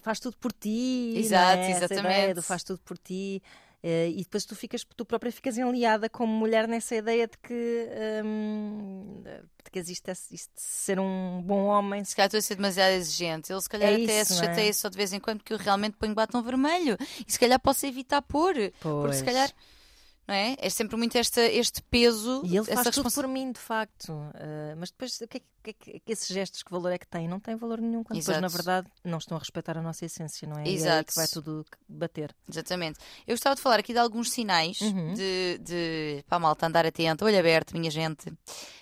faz 0.02 0.20
tudo 0.20 0.36
por 0.36 0.52
ti. 0.52 1.14
Exato, 1.16 1.58
é? 1.62 1.70
Essa 1.70 1.84
ideia 1.84 1.94
exatamente. 1.94 2.34
do 2.34 2.42
faz 2.42 2.62
tudo 2.62 2.78
por 2.84 2.96
ti. 2.98 3.42
Eh, 3.84 4.10
e 4.10 4.18
depois 4.18 4.44
tu 4.44 4.54
ficas, 4.54 4.84
tu 4.96 5.04
própria 5.04 5.32
ficas 5.32 5.58
enliada 5.58 6.08
como 6.08 6.32
mulher 6.32 6.68
nessa 6.68 6.94
ideia 6.94 7.26
de 7.26 7.36
que, 7.38 7.88
hum, 8.24 9.22
de 9.64 9.70
que 9.70 9.78
existe 9.78 10.10
esse- 10.10 10.34
isto 10.34 10.54
de 10.54 10.62
ser 10.62 11.00
um 11.00 11.42
bom 11.44 11.64
homem. 11.64 12.04
Se 12.04 12.14
calhar 12.14 12.26
estou 12.28 12.38
a 12.38 12.42
ser 12.42 12.54
demasiado 12.56 12.92
exigente. 12.92 13.52
Ele 13.52 13.60
se 13.60 13.68
calhar 13.68 13.90
É 13.90 13.94
até 13.94 14.20
isso, 14.20 14.34
se 14.34 14.38
não 14.40 14.44
é? 14.44 14.46
chateia 14.46 14.72
só 14.72 14.88
de 14.88 14.96
vez 14.96 15.12
em 15.12 15.18
quando 15.20 15.38
porque 15.38 15.52
eu 15.52 15.58
realmente 15.58 15.96
ponho 15.96 16.14
batom 16.14 16.42
vermelho. 16.42 16.96
E 17.26 17.32
se 17.32 17.38
calhar 17.38 17.58
posso 17.60 17.84
evitar 17.86 18.22
pôr. 18.22 18.54
Porque 18.54 18.72
se 18.72 18.80
Pois. 18.82 19.22
calhar. 19.22 19.52
Não 20.32 20.38
é? 20.38 20.56
É 20.58 20.70
sempre 20.70 20.96
muito 20.96 21.14
esta, 21.18 21.42
este 21.42 21.82
peso. 21.82 22.40
E 22.46 22.56
ele 22.56 22.64
faz 22.64 22.88
tudo 22.88 23.10
por 23.12 23.28
mim, 23.28 23.52
de 23.52 23.60
facto. 23.60 24.10
Eh, 24.34 24.74
mas 24.78 24.90
depois, 24.90 25.20
o 25.20 25.28
que 25.28 25.36
é, 25.36 25.40
que- 25.40 25.46
o 25.46 25.62
que 25.62 25.70
é 25.70 25.72
que- 25.74 26.00
que 26.00 26.12
esses 26.12 26.26
gestos, 26.26 26.62
que 26.62 26.70
valor 26.70 26.90
é 26.90 26.96
que 26.96 27.06
têm? 27.06 27.28
Não 27.28 27.38
têm 27.38 27.54
valor 27.54 27.78
nenhum, 27.82 28.02
quando 28.02 28.18
depois, 28.18 28.40
na 28.40 28.46
Exato. 28.46 28.54
verdade, 28.64 28.88
não 29.04 29.18
estão 29.18 29.36
a 29.36 29.40
respeitar 29.40 29.76
a 29.76 29.82
nossa 29.82 30.06
essência, 30.06 30.48
não 30.48 30.56
é? 30.58 30.64
E 30.64 30.68
é 30.68 30.68
aí 30.70 30.74
Exato. 30.76 31.04
que 31.12 31.14
vai 31.14 31.28
tudo 31.28 31.66
bater. 31.86 32.34
Exatamente. 32.48 32.98
Eu 33.26 33.34
gostava 33.34 33.54
de 33.54 33.60
falar 33.60 33.78
aqui 33.78 33.92
de 33.92 33.98
alguns 33.98 34.30
sinais 34.30 34.80
Uhum. 34.80 35.12
de, 35.12 35.58
de 35.62 36.24
a 36.30 36.38
malta 36.38 36.66
andar 36.66 36.86
atento, 36.86 37.26
olho 37.26 37.38
aberto, 37.38 37.76
minha 37.76 37.90
gente. 37.90 38.32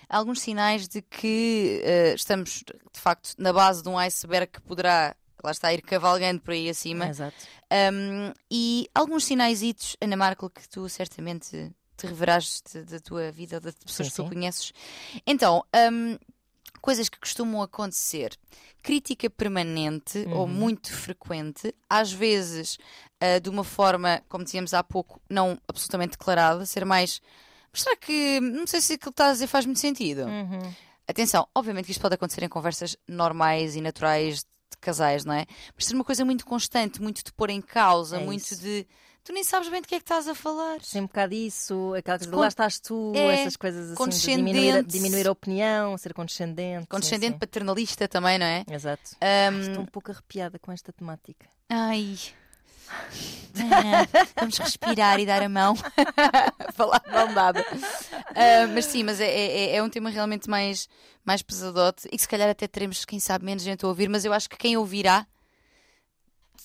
Alguns 0.07 0.39
sinais 0.41 0.87
de 0.87 1.01
que 1.01 1.81
eh, 1.83 2.13
estamos, 2.15 2.63
de 2.93 2.99
facto, 2.99 3.33
na 3.37 3.51
base 3.51 3.83
de 3.83 3.89
um 3.89 3.97
iceberg 3.97 4.47
que 4.53 4.61
poderá, 4.61 5.15
lá 5.43 5.51
está, 5.51 5.73
ir 5.73 5.81
cavalgando 5.81 6.41
por 6.41 6.51
aí 6.51 6.69
acima. 6.69 7.07
Exato. 7.07 7.35
Um, 7.93 8.33
e 8.49 8.87
alguns 8.93 9.25
sinaizitos, 9.25 9.95
Ana 10.01 10.15
Marco, 10.17 10.49
que 10.49 10.67
tu 10.69 10.87
certamente 10.89 11.71
te 11.97 12.07
reverás 12.07 12.61
da 12.89 12.99
tua 12.99 13.31
vida, 13.31 13.59
das 13.59 13.75
pessoas 13.75 14.07
Sim, 14.07 14.11
que 14.11 14.15
tu 14.15 14.23
sim. 14.23 14.29
conheces. 14.33 14.73
Então, 15.25 15.63
um, 15.91 16.17
coisas 16.81 17.07
que 17.09 17.19
costumam 17.19 17.61
acontecer. 17.61 18.35
Crítica 18.81 19.29
permanente 19.29 20.25
ou 20.29 20.41
Uhum. 20.41 20.47
muito 20.47 20.91
frequente, 20.91 21.73
às 21.87 22.11
vezes 22.11 22.79
ah, 23.19 23.37
de 23.37 23.47
uma 23.49 23.63
forma, 23.63 24.23
como 24.27 24.43
dizíamos 24.43 24.73
há 24.73 24.83
pouco, 24.83 25.21
não 25.29 25.59
absolutamente 25.67 26.17
declarada, 26.17 26.65
ser 26.65 26.83
mais. 26.83 27.21
Mas 27.71 27.83
será 27.83 27.95
que. 27.95 28.39
Não 28.41 28.65
sei 28.65 28.81
se 28.81 28.93
aquilo 28.93 29.11
que 29.11 29.13
estás 29.13 29.29
a 29.29 29.33
dizer 29.33 29.47
faz 29.47 29.65
muito 29.67 29.79
sentido. 29.79 30.23
Uhum. 30.25 30.73
Atenção, 31.07 31.47
obviamente 31.53 31.85
que 31.85 31.91
isto 31.91 32.01
pode 32.01 32.15
acontecer 32.15 32.41
em 32.43 32.49
conversas 32.49 32.97
normais 33.07 33.75
e 33.75 33.81
naturais 33.81 34.43
casais, 34.81 35.23
não 35.23 35.33
é? 35.33 35.45
Mas 35.75 35.85
ser 35.85 35.93
uma 35.95 36.03
coisa 36.03 36.25
muito 36.25 36.45
constante, 36.45 37.01
muito 37.01 37.23
de 37.23 37.31
pôr 37.31 37.49
em 37.49 37.61
causa, 37.61 38.17
É 38.17 38.25
muito 38.25 38.41
isso. 38.41 38.57
de. 38.61 38.85
Tu 39.23 39.31
nem 39.33 39.43
sabes 39.43 39.69
bem 39.69 39.79
de 39.81 39.87
que 39.87 39.93
é 39.93 39.99
que 39.99 40.03
estás 40.03 40.27
a 40.27 40.33
falar. 40.33 40.81
Sem 40.81 41.03
um 41.03 41.05
bocado 41.05 41.35
isso, 41.35 41.93
aquela 41.95 42.17
coisa 42.17 42.31
de 42.31 42.35
lá 42.37 42.47
estás 42.47 42.79
tu, 42.79 43.13
é, 43.15 43.41
essas 43.41 43.55
coisas 43.55 43.91
assim, 43.91 44.35
diminuir, 44.37 44.71
a- 44.77 44.81
diminuir 44.81 45.27
a 45.27 45.31
opinião, 45.31 45.95
ser 45.95 46.11
condescendente. 46.11 46.87
Condescendente, 46.87 47.33
sim. 47.33 47.37
paternalista 47.39 48.07
também, 48.07 48.39
não 48.39 48.47
é? 48.47 48.63
Exato. 48.67 49.11
Ahm, 49.21 49.61
Estou 49.61 49.83
um 49.83 49.85
pouco 49.85 50.11
arrepiada 50.11 50.57
com 50.57 50.71
esta 50.71 50.91
temática. 50.91 51.45
Ai. 51.69 52.17
Ah, 53.57 54.07
Vamos 54.39 54.57
respirar 54.57 55.19
e 55.19 55.25
dar 55.25 55.41
a 55.43 55.49
mão. 55.49 55.75
Falar 56.73 57.01
de 57.05 57.11
mão 57.11 57.33
dada. 57.33 57.65
Ah, 58.33 58.67
mas 58.73 58.85
sim, 58.85 59.03
mas 59.03 59.19
é, 59.19 59.25
é, 59.29 59.75
é 59.75 59.83
um 59.83 59.89
tema 59.89 60.09
realmente 60.09 60.49
mais, 60.49 60.87
mais 61.25 61.41
pesadote 61.41 62.07
e 62.07 62.15
que 62.15 62.21
se 62.21 62.27
calhar 62.29 62.49
até 62.49 62.67
teremos, 62.67 63.03
quem 63.05 63.19
sabe, 63.19 63.45
menos 63.45 63.63
gente 63.63 63.83
a 63.83 63.87
ouvir, 63.87 64.09
mas 64.09 64.23
eu 64.25 64.33
acho 64.33 64.49
que 64.49 64.57
quem 64.57 64.77
ouvirá 64.77 65.27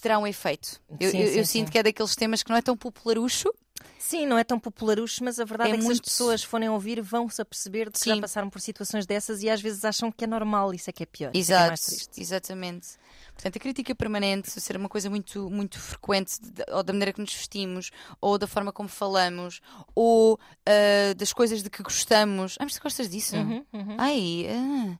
terá 0.00 0.18
um 0.18 0.26
efeito. 0.26 0.80
Eu, 1.00 1.10
Sim, 1.10 1.20
eu- 1.20 1.26
sim, 1.26 1.38
eu 1.38 1.44
sim. 1.44 1.58
sinto 1.60 1.72
que 1.72 1.78
é 1.78 1.82
daqueles 1.82 2.14
temas 2.14 2.42
que 2.42 2.50
não 2.50 2.56
é 2.56 2.62
tão 2.62 2.76
popularucho. 2.76 3.52
Sim, 3.98 4.24
não 4.26 4.38
é 4.38 4.44
tão 4.44 4.58
popularucho, 4.58 5.24
mas 5.24 5.40
a 5.40 5.44
verdade 5.44 5.70
É 5.70 5.74
é, 5.74 5.76
que 5.78 5.82
muito- 5.84 5.96
se 5.96 6.00
as 6.02 6.08
pessoas 6.14 6.42
forem 6.44 6.68
ouvir 6.68 7.00
vão-se 7.02 7.40
aperceber 7.42 7.90
de 7.90 7.98
que 7.98 8.08
já 8.08 8.20
passaram 8.20 8.48
por 8.48 8.60
situações 8.60 9.04
dessas 9.06 9.42
e 9.42 9.50
às 9.50 9.60
vezes 9.60 9.84
acham 9.84 10.12
que 10.12 10.24
é 10.24 10.26
normal, 10.26 10.72
isso 10.72 10.88
é 10.88 10.92
que 10.92 11.02
é 11.02 11.06
pior. 11.06 11.28
é 11.30 11.32
que 11.32 11.38
é 11.38 11.40
Exato, 11.40 11.66
mais 11.68 11.80
triste. 11.80 12.20
exatamente. 12.20 12.88
Portanto, 13.36 13.56
a 13.56 13.60
crítica 13.60 13.94
permanente, 13.94 14.50
ser 14.50 14.76
uma 14.78 14.88
coisa 14.88 15.08
muito, 15.10 15.48
muito 15.50 15.78
frequente, 15.78 16.40
de- 16.40 16.64
ou 16.72 16.82
da 16.82 16.92
maneira 16.92 17.12
que 17.12 17.20
nos 17.20 17.32
vestimos, 17.32 17.90
ou 18.20 18.38
da 18.38 18.46
forma 18.46 18.72
como 18.72 18.88
falamos, 18.88 19.60
ou 19.94 20.40
ah, 20.66 21.12
das 21.14 21.32
coisas 21.34 21.62
de 21.62 21.68
que 21.70 21.82
gostamos. 21.82 22.56
Ah, 22.58 22.64
mas 22.64 22.74
tu 22.74 22.82
gostas 22.82 23.08
disso? 23.10 23.36
Uhum, 23.36 23.64
uhum. 23.72 23.94
Ai, 23.98 24.46
ah. 24.48 24.98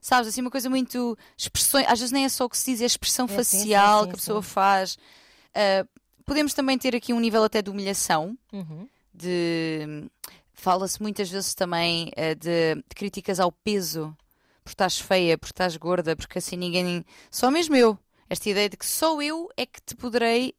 sabes, 0.00 0.28
assim, 0.28 0.42
uma 0.42 0.50
coisa 0.50 0.68
muito. 0.68 1.16
Expressões, 1.36 1.86
às 1.88 1.98
vezes 1.98 2.12
nem 2.12 2.24
é 2.26 2.28
só 2.28 2.44
o 2.44 2.48
que 2.50 2.58
se 2.58 2.70
diz, 2.72 2.80
é 2.82 2.84
a 2.84 2.86
expressão 2.86 3.24
É, 3.24 3.28
sim, 3.28 3.34
sim, 3.42 3.58
facial 3.58 4.00
sim, 4.02 4.06
que 4.08 4.12
a 4.12 4.16
pessoa 4.18 4.42
sim. 4.42 4.48
faz. 4.50 4.98
Ah, 5.54 5.86
podemos 6.26 6.52
também 6.54 6.76
ter 6.78 6.94
aqui 6.94 7.12
um 7.14 7.20
nível 7.20 7.42
até 7.42 7.62
de 7.62 7.70
humilhação, 7.70 8.36
Uhum. 8.52 8.86
de 9.14 10.08
fala-se 10.52 11.00
muitas 11.02 11.28
vezes 11.30 11.54
também 11.54 12.12
eh, 12.16 12.34
de, 12.34 12.74
de 12.76 12.94
críticas 12.94 13.40
ao 13.40 13.50
peso, 13.50 14.16
porque 14.62 14.74
estás 14.74 14.98
feia, 14.98 15.36
porque 15.38 15.52
estás 15.52 15.76
gorda, 15.76 16.14
porque 16.16 16.38
assim 16.38 16.56
ninguém. 16.56 17.04
Só 17.30 17.50
mesmo 17.50 17.74
eu. 17.76 17.98
Esta 18.28 18.48
ideia 18.48 18.68
de 18.68 18.76
que 18.76 18.86
só 18.86 19.20
eu 19.20 19.48
é 19.56 19.66
que 19.66 19.80
te 19.82 19.94
poderei 19.94 20.54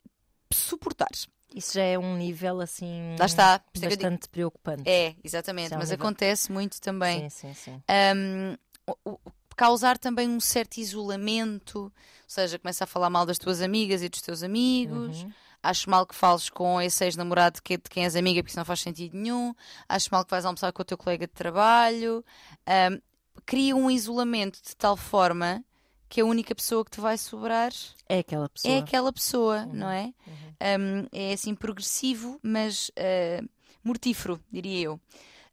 suportar. 0.51 1.07
Isso 1.55 1.73
já 1.73 1.83
é 1.83 1.97
um 1.99 2.15
nível 2.17 2.59
assim. 2.61 3.15
Lá 3.17 3.25
está. 3.25 3.61
É 3.75 3.79
Bastante 3.89 4.27
preocupante. 4.29 4.83
É, 4.89 5.15
exatamente. 5.23 5.73
É 5.73 5.75
um 5.75 5.79
mas 5.79 5.89
nível- 5.89 6.03
acontece 6.05 6.51
muito 6.51 6.79
também. 6.81 7.29
Sim, 7.29 7.53
sim, 7.53 7.53
sim. 7.53 7.83
Um, 8.15 8.57
o- 9.05 9.11
o- 9.11 9.19
causar 9.55 9.97
também 9.99 10.27
um 10.27 10.39
certo 10.39 10.77
isolamento, 10.77 11.79
ou 11.83 11.91
seja, 12.27 12.57
começa 12.57 12.83
a 12.85 12.87
falar 12.87 13.09
mal 13.09 13.25
das 13.25 13.37
tuas 13.37 13.61
amigas 13.61 14.01
e 14.01 14.09
dos 14.09 14.21
teus 14.21 14.41
amigos. 14.43 15.23
Uhum. 15.23 15.31
Acho 15.61 15.89
mal 15.89 16.05
que 16.05 16.15
fales 16.15 16.49
com 16.49 16.81
esse 16.81 17.05
ex-namorado 17.05 17.55
de 17.57 17.61
que- 17.61 17.77
de 17.77 17.89
quem 17.89 18.03
és 18.03 18.15
amiga, 18.15 18.41
porque 18.41 18.49
isso 18.51 18.59
não 18.59 18.65
faz 18.65 18.81
sentido 18.81 19.15
nenhum. 19.15 19.53
Acho 19.87 20.09
mal 20.11 20.25
que 20.25 20.31
vais 20.31 20.43
almoçar 20.45 20.73
com 20.73 20.81
o 20.81 20.85
teu 20.85 20.97
colega 20.97 21.25
de 21.27 21.33
trabalho. 21.33 22.25
Um, 22.67 22.99
cria 23.45 23.75
um 23.75 23.89
isolamento 23.89 24.61
de 24.61 24.75
tal 24.75 24.95
forma 24.97 25.63
que 26.09 26.21
a 26.21 26.25
única 26.25 26.53
pessoa 26.53 26.85
que 26.85 26.91
te 26.91 27.01
vai 27.01 27.17
sobrar 27.17 27.71
É 28.07 28.19
aquela 28.19 28.47
pessoa. 28.47 28.73
é 28.73 28.77
aquela 28.79 29.11
pessoa, 29.11 29.61
Uhum. 29.65 29.73
não 29.73 29.89
é? 29.89 30.13
Uhum. 30.27 30.53
Um, 30.79 31.07
é 31.11 31.33
assim 31.33 31.55
progressivo, 31.55 32.39
mas 32.43 32.89
uh, 32.89 33.49
mortífero, 33.83 34.39
diria 34.51 34.81
eu. 34.85 34.99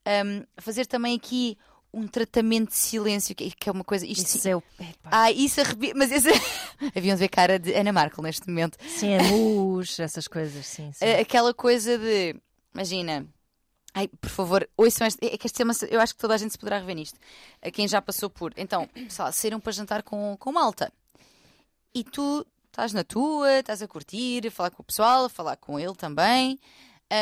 Um, 0.06 0.44
fazer 0.58 0.86
também 0.86 1.16
aqui 1.16 1.56
um 1.92 2.06
tratamento 2.06 2.68
de 2.68 2.76
silêncio, 2.76 3.34
que 3.34 3.50
que 3.50 3.68
é 3.68 3.72
uma 3.72 3.82
coisa. 3.82 4.06
Isto 4.06 4.36
Isso 4.36 4.48
é 4.48 4.54
o. 4.54 4.62
Epá. 4.78 5.10
Ah, 5.10 5.32
isso 5.32 5.60
arrepia. 5.60 5.92
Mas 5.96 6.12
esse... 6.12 6.28
haviam 6.94 7.16
de 7.16 7.20
ver 7.20 7.28
cara 7.28 7.58
de 7.58 7.72
Ana 7.74 7.92
Markel 7.92 8.22
neste 8.22 8.46
momento. 8.46 8.78
Sim, 8.86 9.16
a 9.16 9.22
mus, 9.24 9.98
essas 9.98 10.28
coisas, 10.28 10.64
sim. 10.66 10.92
sim. 10.92 11.04
A- 11.04 11.20
Aquela 11.20 11.52
coisa 11.52 11.98
de. 11.98 12.36
Imagina. 12.72 13.26
Ai, 13.92 14.08
por 14.08 14.30
favor, 14.30 14.68
ouçam 14.76 15.06
este. 15.06 15.24
É 15.26 15.36
que 15.36 15.46
este 15.46 15.56
tema, 15.56 15.72
eu 15.88 16.00
acho 16.00 16.14
que 16.14 16.20
toda 16.20 16.34
a 16.34 16.38
gente 16.38 16.52
se 16.52 16.58
poderá 16.58 16.78
rever 16.78 16.94
nisto. 16.96 17.18
A 17.60 17.70
quem 17.70 17.88
já 17.88 18.00
passou 18.00 18.30
por. 18.30 18.52
Então, 18.56 18.88
sei 19.08 19.24
lá, 19.24 19.32
saíram 19.32 19.60
para 19.60 19.72
jantar 19.72 20.02
com, 20.02 20.36
com 20.38 20.52
malta. 20.52 20.92
E 21.94 22.04
tu 22.04 22.46
estás 22.66 22.92
na 22.92 23.02
tua, 23.02 23.58
estás 23.58 23.82
a 23.82 23.88
curtir, 23.88 24.46
a 24.46 24.50
falar 24.50 24.70
com 24.70 24.82
o 24.82 24.84
pessoal, 24.84 25.24
a 25.24 25.28
falar 25.28 25.56
com 25.56 25.78
ele 25.78 25.94
também. 25.94 26.58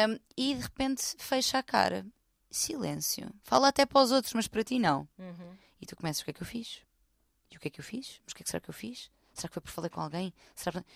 um, 0.08 0.18
e 0.36 0.54
de 0.54 0.60
repente 0.60 1.02
fecha 1.18 1.58
a 1.58 1.62
cara. 1.62 2.06
Silêncio. 2.50 3.30
Fala 3.42 3.68
até 3.68 3.84
para 3.84 4.02
os 4.02 4.10
outros, 4.10 4.32
mas 4.34 4.48
para 4.48 4.64
ti 4.64 4.78
não. 4.78 5.06
Uhum. 5.18 5.56
E 5.80 5.86
tu 5.86 5.96
começas, 5.96 6.22
o 6.22 6.24
que 6.24 6.30
é 6.30 6.34
que 6.34 6.42
eu 6.42 6.46
fiz? 6.46 6.80
E 7.50 7.56
o 7.56 7.60
que 7.60 7.68
é 7.68 7.70
que 7.70 7.80
eu 7.80 7.84
fiz? 7.84 8.20
Mas 8.24 8.32
o 8.32 8.36
que 8.36 8.42
é 8.42 8.44
que 8.44 8.50
será 8.50 8.60
que 8.60 8.70
eu 8.70 8.74
fiz? 8.74 9.10
Será 9.34 9.48
que 9.48 9.54
foi 9.54 9.62
por 9.62 9.70
falar 9.70 9.88
com 9.88 10.00
alguém? 10.00 10.32
Será 10.54 10.80
que... 10.80 10.86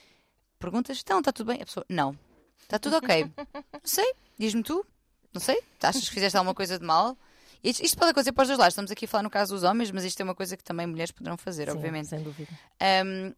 Perguntas, 0.59 1.01
então, 1.03 1.19
está 1.19 1.33
tudo 1.33 1.49
bem? 1.49 1.61
A 1.61 1.67
pessoa, 1.67 1.85
não. 1.89 2.19
Está 2.61 2.79
tudo 2.79 2.97
ok. 2.97 3.25
não 3.73 3.81
sei, 3.85 4.15
diz-me 4.39 4.63
tu. 4.63 4.87
Não 5.33 5.41
sei, 5.41 5.61
achas 5.83 6.09
que 6.09 6.15
fizeste 6.15 6.37
alguma 6.37 6.55
coisa 6.55 6.79
de 6.79 6.85
mal? 6.85 7.17
Isto, 7.65 7.85
isto 7.85 7.97
pode 7.97 8.11
acontecer 8.11 8.33
para 8.33 8.43
os 8.43 8.49
dois 8.49 8.59
lados. 8.59 8.73
Estamos 8.73 8.91
aqui 8.91 9.05
a 9.05 9.09
falar 9.09 9.23
no 9.23 9.31
caso 9.31 9.55
dos 9.55 9.63
homens, 9.63 9.91
mas 9.91 10.05
isto 10.05 10.21
é 10.21 10.25
uma 10.25 10.35
coisa 10.35 10.57
que 10.57 10.65
também 10.65 10.87
mulheres 10.87 11.13
poderão 11.13 11.37
fazer, 11.37 11.71
Sim, 11.71 11.77
obviamente. 11.77 12.09
Sem 12.09 12.23
dúvida. 12.23 12.51
Um, 13.07 13.33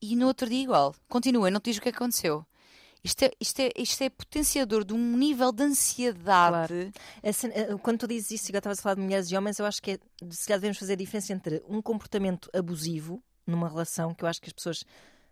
e 0.00 0.16
no 0.16 0.26
outro 0.26 0.48
dia 0.48 0.62
igual. 0.62 0.94
Continua, 1.08 1.50
não 1.50 1.60
te 1.60 1.66
diz 1.70 1.76
o 1.76 1.80
que 1.82 1.90
é 1.90 1.92
que 1.92 1.98
aconteceu. 1.98 2.44
Isto 3.04 3.22
é, 3.24 3.30
isto, 3.40 3.60
é, 3.60 3.70
isto 3.76 4.02
é 4.02 4.10
potenciador 4.10 4.84
de 4.84 4.92
um 4.94 5.16
nível 5.16 5.52
de 5.52 5.62
ansiedade. 5.62 6.92
A 7.22 7.32
cena- 7.32 7.54
eh, 7.54 7.76
Quando 7.82 7.98
tu 8.00 8.06
dizes 8.08 8.30
isso, 8.30 8.44
e 8.46 8.48
agora 8.50 8.58
estavas 8.60 8.78
a 8.78 8.82
falar 8.82 8.94
de 8.96 9.00
mulheres 9.02 9.30
e 9.30 9.36
homens, 9.36 9.58
eu 9.58 9.66
acho 9.66 9.80
que 9.82 9.92
é, 9.92 9.98
se 10.30 10.46
calhar 10.46 10.58
devemos 10.60 10.78
fazer 10.78 10.94
a 10.94 10.96
diferença 10.96 11.32
entre 11.32 11.62
um 11.68 11.80
comportamento 11.80 12.50
abusivo 12.54 13.22
numa 13.46 13.68
relação, 13.68 14.14
que 14.14 14.22
eu 14.24 14.28
acho 14.28 14.40
que 14.40 14.48
as 14.48 14.52
pessoas 14.52 14.84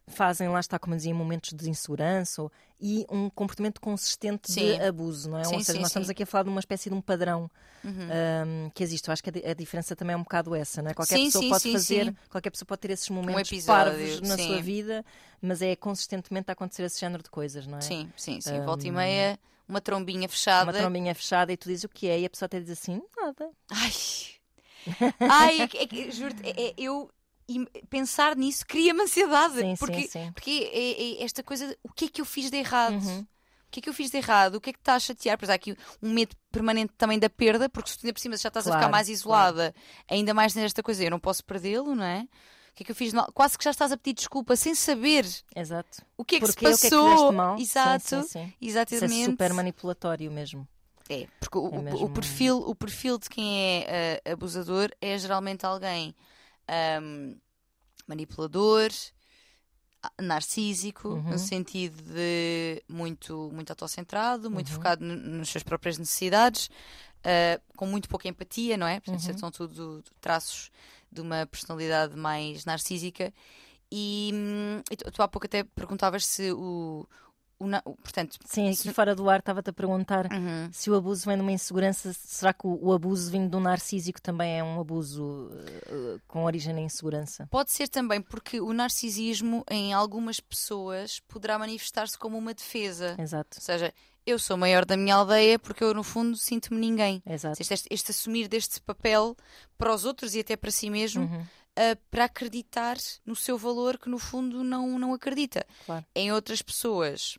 fazem, 0.09 0.49
lá 0.49 0.61
está, 0.61 0.79
como 0.79 0.95
dizia, 0.97 1.11
em 1.11 1.15
momentos 1.15 1.53
de 1.53 1.69
insegurança, 1.71 2.43
ou- 2.43 2.53
e 2.81 3.05
um 3.11 3.29
comportamento 3.29 3.81
consistente 3.81 4.53
Sim. 4.53 4.61
de 4.77 4.81
abuso, 4.83 5.29
não 5.31 5.39
é? 5.39 5.45
Sim, 5.45 5.55
ou 5.55 5.61
seja, 5.61 5.73
sim, 5.75 5.79
nós 5.81 5.89
estamos 5.89 6.09
aqui 6.11 6.23
a 6.23 6.27
falar 6.27 6.45
de 6.45 6.51
uma 6.51 6.61
espécie 6.61 6.89
de 6.89 6.95
um 6.95 7.01
padrão 7.01 7.51
Uhum. 7.85 8.09
ahm, 8.11 8.71
que 8.75 8.83
existe. 8.83 9.09
Eu 9.09 9.13
acho 9.13 9.23
que 9.23 9.31
a, 9.31 9.51
a 9.51 9.55
diferença 9.55 9.95
também 9.97 10.15
é 10.15 10.17
um 10.17 10.23
bocado 10.23 10.55
essa, 10.55 10.81
não 10.83 10.91
é? 10.91 10.95
Qualquer 10.95 11.19
pessoa 11.19 11.49
pode 11.49 11.73
fazer, 11.73 12.15
qualquer 12.31 12.51
pessoa 12.51 12.67
pode 12.67 12.81
ter 12.81 12.91
esses 12.93 13.09
momentos 13.09 13.51
episódio, 13.53 13.93
parvos 13.93 14.21
na 14.29 14.37
sua 14.37 14.61
vida, 14.63 15.05
mas 15.43 15.61
é 15.63 15.75
consistentemente 15.77 16.51
a 16.51 16.53
acontecer 16.53 16.83
esse 16.85 17.01
género 17.01 17.23
de 17.23 17.31
coisas, 17.31 17.67
não 17.67 17.79
é? 17.79 17.81
Sim, 17.81 18.11
sim, 18.17 18.41
sim. 18.41 18.61
Volta 18.63 18.87
e 18.87 18.91
meia, 18.93 19.39
uma 19.69 19.81
trombinha 19.81 20.29
fechada. 20.29 20.71
Uma 20.71 20.79
trombinha 20.79 21.15
fechada 21.15 21.53
e 21.53 21.57
tu 21.57 21.69
dizes 21.69 21.85
o 21.85 21.89
que 21.89 22.09
é 22.09 22.21
e 22.21 22.27
a 22.27 22.31
pessoa 22.31 22.47
até 22.47 22.61
diz 22.61 22.71
assim, 22.71 23.03
nada. 23.17 23.49
Ai, 23.71 23.93
Ai 25.21 25.61
é 25.63 25.65
é 25.65 26.11
juro-te, 26.11 26.43
é- 26.49 26.69
é- 26.69 26.75
eu 26.79 27.11
im- 27.49 27.67
pensar 27.89 28.37
nisso 28.37 28.65
cria-me 28.67 29.03
ansiedade. 29.03 29.55
Sim, 29.55 29.75
sim, 29.75 29.77
porque 29.77 30.09
sim. 30.09 30.33
porque 30.33 30.71
é, 30.73 31.23
é 31.23 31.25
esta 31.25 31.43
coisa 31.43 31.67
de 31.69 31.79
o 31.83 31.93
que 31.93 32.07
é 32.07 32.09
que 32.09 32.21
eu 32.21 32.25
fiz 32.25 32.51
de 32.51 32.57
errado? 32.57 32.95
Uhum. 32.95 33.21
O 33.21 33.71
que 33.71 33.81
é 33.81 33.83
que 33.83 33.89
eu 33.89 33.93
fiz 33.95 34.11
de 34.11 34.17
errado? 34.17 34.55
O 34.55 34.61
que 34.63 34.71
é 34.71 34.73
que 34.73 34.79
está 34.79 34.95
a 34.95 34.99
chatear? 35.01 35.37
Pois 35.37 35.51
há 35.51 35.55
aqui 35.55 35.77
um 36.03 36.11
medo 36.13 36.35
permanente 36.51 36.93
também 36.97 37.19
da 37.19 37.29
perda, 37.29 37.69
porque 37.69 37.91
se 37.91 37.99
tu 37.99 38.07
ainda 38.07 38.15
por 38.15 38.21
cima 38.21 38.37
já 38.37 38.49
estás 38.49 38.67
a 38.67 38.71
ficar 38.71 38.79
Claro, 38.79 38.93
mais 38.93 39.09
isolada, 39.11 39.75
ainda 40.11 40.33
mais 40.33 40.55
nesta 40.55 40.83
coisa, 40.83 41.05
eu 41.05 41.11
não 41.11 41.21
posso 41.21 41.45
perdê-lo, 41.45 41.95
não 41.95 42.03
é? 42.05 42.27
O 42.71 42.75
que 42.79 42.83
é 42.83 42.87
que 42.87 42.91
eu 42.93 42.97
fiz 42.97 43.13
mal? 43.13 43.31
Quase 43.35 43.59
que 43.59 43.65
já 43.65 43.71
estás 43.73 43.93
a 43.93 43.97
pedir 43.99 44.15
desculpa 44.15 44.57
sem 44.57 44.75
saber 44.75 45.27
Exato. 45.55 46.03
o 46.17 46.25
que 46.25 46.37
é 46.37 46.41
que 46.41 46.47
se 46.47 46.57
que 46.57 46.67
é 46.67 46.73
que 46.73 46.79
passou. 46.89 47.11
fizeste 47.11 47.33
mal? 47.35 47.59
Exato, 47.59 48.05
Sim, 48.09 48.23
sim, 48.23 48.29
sim. 48.29 48.45
Isso 48.61 48.79
exatamente. 48.79 49.21
é 49.23 49.25
super 49.27 49.53
manipulatório 49.53 50.31
mesmo. 50.31 50.67
É, 51.11 51.27
porque 51.41 51.59
o, 51.59 51.69
É 51.75 51.79
mesmo- 51.79 52.05
o 52.05 52.09
perfil, 52.11 52.59
o 52.59 52.75
perfil 52.75 53.19
de 53.19 53.29
quem 53.29 53.83
é 53.83 54.23
ah, 54.25 54.33
abusador 54.33 54.91
é 55.01 55.19
geralmente 55.19 55.67
alguém 55.67 56.15
ahm, 56.69 57.35
manipulador, 58.07 58.91
narcísico, 60.21 61.09
Uhum. 61.09 61.23
no 61.31 61.39
sentido 61.39 62.01
de 62.03 62.83
muito, 62.89 63.51
muito 63.53 63.71
autocentrado, 63.71 64.51
muito 64.51 64.69
Uhum. 64.69 64.75
focado 64.77 65.05
nas 65.05 65.49
suas 65.49 65.63
próprias 65.65 65.99
necessidades, 65.99 66.71
ah, 67.25 67.61
com 67.77 67.87
muito 67.87 68.09
pouca 68.09 68.29
empatia, 68.29 68.77
não 68.77 68.87
é? 68.87 69.01
Portanto, 69.01 69.33
Uhum. 69.33 69.39
são 69.39 69.51
tudo 69.51 70.05
traços 70.21 70.71
de 71.11 71.21
uma 71.21 71.47
personalidade 71.47 72.17
mais 72.17 72.65
narcísica. 72.65 73.33
E, 73.91 74.31
hum, 74.35 74.83
e 74.91 74.97
tu, 74.97 75.11
tu 75.11 75.23
há 75.23 75.29
pouco 75.29 75.47
até 75.47 75.65
perguntavas 75.65 76.25
se 76.27 76.53
o. 76.53 77.07
portanto, 78.03 78.39
Sim, 78.45 78.67
aqui 78.69 78.77
se- 78.77 78.93
fora 78.93 79.15
do 79.15 79.29
ar 79.29 79.41
estava-te 79.41 79.71
a 79.71 79.73
perguntar 79.73 80.27
Uhum. 80.33 80.69
se 80.73 80.91
o 80.91 80.95
abuso 80.95 81.27
vem 81.27 81.37
de 81.37 81.43
uma 81.43 81.53
insegurança, 81.53 82.13
será 82.13 82.53
que 82.53 82.67
o, 82.67 82.79
o 82.81 82.93
abuso 82.93 83.31
vindo 83.31 83.51
de 83.51 83.57
um 83.57 83.61
narcísico 83.61 84.21
também 84.23 84.59
é 84.59 84.63
um 84.63 84.81
abuso 84.81 85.51
eh, 85.87 86.19
com 86.27 86.45
origem 86.45 86.73
na 86.75 86.81
insegurança? 86.81 87.47
Pode 87.51 87.71
ser 87.73 87.89
também 87.89 88.21
porque 88.23 88.61
o 88.61 88.73
narcisismo 88.73 89.65
em 89.71 89.93
algumas 89.93 90.41
pessoas 90.41 91.21
poderá 91.21 91.59
manifestar-se 91.59 92.17
como 92.19 92.39
uma 92.39 92.55
defesa. 92.55 93.17
Exato, 93.19 93.57
Ou 93.59 93.63
seja, 93.63 93.93
eu 94.27 94.39
sou 94.39 94.57
maior 94.57 94.85
da 94.85 94.97
minha 94.97 95.15
aldeia 95.17 95.59
porque 95.59 95.83
eu, 95.83 95.95
no 95.95 96.03
fundo, 96.05 96.37
sinto-me 96.37 96.79
ninguém. 96.79 97.23
exato. 97.27 97.61
Este, 97.61 97.75
este- 97.75 97.89
este 97.91 98.11
assumir 98.11 98.47
deste 98.47 98.81
papel 98.81 99.35
para 99.77 99.93
os 99.95 100.05
outros 100.05 100.35
e 100.35 100.41
até 100.41 100.55
para 100.57 100.71
si 100.71 100.91
mesmo, 100.91 101.23
Uhum, 101.25 101.47
ah, 101.77 101.97
para 102.11 102.25
acreditar 102.25 102.97
no 103.25 103.35
seu 103.35 103.57
valor 103.57 103.97
que, 103.99 104.09
no 104.11 104.19
fundo, 104.19 104.63
não, 104.63 104.99
não 104.99 105.15
acredita. 105.15 105.65
claro. 105.87 106.05
Em 106.15 106.31
outras 106.33 106.61
pessoas 106.61 107.39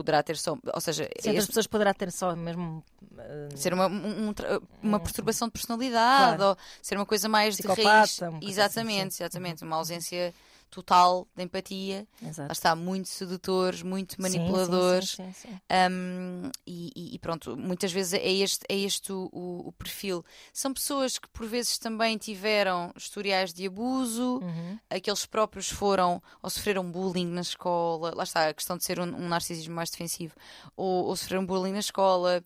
poderá 0.00 0.22
ter 0.22 0.36
só. 0.36 0.56
Ou 0.74 0.80
seja, 0.80 1.04
Sim, 1.04 1.10
outras 1.30 1.36
este- 1.36 1.46
pessoas 1.48 1.66
poderá 1.66 1.92
ter 1.92 2.10
só 2.10 2.34
mesmo 2.34 2.82
eh, 3.18 3.48
ser 3.54 3.74
uma, 3.74 3.86
um- 3.86 4.28
um 4.30 4.34
uma 4.82 4.98
perturbação 4.98 5.48
de 5.48 5.52
personalidade 5.52 6.36
Claro. 6.38 6.50
ou 6.50 6.56
ser 6.82 6.96
uma 6.96 7.04
coisa 7.06 7.28
mais 7.28 7.56
de 7.56 7.66
raiz. 7.66 8.18
uma 8.20 8.30
coisa 8.32 8.46
Exatamente, 8.50 9.00
assim, 9.08 9.10
sim. 9.18 9.22
exatamente. 9.24 9.62
Uma 9.64 9.76
ausência 9.76 10.32
total 10.70 11.26
de 11.36 11.42
empatia. 11.42 12.06
Lá 12.22 12.28
exato. 12.28 12.52
está, 12.52 12.74
muito 12.76 13.08
sedutores, 13.08 13.82
muito 13.82 14.20
manipuladores. 14.22 15.10
Sim, 15.10 15.32
sim, 15.32 15.48
sim. 15.50 15.60
Um, 15.92 16.50
e, 16.66 17.14
e- 17.14 17.18
pronto, 17.18 17.56
muitas 17.56 17.92
vezes 17.92 18.14
é 18.14 18.28
este, 18.32 18.64
é 18.68 18.76
este 18.76 19.12
o, 19.12 19.28
o- 19.32 19.68
o 19.68 19.72
perfil. 19.72 20.24
São 20.52 20.72
pessoas 20.72 21.18
que 21.18 21.28
por 21.28 21.46
vezes 21.46 21.76
também 21.78 22.16
tiveram 22.16 22.92
historiais 22.96 23.52
de 23.52 23.66
abuso, 23.66 24.38
Uhum. 24.42 24.78
aqueles 24.88 25.26
próprios 25.26 25.68
foram 25.68 26.22
ou 26.42 26.48
sofreram 26.50 26.90
bullying 26.90 27.26
na 27.26 27.40
escola, 27.40 28.12
lá 28.14 28.22
está 28.24 28.48
a 28.48 28.54
questão 28.54 28.76
de 28.76 28.84
ser 28.84 29.00
um, 29.00 29.04
um 29.04 29.28
narcisismo 29.28 29.74
mais 29.74 29.90
defensivo, 29.90 30.34
ou, 30.76 31.06
ou 31.06 31.16
sofreram 31.16 31.44
bullying 31.44 31.72
na 31.72 31.80
escola, 31.80 32.42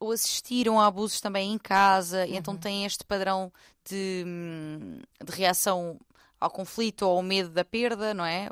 ou 0.00 0.12
assistiram 0.12 0.78
a 0.80 0.86
abusos 0.86 1.20
também 1.20 1.52
em 1.52 1.58
casa, 1.58 2.24
e 2.26 2.36
então 2.36 2.56
têm 2.56 2.84
este 2.84 3.04
padrão 3.04 3.52
de, 3.88 4.22
hum, 4.26 5.00
de 5.24 5.32
reação 5.32 5.98
ao 6.40 6.50
conflito 6.50 7.02
ou 7.02 7.16
ao 7.16 7.22
medo 7.22 7.50
da 7.50 7.64
perda, 7.64 8.14
não 8.14 8.24
é? 8.24 8.50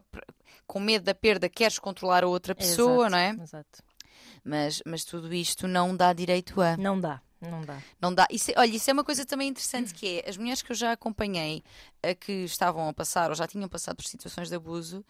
Com 0.67 0.81
medo 0.81 1.05
da 1.05 1.15
perda, 1.15 1.49
queres 1.49 1.79
controlar 1.79 2.25
a 2.25 2.29
outra 2.29 2.55
pessoa, 2.55 3.07
Exato, 3.07 3.11
não 3.11 3.19
é? 3.19 3.37
Exato. 3.43 3.83
Mas, 4.45 4.83
mas 4.87 5.05
tudo 5.05 5.33
isto 5.33 5.67
não 5.67 5.97
dá 5.97 6.13
direito 6.13 6.61
a. 6.61 6.77
Não 6.77 7.01
dá, 7.01 7.21
não 7.41 7.63
dá. 7.63 7.79
Não 8.01 8.15
dá. 8.15 8.27
Isso, 8.31 8.51
é- 8.51 8.55
olha, 8.57 8.77
isso 8.77 8.89
é 8.91 8.93
uma 8.93 9.05
coisa 9.05 9.25
também 9.25 9.49
interessante 9.49 9.93
que 9.93 10.21
é 10.25 10.29
as 10.29 10.37
mulheres 10.37 10.63
que 10.63 10.73
eu 10.73 10.77
já 10.77 10.93
acompanhei 10.93 11.63
a 12.03 12.15
que 12.15 12.33
estavam 12.45 12.89
a 12.89 12.93
passar 12.93 13.31
ou 13.31 13.37
já 13.37 13.47
tinham 13.47 13.69
passado 13.69 13.97
por 13.97 14.05
situações 14.05 14.49
de 14.49 14.55
abuso, 14.55 15.05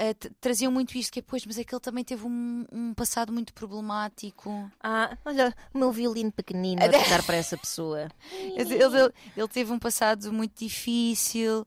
uh, 0.00 0.14
t- 0.14 0.30
traziam 0.40 0.70
muito 0.72 0.96
isto, 0.96 1.12
que 1.12 1.18
é, 1.20 1.22
pois, 1.22 1.44
mas 1.46 1.58
é 1.58 1.64
que 1.64 1.74
ele 1.74 1.80
também 1.80 2.04
teve 2.04 2.26
um, 2.26 2.64
um 2.72 2.94
passado 2.94 3.32
muito 3.32 3.52
problemático. 3.54 4.70
Ah, 4.82 5.16
olha, 5.24 5.54
o 5.72 5.78
meu 5.78 5.90
violino 5.92 6.30
pequenino 6.32 6.82
a 6.82 6.88
tocar 6.92 7.22
para 7.24 7.36
essa 7.36 7.56
pessoa. 7.56 8.08
Ele, 8.56 8.74
ele- 8.74 9.12
ele 9.36 9.48
teve 9.48 9.72
um 9.72 9.78
passado 9.78 10.32
muito 10.32 10.58
difícil, 10.58 11.62
uh, 11.62 11.66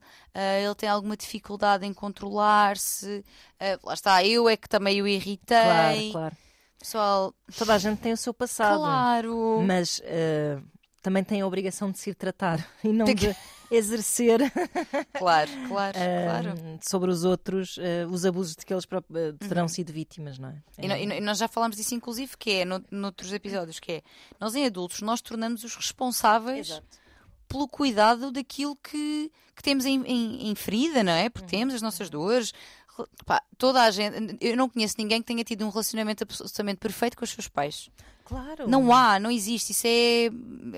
ele 0.64 0.74
tem 0.74 0.88
alguma 0.88 1.16
dificuldade 1.16 1.84
em 1.86 1.92
controlar-se. 1.92 3.24
uh, 3.60 3.86
lá 3.86 3.94
está, 3.94 4.24
eu 4.24 4.48
é 4.48 4.56
que 4.56 4.68
também 4.68 5.00
o 5.02 5.06
irritei. 5.08 5.56
Claro, 5.56 6.12
claro. 6.12 6.36
Pessoal, 6.78 7.34
Toda 7.56 7.74
a 7.74 7.78
gente 7.78 7.98
tem 7.98 8.12
o 8.12 8.16
seu 8.16 8.32
passado. 8.32 8.78
claro. 8.78 9.62
Mas 9.66 10.00
eh, 10.04 10.58
também 11.02 11.24
tem 11.24 11.40
a 11.40 11.46
obrigação 11.46 11.90
de 11.90 11.98
se 11.98 12.10
ir 12.10 12.14
tratar 12.14 12.64
e 12.84 12.88
não 12.92 13.04
de 13.04 13.14
exercer 13.70 14.40
Claro, 15.12 15.50
claro, 15.68 15.98
claro. 16.24 16.54
sobre 16.82 17.10
os 17.10 17.24
outros 17.24 17.78
eh, 17.80 18.06
os 18.10 18.24
abusos 18.24 18.56
de 18.56 18.64
que 18.64 18.72
eles 18.72 18.84
eh, 19.14 19.32
terão 19.48 19.68
sido 19.68 19.92
vítimas, 19.92 20.38
não 20.38 20.48
é? 20.48 20.52
Uhum. 20.52 20.84
E, 20.84 21.12
É- 21.12 21.16
e 21.18 21.20
nós 21.20 21.38
já 21.38 21.48
falámos 21.48 21.76
disso, 21.76 21.94
inclusive, 21.94 22.36
que 22.36 22.50
é 22.50 22.64
no, 22.64 22.82
noutros 22.90 23.32
episódios, 23.32 23.78
que 23.80 23.92
é 23.92 24.02
nós 24.40 24.54
em 24.54 24.64
adultos, 24.66 25.00
nós 25.02 25.20
tornamos 25.20 25.64
os 25.64 25.74
responsáveis 25.74 26.80
pelo 27.48 27.66
cuidado 27.66 28.30
daquilo 28.30 28.76
que, 28.76 29.30
que 29.56 29.62
temos 29.62 29.86
em, 29.86 30.02
em, 30.04 30.50
em 30.50 30.54
ferida, 30.54 31.02
não 31.02 31.12
é? 31.12 31.28
Porque 31.30 31.48
temos 31.48 31.74
as 31.74 31.82
nossas 31.82 32.10
dores. 32.10 32.52
Pá, 33.24 33.42
toda 33.56 33.82
a 33.82 33.90
gente, 33.90 34.36
eu 34.40 34.56
não 34.56 34.68
conheço 34.68 34.96
ninguém 34.98 35.20
que 35.20 35.26
tenha 35.26 35.44
tido 35.44 35.64
um 35.66 35.68
relacionamento 35.70 36.24
absolutamente 36.24 36.78
perfeito 36.78 37.16
com 37.16 37.24
os 37.24 37.30
seus 37.30 37.48
pais. 37.48 37.90
Claro. 38.28 38.68
Não 38.68 38.92
há, 38.92 39.18
não 39.18 39.30
existe, 39.30 39.72
isso 39.72 39.86
é 39.86 40.30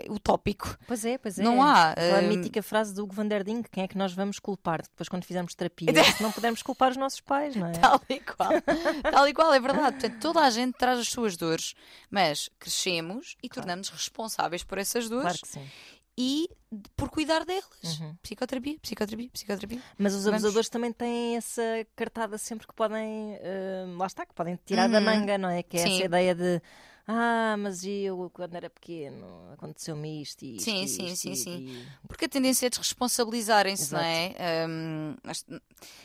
utópico. 0.08 0.78
Pois 0.86 1.04
é, 1.04 1.18
pois 1.18 1.36
é. 1.36 1.42
Não 1.42 1.60
há, 1.60 1.90
Aquela 1.90 2.20
hum, 2.20 2.28
mítica 2.28 2.62
frase 2.62 2.94
do 2.94 3.02
Hugo 3.02 3.12
van 3.12 3.26
der 3.26 3.42
Ding, 3.42 3.64
quem 3.72 3.82
é 3.82 3.88
que 3.88 3.98
nós 3.98 4.12
vamos 4.12 4.38
culpar 4.38 4.82
depois 4.82 5.08
quando 5.08 5.24
fizermos 5.24 5.52
terapia? 5.56 5.88
Se 6.04 6.22
não 6.22 6.30
pudermos 6.30 6.62
culpar 6.62 6.92
os 6.92 6.96
nossos 6.96 7.20
pais, 7.20 7.56
não 7.56 7.66
é? 7.66 7.72
Tal 7.80 8.00
e 8.08 8.20
qual. 8.20 8.50
Tal 9.02 9.28
e 9.28 9.34
qual, 9.34 9.52
é 9.52 9.58
verdade. 9.58 9.98
Portanto, 9.98 10.20
toda 10.20 10.40
a 10.42 10.50
gente 10.50 10.74
traz 10.78 11.00
as 11.00 11.08
suas 11.08 11.36
dores, 11.36 11.74
mas 12.08 12.48
crescemos 12.56 13.36
e 13.42 13.48
tornamos-nos 13.48 13.98
responsáveis 13.98 14.62
por 14.62 14.78
essas 14.78 15.08
dores 15.08 15.22
Claro 15.22 15.38
que 15.40 15.48
sim. 15.48 15.68
E 16.16 16.48
por 16.96 17.08
cuidar 17.10 17.44
delas. 17.44 17.64
Uhum. 18.00 18.14
Psicoterapia, 18.22 18.78
psicoterapia, 18.80 19.30
psicoterapia. 19.32 19.80
Mas 19.98 20.14
os 20.14 20.24
Vamos. 20.24 20.38
abusadores 20.42 20.68
também 20.68 20.92
têm 20.92 21.36
essa 21.36 21.62
cartada 21.96 22.36
sempre 22.38 22.66
que 22.66 22.74
podem, 22.74 23.34
eh, 23.40 23.84
lá 23.96 24.06
está, 24.06 24.24
que 24.26 24.34
podem 24.34 24.58
tirar 24.64 24.88
da 24.88 24.98
Uhum. 24.98 25.04
manga, 25.04 25.38
não 25.38 25.48
é? 25.48 25.62
Que 25.62 25.78
é 25.78 25.86
Sim. 25.86 25.94
essa 25.94 26.04
ideia 26.04 26.34
de 26.34 26.62
ah, 27.12 27.56
mas 27.58 27.82
eu 27.84 28.30
quando 28.32 28.54
era 28.54 28.70
pequeno 28.70 29.50
aconteceu-me 29.52 30.22
isto 30.22 30.44
e 30.44 30.56
isto, 30.58 30.64
Sim, 30.70 30.84
e 30.84 30.88
sim, 30.88 31.04
isto, 31.06 31.16
sim, 31.16 31.34
sim. 31.34 31.56
e- 31.66 31.86
Porque 32.06 32.26
a 32.26 32.28
tendência 32.28 32.66
é 32.66 32.70
desresponsabilizarem-se, 32.70 33.92
não 33.92 34.00
é? 34.00 34.34
Hum, 34.68 35.16
mas 35.24 35.44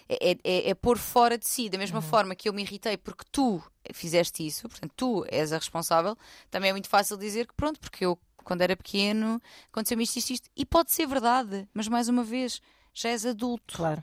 é, 0.09 0.31
é- 0.43 0.69
é 0.69 0.73
pôr 0.73 0.97
fora 0.97 1.37
de 1.37 1.47
si. 1.47 1.69
Da 1.69 1.75
Uhum. 1.77 1.79
mesma 1.81 2.01
forma 2.01 2.33
que 2.35 2.49
eu 2.49 2.53
me 2.53 2.63
irritei 2.63 2.97
porque 2.97 3.23
tu 3.31 3.61
fizeste 3.93 4.45
isso, 4.47 4.67
portanto, 4.67 4.93
tu 4.95 5.25
és 5.29 5.53
a 5.53 5.57
responsável, 5.57 6.17
também 6.49 6.69
é 6.71 6.73
muito 6.73 6.89
fácil 6.89 7.17
dizer 7.17 7.45
que 7.47 7.53
pronto, 7.53 7.79
porque 7.79 8.03
eu, 8.03 8.17
quando 8.45 8.61
era 8.61 8.77
pequeno, 8.77 9.41
aconteceu-me 9.71 10.03
isto, 10.05 10.17
isto, 10.17 10.29
isto. 10.31 10.49
E 10.55 10.65
pode 10.65 10.91
ser 10.93 11.05
verdade, 11.07 11.67
mas 11.73 11.87
mais 11.89 12.07
uma 12.07 12.23
vez, 12.23 12.61
já 12.93 13.09
és 13.09 13.25
adulto. 13.25 13.75
Claro. 13.75 14.01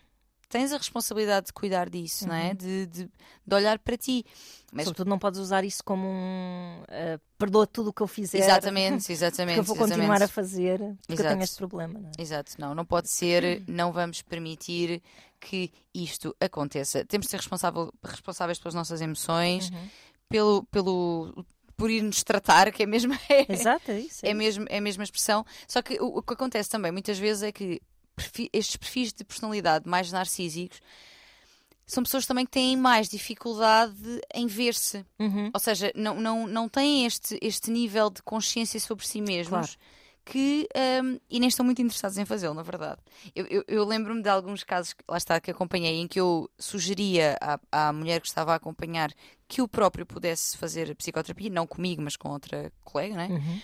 Tens 0.51 0.71
a 0.71 0.77
responsabilidade 0.77 1.47
de 1.47 1.53
cuidar 1.55 1.89
disso, 1.89 2.29
não 2.29 2.35
é? 2.35 2.53
De, 2.53 2.85
de, 2.87 3.05
de 3.47 3.55
olhar 3.55 3.79
para 3.79 3.97
ti. 3.97 4.23
Mas, 4.71 4.85
Sobretudo 4.85 5.09
não 5.09 5.19
podes 5.19 5.41
usar 5.41 5.65
isso 5.65 5.83
como 5.83 6.07
um 6.07 6.83
eh, 6.89 7.19
perdoa 7.39 7.67
tudo 7.67 7.89
o 7.89 7.93
que 7.93 8.03
eu 8.03 8.07
fizer. 8.07 8.37
exatamente, 8.37 9.07
Que 9.09 9.13
exatamente. 9.15 9.57
eu 9.57 9.65
vou 9.65 9.75
continuar 9.75 10.17
exatamente. 10.17 10.25
a 10.25 10.29
fazer 10.29 10.79
porque 10.79 11.13
eu 11.13 11.15
Exato. 11.15 11.29
tenho 11.31 11.43
este 11.43 11.57
problema, 11.57 11.99
não 11.99 12.11
é? 12.11 12.13
Exato, 12.21 12.53
não, 12.59 12.75
não 12.75 12.85
pode 12.85 13.11
ser, 13.11 13.63
não 13.67 13.93
vamos 13.93 14.21
permitir 14.21 15.03
que 15.41 15.73
isto 15.95 16.37
aconteça. 16.39 17.03
Temos 17.07 17.29
de 17.29 17.31
ser 17.31 17.39
responsáveis 18.05 18.59
pelas 18.59 18.75
nossas 18.75 19.01
emoções, 19.01 19.71
Uhum. 19.71 19.89
pelo, 20.29 20.65
pelo, 20.65 21.47
por 21.83 21.91
ir 21.91 22.01
nos 22.01 22.23
tratar, 22.23 22.71
que 22.71 22.85
é 22.85 22.87
mesmo, 22.87 23.13
é, 23.29 23.53
Exato, 23.53 23.91
é 23.91 23.99
isso. 23.99 24.25
é 24.25 24.33
mesmo 24.33 24.65
é 24.69 24.79
a 24.79 24.81
mesma 24.81 25.03
expressão. 25.03 25.45
Só 25.67 25.83
que 25.83 26.01
o, 26.01 26.19
o 26.19 26.23
que 26.23 26.33
acontece 26.33 26.71
também 26.71 26.93
muitas 26.93 27.19
vezes 27.19 27.43
é 27.43 27.51
que 27.51 27.83
estes 28.53 28.77
perfis 28.77 29.13
de 29.13 29.25
personalidade 29.25 29.89
mais 29.89 30.13
narcísicos 30.13 30.81
são 31.85 32.05
pessoas 32.05 32.25
também 32.25 32.45
que 32.45 32.53
têm 32.53 32.77
mais 32.77 33.09
dificuldade 33.09 33.97
em 34.33 34.47
ver-se. 34.47 35.05
Uhum. 35.19 35.51
Ou 35.53 35.59
seja, 35.59 35.91
não, 35.97 36.21
não, 36.21 36.47
não 36.47 36.69
têm 36.69 37.05
este, 37.05 37.37
este 37.43 37.69
nível 37.73 38.11
de 38.11 38.23
consciência 38.23 38.79
sobre 38.79 39.05
si 39.05 39.21
mesmos 39.21 39.49
Claro. 39.49 40.02
Que 40.25 40.69
hum, 41.03 41.19
e 41.29 41.41
nem 41.41 41.49
estão 41.49 41.65
muito 41.65 41.83
interessados 41.83 42.17
em 42.19 42.25
fazê-lo, 42.25 42.55
na 42.55 42.63
verdade. 42.63 43.01
Eu, 43.35 43.47
eu- 43.47 43.65
eu 43.67 43.85
lembro-me 43.85 44.23
de 44.23 44.29
alguns 44.29 44.63
casos 44.65 44.93
que 44.93 45.03
lá 45.09 45.17
está 45.17 45.41
que 45.41 45.51
acompanhei 45.51 46.01
em 46.01 46.07
que 46.07 46.21
eu 46.21 46.49
sugeria 46.59 47.37
à, 47.41 47.89
à 47.89 47.93
mulher 47.93 48.21
que 48.21 48.27
estava 48.29 48.53
a 48.53 48.57
acompanhar 48.57 49.13
que 49.49 49.61
o 49.61 49.69
próprio 49.69 50.07
pudesse 50.07 50.57
fazer 50.57 50.95
psicoterapia, 50.97 51.51
não 51.51 51.67
comigo, 51.67 52.01
mas 52.03 52.17
com 52.17 52.31
outra 52.31 52.73
colega, 52.85 53.15
não 53.17 53.23
é? 53.23 53.29
Uhum. 53.29 53.61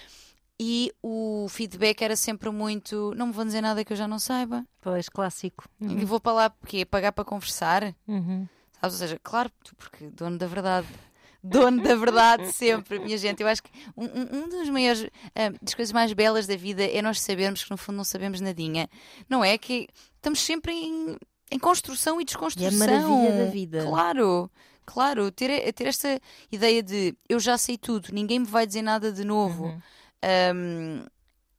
E 0.61 0.93
o 1.03 1.47
feedback 1.49 2.03
era 2.03 2.17
sempre 2.17 2.51
muito: 2.51 3.15
não 3.17 3.29
me 3.29 3.33
vão 3.33 3.45
dizer 3.47 3.61
nada 3.61 3.85
que 3.85 3.93
eu 3.93 3.97
já 3.97 4.09
não 4.09 4.19
saiba. 4.19 4.67
Pois, 4.81 5.09
clássico. 5.09 5.65
Uhum. 5.81 6.01
E 6.01 6.05
vou 6.05 6.19
para 6.21 6.33
lá 6.33 6.51
porque 6.51 6.85
pagar 6.85 7.13
para 7.13 7.25
conversar. 7.25 7.95
Uhum. 8.09 8.49
Sabes? 8.81 8.95
Ou 8.95 8.99
seja, 9.07 9.21
claro, 9.23 9.51
tu, 9.63 9.75
porque 9.77 10.09
dono 10.11 10.37
da 10.37 10.47
verdade. 10.49 10.89
Dono 11.43 11.83
da 11.83 11.95
verdade 11.95 12.51
sempre, 12.53 12.99
minha 12.99 13.17
gente. 13.17 13.41
Eu 13.43 13.49
acho 13.49 13.63
que 13.63 13.71
um, 13.97 14.05
um, 14.05 14.45
um 14.45 14.49
dos 14.49 14.69
maiores, 14.71 15.09
ah, 15.35 15.51
das 15.63 15.75
coisas 15.75 15.93
mais 15.93 16.13
belas 16.13 16.47
da 16.47 16.57
vida 16.57 16.83
é 16.85 17.01
nós 17.01 17.21
sabermos 17.21 17.63
que 17.65 17.71
no 17.71 17.77
fundo 17.77 17.97
não 17.97 18.05
sabemos 18.05 18.41
nadinha. 18.41 18.89
Não 19.29 19.45
é? 19.45 19.57
Que 19.57 19.87
estamos 20.17 20.41
sempre 20.41 20.73
em, 20.73 21.17
em 21.53 21.59
construção 21.59 22.17
e 22.17 22.23
E 22.23 22.23
é 22.23 22.25
desconstrução. 22.27 22.75
a 22.83 22.87
maravilha 22.87 23.45
da 23.45 23.51
vida. 23.51 23.85
Claro, 23.85 24.51
claro. 24.85 25.31
Ter, 25.31 25.73
ter 25.73 25.87
esta 25.87 26.21
ideia 26.51 26.83
de 26.83 27.15
eu 27.29 27.39
já 27.39 27.57
sei 27.57 27.79
tudo, 27.79 28.09
ninguém 28.13 28.41
me 28.41 28.47
vai 28.47 28.67
dizer 28.67 28.83
nada 28.83 29.13
de 29.13 29.23
novo. 29.25 29.67
Uhum. 29.67 29.81
Hum, 30.55 31.05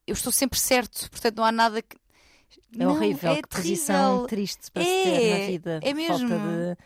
eu 0.06 0.12
estou 0.12 0.30
sempre 0.32 0.58
certo, 0.58 1.10
portanto 1.10 1.36
não 1.38 1.44
há 1.44 1.52
nada 1.52 1.80
que. 1.80 1.96
É 2.78 2.84
Não, 2.84 2.92
horrível, 2.92 3.32
é 3.32 3.42
que 3.42 3.48
posição 3.48 4.26
terrível. 4.26 4.26
triste 4.26 4.70
para 4.72 4.82
se 4.84 4.88
É, 4.90 5.04
ter 5.04 5.38
na 5.40 5.46
vida. 5.46 5.80
é 5.82 5.92
de 5.92 6.06
Falta 6.06 6.24
mesmo. 6.24 6.38
de, 6.38 6.76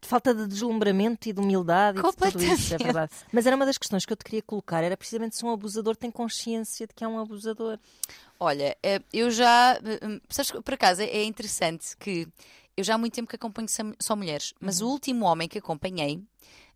de 0.00 0.08
falta 0.08 0.34
de 0.34 0.46
deslumbramento 0.46 1.28
e 1.28 1.32
de 1.32 1.40
humildade 1.40 1.98
e 1.98 2.02
de 2.02 2.08
tudo 2.16 2.24
isso, 2.26 2.38
é 2.38 2.52
Completamente. 2.52 2.82
verdade. 2.84 3.12
Mas 3.32 3.46
era 3.46 3.56
uma 3.56 3.66
das 3.66 3.78
questões 3.78 4.04
que 4.04 4.12
eu 4.12 4.16
te 4.16 4.24
queria 4.24 4.42
colocar, 4.42 4.82
era 4.84 4.96
precisamente 4.96 5.36
se 5.36 5.44
um 5.44 5.50
abusador 5.50 5.96
tem 5.96 6.10
consciência 6.10 6.86
de 6.86 6.94
que 6.94 7.02
é 7.02 7.08
um 7.08 7.18
abusador. 7.18 7.78
Olha, 8.38 8.76
eh, 8.82 9.00
eu 9.12 9.30
já. 9.30 9.74
eh, 9.82 10.06
hum, 10.06 10.20
Sabes, 10.28 10.50
por 10.52 10.74
acaso 10.74 11.02
é 11.02 11.24
interessante 11.24 11.96
que 11.98 12.28
eu 12.76 12.84
já 12.84 12.94
há 12.94 12.98
muito 12.98 13.14
tempo 13.14 13.28
que 13.28 13.36
acompanho 13.36 13.68
só- 13.98 14.14
mulheres, 14.16 14.52
mas 14.60 14.80
Uhum. 14.80 14.88
o 14.88 14.90
último 14.92 15.24
homem 15.24 15.48
que 15.48 15.58
acompanhei 15.58 16.22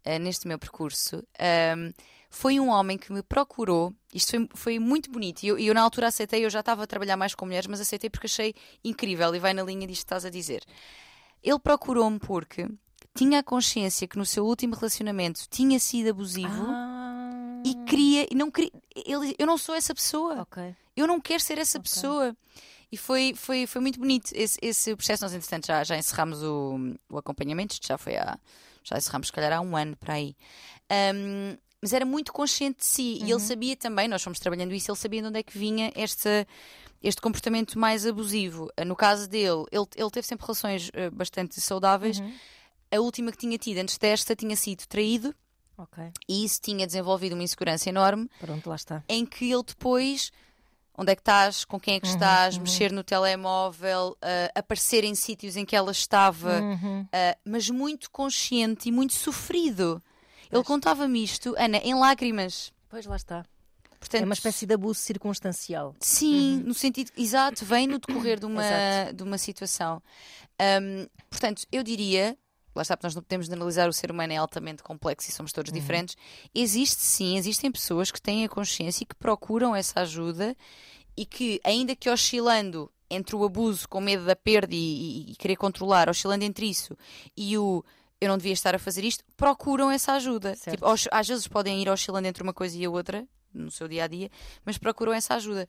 eh, 0.04 0.18
neste 0.18 0.48
meu 0.48 0.58
percurso 0.58 1.22
ahm, 1.38 1.92
foi 2.30 2.58
um 2.58 2.70
homem 2.70 2.96
que 2.96 3.12
me 3.12 3.22
procurou. 3.22 3.92
Isto 4.14 4.30
foi, 4.30 4.48
foi 4.54 4.78
muito 4.78 5.10
bonito. 5.10 5.42
E 5.42 5.48
eu, 5.48 5.58
e 5.58 5.66
eu, 5.66 5.74
na 5.74 5.82
altura 5.82 6.06
aceitei, 6.08 6.44
eu 6.44 6.48
já 6.50 6.60
estava 6.60 6.84
a 6.84 6.86
trabalhar 6.86 7.16
mais 7.18 7.34
com 7.34 7.44
mulheres, 7.44 7.66
mas 7.66 7.80
aceitei 7.82 8.08
porque 8.08 8.26
achei 8.26 8.54
incrível 8.82 9.34
e 9.34 9.38
vai 9.38 9.52
na 9.52 9.62
linha 9.62 9.86
disto 9.86 10.00
que 10.02 10.06
estás 10.06 10.24
a 10.24 10.30
dizer. 10.30 10.62
Ele 11.42 11.58
procurou-me 11.58 12.18
porque 12.18 12.66
tinha 13.14 13.38
a 13.40 13.42
consciência 13.42 14.06
que 14.08 14.16
no 14.18 14.24
seu 14.26 14.44
último 14.46 14.74
relacionamento 14.74 15.42
tinha 15.50 15.78
sido 15.78 16.10
abusivo 16.10 16.66
Ah, 16.68 17.62
e 17.64 17.74
queria. 17.84 18.26
E 18.30 18.34
não 18.34 18.50
queria 18.50 18.70
ele, 18.94 19.34
eu 19.38 19.46
não 19.46 19.58
sou 19.58 19.74
essa 19.74 19.94
pessoa. 19.94 20.40
ok. 20.42 20.74
Eu 20.96 21.06
não 21.06 21.20
quero 21.20 21.42
ser 21.42 21.58
essa 21.58 21.78
Ok. 21.78 21.90
pessoa. 21.90 22.36
E 22.92 22.96
foi, 22.96 23.32
foi, 23.36 23.66
foi 23.66 23.80
muito 23.80 23.98
bonito 24.00 24.32
esse, 24.34 24.58
esse 24.60 24.94
processo. 24.96 25.22
Nós, 25.24 25.32
entretanto, 25.32 25.66
já, 25.66 25.84
já 25.84 25.96
encerramos 25.96 26.42
o, 26.42 26.76
o 27.08 27.18
acompanhamento. 27.18 27.72
Isto 27.74 27.86
já 27.86 27.96
foi 27.96 28.16
há. 28.16 28.38
Já 28.82 28.98
encerramos, 28.98 29.28
se 29.28 29.32
calhar, 29.32 29.52
há 29.52 29.60
um 29.60 29.76
ano 29.76 29.96
para 29.96 30.14
aí. 30.14 30.34
Ahm, 30.90 31.56
mas 31.80 31.92
era 31.92 32.04
muito 32.04 32.32
consciente 32.32 32.80
de 32.80 32.84
si. 32.86 33.18
E 33.18 33.22
Uhum. 33.22 33.28
ele 33.30 33.40
sabia 33.40 33.76
também, 33.76 34.08
nós 34.08 34.22
fomos 34.22 34.38
trabalhando 34.40 34.74
isso, 34.74 34.90
ele 34.90 34.98
sabia 34.98 35.22
de 35.22 35.28
onde 35.28 35.38
é 35.38 35.42
que 35.42 35.56
vinha 35.56 35.92
esta, 35.94 36.46
este 37.02 37.20
comportamento 37.20 37.78
mais 37.78 38.04
abusivo. 38.04 38.68
Ah, 38.76 38.84
No 38.84 38.96
caso 38.96 39.28
dele, 39.28 39.64
ele, 39.70 39.86
ele 39.96 40.10
teve 40.10 40.26
sempre 40.26 40.44
relações 40.46 40.90
ah, 40.94 41.10
bastante 41.12 41.60
saudáveis. 41.60 42.18
Uhum. 42.18 42.32
A 42.92 43.00
última 43.00 43.30
que 43.30 43.38
tinha 43.38 43.56
tido 43.58 43.78
antes 43.78 43.96
desta 43.98 44.34
tinha 44.36 44.56
sido 44.56 44.86
traído. 44.86 45.34
Ok, 45.78 46.10
E 46.28 46.44
isso 46.44 46.60
tinha 46.60 46.86
desenvolvido 46.86 47.32
uma 47.34 47.42
insegurança 47.42 47.88
enorme 47.88 48.28
pronto, 48.38 48.68
lá 48.68 48.76
está. 48.76 49.02
em 49.08 49.24
que 49.24 49.50
ele 49.50 49.62
depois 49.62 50.30
onde 50.94 51.12
é 51.12 51.14
que 51.16 51.22
estás, 51.22 51.64
com 51.64 51.80
quem 51.80 51.94
é 51.94 52.00
que 52.00 52.06
Uhum, 52.08 52.12
estás, 52.12 52.56
uhum. 52.56 52.62
mexer 52.62 52.92
no 52.92 53.02
telemóvel, 53.02 54.14
ah, 54.20 54.50
aparecer 54.54 55.04
em 55.04 55.14
sítios 55.14 55.56
em 55.56 55.64
que 55.64 55.74
ela 55.74 55.90
estava, 55.92 56.60
Uhum. 56.60 57.06
ah, 57.10 57.38
mas 57.42 57.70
muito 57.70 58.10
consciente 58.10 58.90
e 58.90 58.92
muito 58.92 59.14
sofrido. 59.14 60.02
Ele 60.42 60.50
Pois. 60.50 60.66
contava-me 60.66 61.22
isto, 61.24 61.54
Ana, 61.56 61.78
em 61.78 61.94
lágrimas. 61.94 62.70
Pois 62.90 63.06
lá 63.06 63.16
está. 63.16 63.46
Portanto, 63.98 64.20
É 64.22 64.24
uma 64.26 64.34
espécie 64.34 64.66
de 64.66 64.74
abuso 64.74 65.00
circunstancial. 65.00 65.94
Sim, 66.00 66.62
no 66.66 66.74
sentido 66.74 67.10
exato, 67.16 67.64
vem 67.64 67.86
no 67.86 67.98
decorrer 67.98 68.38
de 68.38 68.44
uma, 68.46 68.62
de 69.14 69.22
uma 69.22 69.38
situação. 69.38 70.02
Ahm, 70.58 71.06
portanto, 71.30 71.62
eu 71.72 71.82
diria, 71.82 72.36
lá 72.74 72.82
está, 72.82 72.98
nós 73.02 73.14
não 73.14 73.22
podemos 73.22 73.50
analisar 73.50 73.88
o 73.88 73.92
ser 73.92 74.10
humano 74.10 74.32
é 74.32 74.36
altamente 74.36 74.82
complexo 74.82 75.28
e 75.28 75.32
somos 75.32 75.52
todos 75.52 75.72
diferentes. 75.72 76.16
Existe 76.54 77.02
sim, 77.02 77.36
existem 77.36 77.70
pessoas 77.70 78.10
que 78.10 78.20
têm 78.20 78.44
a 78.44 78.48
consciência 78.48 79.04
e 79.04 79.06
que 79.06 79.14
procuram 79.14 79.74
essa 79.74 80.00
ajuda 80.00 80.56
e 81.16 81.26
que, 81.26 81.60
ainda 81.64 81.96
que 81.96 82.08
oscilando 82.08 82.90
entre 83.10 83.34
o 83.34 83.44
abuso 83.44 83.88
com 83.88 84.00
medo 84.00 84.24
da 84.24 84.36
perda 84.36 84.74
e, 84.74 84.78
e, 84.78 85.32
e 85.32 85.36
querer 85.36 85.56
controlar, 85.56 86.08
oscilando 86.08 86.44
entre 86.44 86.66
isso 86.66 86.96
e 87.36 87.58
o 87.58 87.84
eu 88.20 88.28
não 88.28 88.36
devia 88.36 88.52
estar 88.52 88.74
a 88.74 88.78
fazer 88.78 89.02
isto, 89.02 89.24
procuram 89.34 89.90
essa 89.90 90.12
ajuda. 90.12 90.54
Tipo, 90.54 90.84
às 91.10 91.26
vezes 91.26 91.48
podem 91.48 91.80
ir 91.80 91.88
oscilando 91.88 92.28
entre 92.28 92.42
uma 92.42 92.52
coisa 92.52 92.76
e 92.76 92.84
a 92.84 92.90
outra 92.90 93.26
no 93.52 93.70
seu 93.70 93.88
dia 93.88 94.04
a 94.04 94.06
dia, 94.06 94.30
mas 94.64 94.76
procuram 94.76 95.12
essa 95.12 95.34
ajuda. 95.34 95.66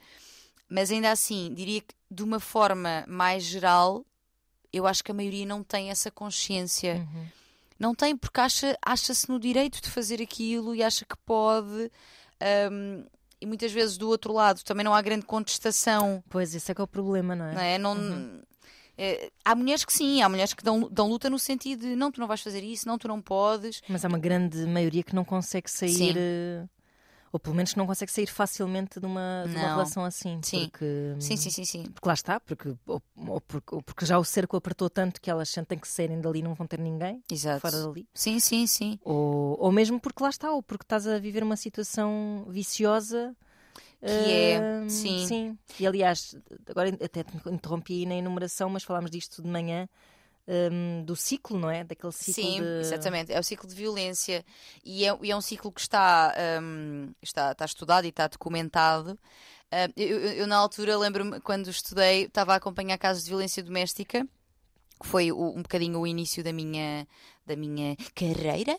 Mas 0.70 0.92
ainda 0.92 1.12
assim, 1.12 1.54
diria 1.54 1.82
que 1.82 1.96
de 2.10 2.24
uma 2.24 2.40
forma 2.40 3.06
mais 3.08 3.44
geral, 3.44 4.06
eu 4.74 4.88
acho 4.88 5.04
que 5.04 5.12
a 5.12 5.14
maioria 5.14 5.46
não 5.46 5.64
tem 5.64 5.90
essa 5.90 6.10
consciência. 6.10 6.96
Uhum. 6.96 7.26
Não 7.80 7.96
tem 7.96 8.16
porque 8.16 8.40
acha, 8.40 8.78
acha-se 8.86 9.28
no 9.28 9.40
direito 9.40 9.82
de 9.82 9.90
fazer 9.90 10.22
aquilo 10.22 10.76
e 10.76 10.84
acha 10.84 11.04
que 11.04 11.18
pode. 11.26 11.92
Um, 12.72 13.04
e 13.40 13.46
muitas 13.46 13.72
vezes 13.72 13.98
do 13.98 14.08
outro 14.08 14.32
lado 14.32 14.64
também 14.64 14.84
não 14.84 14.94
há 14.94 15.02
grande 15.02 15.26
contestação. 15.26 16.24
Pois, 16.30 16.54
esse 16.54 16.72
é 16.72 16.76
que 16.76 16.82
é 16.82 16.84
o 16.84 16.88
problema, 16.88 17.36
não 17.36 17.46
é? 17.46 17.54
Não 17.54 17.62
é? 17.62 17.78
Não, 17.80 17.94
uhum. 17.96 18.42
é, 18.96 19.32
há 19.44 19.56
mulheres 19.56 19.84
que 19.84 19.92
sim, 19.92 20.22
há 20.22 20.30
mulheres 20.30 20.54
que 20.54 20.64
dão, 20.64 20.88
dão 20.92 21.10
luta 21.10 21.28
no 21.28 21.40
sentido 21.40 21.82
de 21.82 21.96
não, 21.96 22.12
tu 22.12 22.20
não 22.20 22.28
vais 22.28 22.42
fazer 22.42 22.64
isso, 22.64 22.88
não, 22.88 23.00
tu 23.00 23.08
não 23.08 23.20
podes. 23.20 23.82
Mas 23.90 24.06
há 24.06 24.08
uma 24.08 24.20
grande 24.20 24.64
maioria 24.68 25.02
que 25.02 25.16
não 25.16 25.26
consegue 25.26 25.72
sair. 25.72 26.14
Sim. 26.14 26.70
Ou 27.32 27.40
pelo 27.40 27.56
menos 27.56 27.76
não 27.76 27.88
consegue 27.88 28.12
sair 28.12 28.28
facilmente 28.28 29.00
de 29.00 29.06
uma, 29.06 29.46
de 29.48 29.56
uma 29.56 29.68
relação 29.70 30.04
assim. 30.04 30.40
Sim. 30.44 30.70
Porque, 30.70 31.16
sim, 31.20 31.38
sim, 31.38 31.50
sim, 31.50 31.66
sim. 31.66 31.84
Porque 31.84 32.08
lá 32.08 32.14
está, 32.14 32.40
porque, 32.40 32.76
ou, 32.86 33.02
ou, 33.16 33.42
porque, 33.42 33.76
ou 33.76 33.82
porque 33.82 34.06
já 34.06 34.20
o 34.20 34.24
cerco 34.24 34.58
apertou 34.58 34.90
tanto 34.90 35.22
que 35.22 35.30
elas 35.30 35.50
sentem 35.50 35.80
que 35.80 35.88
saírem 35.88 36.20
dali 36.20 36.42
não 36.42 36.54
vão 36.54 36.68
ter 36.68 36.80
ninguém 36.80 37.24
Exato. 37.32 37.62
fora 37.62 37.82
dali. 37.82 38.08
Sim, 38.14 38.40
sim, 38.40 38.68
sim. 38.68 39.00
Ou, 39.04 39.58
ou 39.60 39.72
mesmo 39.72 40.00
porque 40.00 40.22
lá 40.22 40.30
está, 40.30 40.52
ou 40.52 40.62
porque 40.62 40.84
estás 40.84 41.08
a 41.08 41.20
viver 41.20 41.42
uma 41.44 41.56
situação 41.56 42.46
viciosa. 42.50 43.36
Que 44.02 44.32
é, 44.32 44.90
sim. 44.90 45.28
sim. 45.28 45.58
E 45.80 45.86
aliás, 45.86 46.36
agora 46.68 46.90
até 46.90 47.24
interrompi 47.52 48.00
aí 48.00 48.06
na 48.06 48.16
enumeração, 48.16 48.68
mas 48.68 48.84
falámos 48.84 49.12
disto 49.12 49.44
de 49.44 49.48
manhã 49.48 49.88
um, 50.52 51.04
do 51.04 51.16
ciclo, 51.16 51.58
não 51.58 51.70
é? 51.70 51.84
Daquele 51.84 52.12
ciclo 52.12 52.44
Sim, 52.44 52.60
de... 52.60 52.82
exatamente. 52.82 53.32
É 53.32 53.40
o 53.40 53.44
ciclo 53.44 53.68
de 53.68 53.76
violência 53.76 54.44
e 54.84 55.06
é, 55.06 55.08
é 55.08 55.36
um 55.36 55.42
ciclo 55.42 55.72
que 55.72 55.80
está, 55.80 56.34
um, 56.62 57.14
está, 57.22 57.54
está 57.54 57.66
estudado 57.66 58.06
e 58.06 58.10
está 58.10 58.28
documentado. 58.28 59.12
Uh, 59.72 59.94
eu, 59.96 60.20
eu, 60.20 60.32
eu, 60.34 60.48
na 60.48 60.58
altura, 60.58 60.98
lembro-me, 60.98 61.40
quando 61.40 61.70
estudei, 61.70 62.24
estava 62.24 62.54
a 62.54 62.58
acompanhar 62.58 62.98
casos 62.98 63.24
de 63.24 63.30
violência 63.30 63.64
doméstica 63.64 64.28
que 65.02 65.08
foi 65.08 65.32
o, 65.32 65.58
um 65.58 65.62
bocadinho 65.64 66.00
o 66.00 66.06
início 66.06 66.44
da 66.44 66.54
minha, 66.54 67.08
da 67.46 67.56
minha 67.56 67.96
carreira, 68.16 68.78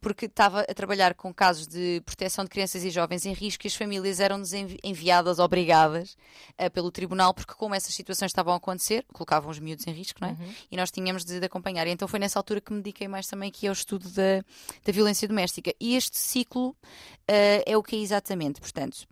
porque 0.00 0.26
estava 0.26 0.60
a 0.62 0.74
trabalhar 0.74 1.14
com 1.14 1.32
casos 1.32 1.66
de 1.66 2.00
proteção 2.04 2.44
de 2.44 2.50
crianças 2.50 2.84
e 2.84 2.90
jovens 2.90 3.26
em 3.26 3.32
risco 3.32 3.66
e 3.66 3.68
as 3.68 3.74
famílias 3.74 4.20
eram-nos 4.20 4.52
enviadas, 4.52 5.38
obrigadas 5.38 6.16
uh, 6.58 6.70
pelo 6.70 6.90
tribunal, 6.90 7.34
porque 7.34 7.54
como 7.54 7.74
essas 7.74 7.94
situações 7.94 8.30
estavam 8.30 8.52
a 8.52 8.56
acontecer, 8.56 9.04
colocavam 9.12 9.50
os 9.50 9.58
miúdos 9.58 9.86
em 9.86 9.92
risco, 9.92 10.20
não 10.20 10.28
é? 10.28 10.32
Uhum. 10.32 10.54
E 10.70 10.76
nós 10.76 10.90
tínhamos 10.90 11.24
de, 11.24 11.38
de, 11.38 11.46
acompanhar. 11.46 11.86
E 11.86 11.90
então 11.90 12.08
foi 12.08 12.18
nessa 12.18 12.38
altura 12.38 12.60
que 12.60 12.72
me 12.72 12.80
dediquei 12.80 13.08
mais 13.08 13.26
também 13.26 13.48
aqui 13.48 13.66
ao 13.66 13.72
estudo 13.72 14.08
da, 14.10 14.44
da 14.84 14.92
violência 14.92 15.28
doméstica. 15.28 15.74
E 15.80 15.96
este 15.96 16.18
ciclo 16.18 16.70
uh, 16.70 16.76
é 17.66 17.76
o 17.76 17.82
que 17.82 17.96
é 17.96 18.00
exatamente, 18.00 18.60
portanto 18.60 19.06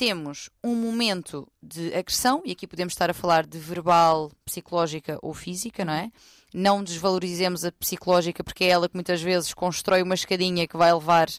temos 0.00 0.48
um 0.64 0.74
momento 0.74 1.46
de 1.62 1.92
agressão, 1.94 2.40
e 2.46 2.52
aqui 2.52 2.66
podemos 2.66 2.94
estar 2.94 3.10
a 3.10 3.12
falar 3.12 3.46
de 3.46 3.58
verbal, 3.58 4.32
psicológica 4.46 5.18
ou 5.20 5.34
física, 5.34 5.84
não 5.84 5.92
é? 5.92 6.10
Não 6.52 6.82
desvalorizemos 6.82 7.64
a 7.64 7.72
psicológica, 7.72 8.42
porque 8.42 8.64
é 8.64 8.68
ela 8.68 8.88
que 8.88 8.96
muitas 8.96 9.22
vezes 9.22 9.54
constrói 9.54 10.02
uma 10.02 10.14
escadinha 10.14 10.66
que 10.66 10.76
vai 10.76 10.92
levar 10.92 11.28
uh, 11.28 11.30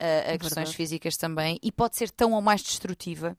a 0.00 0.32
agressões 0.32 0.54
Verdade. 0.54 0.76
físicas 0.76 1.16
também, 1.16 1.58
e 1.62 1.72
pode 1.72 1.96
ser 1.96 2.10
tão 2.10 2.32
ou 2.32 2.40
mais 2.40 2.62
destrutiva. 2.62 3.36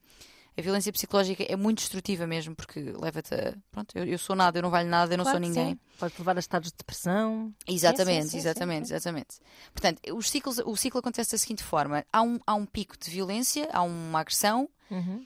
A 0.57 0.61
violência 0.61 0.91
psicológica 0.91 1.45
é 1.47 1.55
muito 1.55 1.77
destrutiva 1.77 2.27
mesmo, 2.27 2.53
porque 2.53 2.79
leva-te 2.81 3.33
a. 3.33 3.53
Pronto, 3.71 3.97
eu, 3.97 4.03
eu, 4.03 4.17
sou 4.17 4.35
nada, 4.35 4.59
eu 4.59 4.61
não 4.61 4.69
valho 4.69 4.89
nada, 4.89 5.13
eu 5.13 5.17
não 5.17 5.23
claro 5.23 5.39
sou 5.39 5.47
ninguém. 5.47 5.73
Sim. 5.73 5.79
Pode 5.97 6.13
levar 6.19 6.35
a 6.35 6.39
estados 6.39 6.71
de 6.71 6.77
depressão. 6.77 7.53
Exatamente, 7.65 8.25
sim, 8.25 8.31
sim, 8.31 8.37
exatamente, 8.37 8.83
exatamente. 8.83 9.39
Portanto, 9.73 9.99
os 10.13 10.29
ciclos, 10.29 10.57
o 10.59 10.75
ciclo 10.75 10.99
acontece 10.99 11.31
da 11.31 11.37
seguinte 11.37 11.63
forma: 11.63 12.05
há 12.11 12.21
um, 12.21 12.37
há 12.45 12.53
um 12.53 12.65
pico 12.65 12.97
de 12.97 13.09
violência, 13.09 13.69
há 13.71 13.81
uma 13.81 14.19
agressão, 14.19 14.69
uhum. 14.89 15.25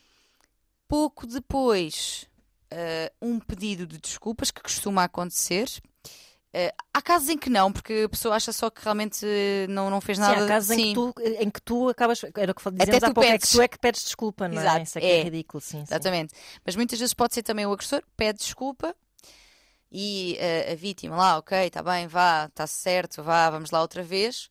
pouco 0.88 1.26
depois, 1.26 2.28
uh, 2.72 3.12
um 3.20 3.40
pedido 3.40 3.88
de 3.88 3.98
desculpas 3.98 4.52
que 4.52 4.62
costuma 4.62 5.04
acontecer. 5.06 5.68
Uh, 6.56 6.72
há 6.94 7.02
casos 7.02 7.28
em 7.28 7.38
que 7.38 7.50
não, 7.50 7.70
porque 7.70 8.04
a 8.06 8.10
pessoa 8.10 8.34
acha 8.34 8.54
só 8.54 8.70
que 8.70 8.82
realmente 8.82 9.26
não, 9.68 9.90
não 9.90 10.00
fez 10.00 10.18
nada. 10.18 10.38
Sim, 10.38 10.44
há 10.44 10.48
casos 10.48 10.74
sim. 10.74 10.82
Em, 10.82 10.88
que 10.88 10.94
tu, 10.94 11.14
em 11.42 11.50
que 11.50 11.62
tu 11.62 11.90
acabas. 11.90 12.24
Era 12.24 12.54
o 12.54 12.56
que 12.56 12.72
dizemos 12.72 13.04
há 13.04 13.14
pouco, 13.14 13.30
é 13.30 13.38
que 13.38 13.48
tu 13.48 13.62
é 13.62 13.68
que 13.68 13.78
pedes 13.78 14.04
desculpa, 14.06 14.48
não 14.48 14.58
é? 14.58 14.62
Exato, 14.62 14.78
é? 14.78 14.84
Isso 14.84 15.00
é, 15.00 15.04
é. 15.04 15.20
é 15.20 15.24
ridículo, 15.24 15.60
sim. 15.60 15.82
Exatamente. 15.82 16.34
Sim. 16.34 16.60
Mas 16.66 16.76
muitas 16.78 16.98
vezes 16.98 17.14
pode 17.14 17.34
ser 17.34 17.44
também 17.44 17.66
o 17.66 17.74
agressor, 17.74 18.02
pede 18.16 18.40
desculpa 18.40 18.96
e 19.92 20.40
uh, 20.40 20.72
a 20.72 20.76
vítima 20.76 21.18
lá, 21.18 21.38
ok, 21.38 21.68
está 21.68 21.84
bem, 21.84 22.08
vá, 22.08 22.46
está 22.46 22.66
certo, 22.66 23.22
vá, 23.22 23.50
vamos 23.50 23.70
lá 23.72 23.82
outra 23.82 24.02
vez 24.02 24.50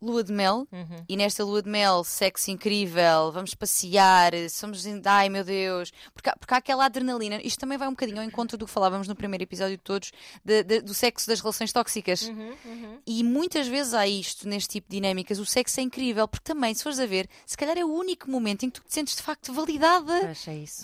lua 0.00 0.22
de 0.22 0.32
mel 0.32 0.66
uhum. 0.70 1.04
e 1.08 1.16
nesta 1.16 1.44
lua 1.44 1.62
de 1.62 1.68
mel, 1.68 2.04
sexo 2.04 2.50
incrível, 2.50 3.32
vamos 3.32 3.54
passear, 3.54 4.32
somos. 4.50 4.84
Ai 5.04 5.28
meu 5.28 5.44
Deus! 5.44 5.92
Porque, 6.14 6.30
porque 6.38 6.54
há 6.54 6.58
aquela 6.58 6.84
adrenalina. 6.84 7.40
Isto 7.42 7.60
também 7.60 7.76
vai 7.76 7.88
um 7.88 7.92
bocadinho 7.92 8.18
ao 8.18 8.24
encontro 8.24 8.56
do 8.56 8.66
que 8.66 8.70
falávamos 8.70 9.08
no 9.08 9.14
primeiro 9.14 9.42
episódio 9.42 9.76
de 9.76 9.82
todos, 9.82 10.12
de, 10.44 10.62
de, 10.62 10.80
do 10.80 10.94
sexo 10.94 11.26
das 11.28 11.40
relações 11.40 11.72
tóxicas. 11.72 12.22
Uhum, 12.22 12.54
uhum. 12.64 12.98
E 13.06 13.24
muitas 13.24 13.66
vezes 13.66 13.94
há 13.94 14.06
isto 14.06 14.48
neste 14.48 14.68
tipo 14.68 14.88
de 14.88 14.96
dinâmicas. 14.96 15.38
O 15.38 15.46
sexo 15.46 15.80
é 15.80 15.82
incrível, 15.82 16.28
porque 16.28 16.44
também, 16.44 16.74
se 16.74 16.82
fores 16.82 16.98
a 16.98 17.06
ver, 17.06 17.28
se 17.46 17.56
calhar 17.56 17.76
é 17.76 17.84
o 17.84 17.92
único 17.92 18.30
momento 18.30 18.64
em 18.64 18.70
que 18.70 18.80
tu 18.80 18.86
te 18.86 18.94
sentes 18.94 19.16
de 19.16 19.22
facto 19.22 19.52
validada 19.52 20.18
é 20.18 20.32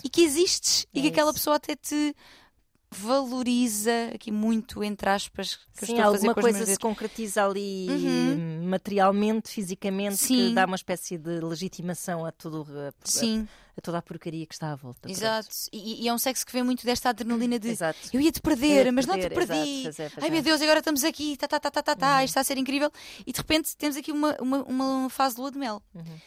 e 0.03 0.09
que 0.09 0.21
existes 0.21 0.85
é 0.93 0.99
e 0.99 1.01
que 1.01 1.07
aquela 1.07 1.33
pessoa 1.33 1.55
até 1.55 1.75
te 1.75 2.15
valoriza 2.97 4.11
aqui 4.13 4.31
muito, 4.31 4.83
entre 4.83 5.09
aspas, 5.09 5.59
que 5.77 5.85
Sim, 5.85 5.99
alguma 5.99 6.33
coisa 6.33 6.65
se 6.65 6.77
concretiza 6.77 7.45
ali 7.45 7.87
uhum. 7.89 8.67
materialmente, 8.67 9.49
fisicamente, 9.49 10.17
Sim. 10.17 10.49
que 10.49 10.53
dá 10.53 10.65
uma 10.65 10.75
espécie 10.75 11.17
de 11.17 11.39
legitimação 11.39 12.25
a 12.25 12.31
tudo 12.31 12.65
a, 12.69 12.91
Sim. 13.03 13.47
A, 13.75 13.79
a 13.79 13.81
toda 13.81 13.97
a 13.97 14.01
porcaria 14.01 14.45
que 14.45 14.53
está 14.53 14.71
à 14.71 14.75
volta. 14.75 15.11
Exato. 15.11 15.49
E, 15.71 16.03
e, 16.03 16.07
é 16.07 16.13
um 16.13 16.17
sexo 16.17 16.45
que 16.45 16.51
vem 16.53 16.63
muito 16.63 16.85
desta 16.85 17.09
adrenalina 17.09 17.59
de 17.59 17.69
Exato. 17.69 17.99
eu 18.13 18.21
ia 18.21 18.31
te 18.31 18.41
perder, 18.41 18.85
ia 18.85 18.91
mas 18.91 19.05
perder, 19.05 19.21
não 19.21 19.29
te 19.29 19.35
perdi. 19.35 19.69
Exato, 19.81 19.83
fazer, 19.83 20.09
fazer. 20.09 20.25
Ai 20.25 20.31
meu 20.31 20.41
Deus, 20.41 20.61
agora 20.61 20.79
estamos 20.79 21.03
aqui, 21.03 21.37
tá, 21.37 21.47
tá, 21.47 21.59
tá, 21.59 21.71
tá, 21.71 21.83
tá, 21.83 21.95
tá, 21.95 22.17
uhum. 22.17 22.23
está 22.23 22.41
a 22.41 22.43
ser 22.43 22.57
incrível. 22.57 22.91
E 23.25 23.31
de 23.31 23.37
repente 23.37 23.75
temos 23.77 23.97
aqui 23.97 24.11
uma, 24.11 24.35
uma, 24.41 24.63
uma 24.63 25.09
fase 25.09 25.35
de 25.35 25.41
lua 25.41 25.51
de 25.51 25.57
mel. 25.57 25.81
Uhum. 25.93 26.17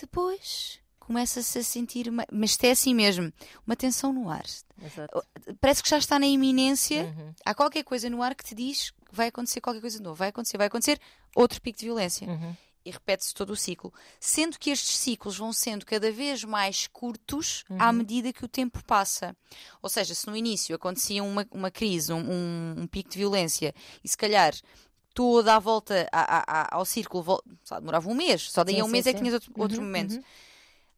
Depois 0.00 0.80
começa-se 1.10 1.58
a 1.58 1.64
sentir, 1.64 2.08
uma, 2.08 2.24
mas 2.30 2.56
é 2.62 2.70
assim 2.70 2.94
mesmo, 2.94 3.32
uma 3.66 3.74
tensão 3.74 4.12
no 4.12 4.30
ar. 4.30 4.44
Exato. 4.80 5.24
Parece 5.60 5.82
que 5.82 5.90
já 5.90 5.98
está 5.98 6.20
na 6.20 6.26
iminência, 6.26 7.02
uhum. 7.02 7.34
há 7.44 7.52
qualquer 7.52 7.82
coisa 7.82 8.08
no 8.08 8.22
ar 8.22 8.32
que 8.32 8.44
te 8.44 8.54
diz 8.54 8.90
que 8.90 8.96
vai 9.10 9.26
acontecer 9.26 9.60
qualquer 9.60 9.80
coisa 9.80 9.96
de 9.96 10.04
novo, 10.04 10.14
vai 10.14 10.28
acontecer, 10.28 10.56
vai 10.56 10.68
acontecer, 10.68 11.00
outro 11.34 11.60
pico 11.60 11.80
de 11.80 11.86
violência. 11.86 12.28
Uhum. 12.28 12.54
E 12.84 12.92
repete-se 12.92 13.34
todo 13.34 13.50
o 13.50 13.56
ciclo. 13.56 13.92
Sendo 14.20 14.56
que 14.56 14.70
estes 14.70 14.96
ciclos 14.98 15.36
vão 15.36 15.52
sendo 15.52 15.84
cada 15.84 16.12
vez 16.12 16.44
mais 16.44 16.86
curtos 16.86 17.64
uhum. 17.68 17.76
à 17.80 17.92
medida 17.92 18.32
que 18.32 18.44
o 18.44 18.48
tempo 18.48 18.82
passa. 18.84 19.36
Ou 19.82 19.88
seja, 19.88 20.14
se 20.14 20.28
no 20.28 20.36
início 20.36 20.76
acontecia 20.76 21.24
uma, 21.24 21.44
uma 21.50 21.72
crise, 21.72 22.12
um, 22.12 22.20
um, 22.20 22.74
um 22.82 22.86
pico 22.86 23.10
de 23.10 23.18
violência, 23.18 23.74
e 24.04 24.08
se 24.08 24.16
calhar 24.16 24.54
toda 25.12 25.56
a 25.56 25.58
volta 25.58 26.08
a, 26.12 26.44
a, 26.46 26.76
ao 26.76 26.84
círculo 26.84 27.42
só 27.64 27.80
demorava 27.80 28.08
um 28.08 28.14
mês, 28.14 28.42
só 28.42 28.62
daí 28.62 28.78
a 28.78 28.84
um 28.84 28.86
sim, 28.86 28.92
mês 28.92 29.04
sim. 29.04 29.10
é 29.10 29.12
que 29.12 29.18
tinhas 29.18 29.34
outro, 29.34 29.52
outros 29.56 29.78
uhum, 29.80 29.84
momentos. 29.84 30.14
Uhum 30.14 30.22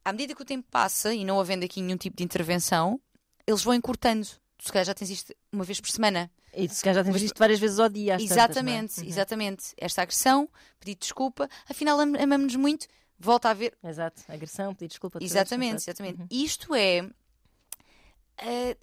à 0.05 0.13
medida 0.13 0.35
que 0.35 0.43
o 0.43 0.45
tempo 0.45 0.67
passa 0.71 1.15
e 1.15 1.25
não 1.25 1.41
havendo 1.41 1.65
aqui 1.65 1.81
nenhum 1.81 1.97
tipo 1.97 2.17
de 2.17 2.25
intervenção, 2.25 3.01
eles 3.47 3.63
vão 3.63 3.75
encurtando. 3.75 4.27
Tu 4.59 4.67
se 4.67 4.73
calhar 4.73 4.85
já 4.85 4.95
tens 4.95 5.11
isto 5.11 5.35
uma 5.53 5.65
vez 5.65 5.81
por 5.81 5.91
semana. 5.91 6.31
E 6.55 6.69
tu 6.69 6.75
se 6.75 6.83
calhar 6.83 7.05
já 7.05 7.11
tens 7.11 7.23
isto 7.23 7.39
várias 7.39 7.59
vezes 7.59 7.79
ao 7.79 7.89
dia. 7.89 8.17
Exatamente, 8.21 8.95
tantas, 8.95 8.99
é? 8.99 9.01
uhum. 9.03 9.09
exatamente. 9.09 9.65
Esta 9.77 10.03
agressão, 10.03 10.49
pedir 10.79 10.97
desculpa, 10.97 11.49
afinal 11.69 11.99
amamos-nos 11.99 12.57
muito, 12.57 12.87
volta 13.19 13.51
a 13.51 13.55
ver. 13.55 13.77
Exato, 13.83 14.23
agressão, 14.29 14.75
pedir 14.75 14.89
desculpa. 14.89 15.19
Exatamente, 15.21 15.83
exatamente. 15.83 16.21
Uhum. 16.21 16.27
Isto 16.31 16.75
é. 16.75 17.03
Uh, 17.03 18.77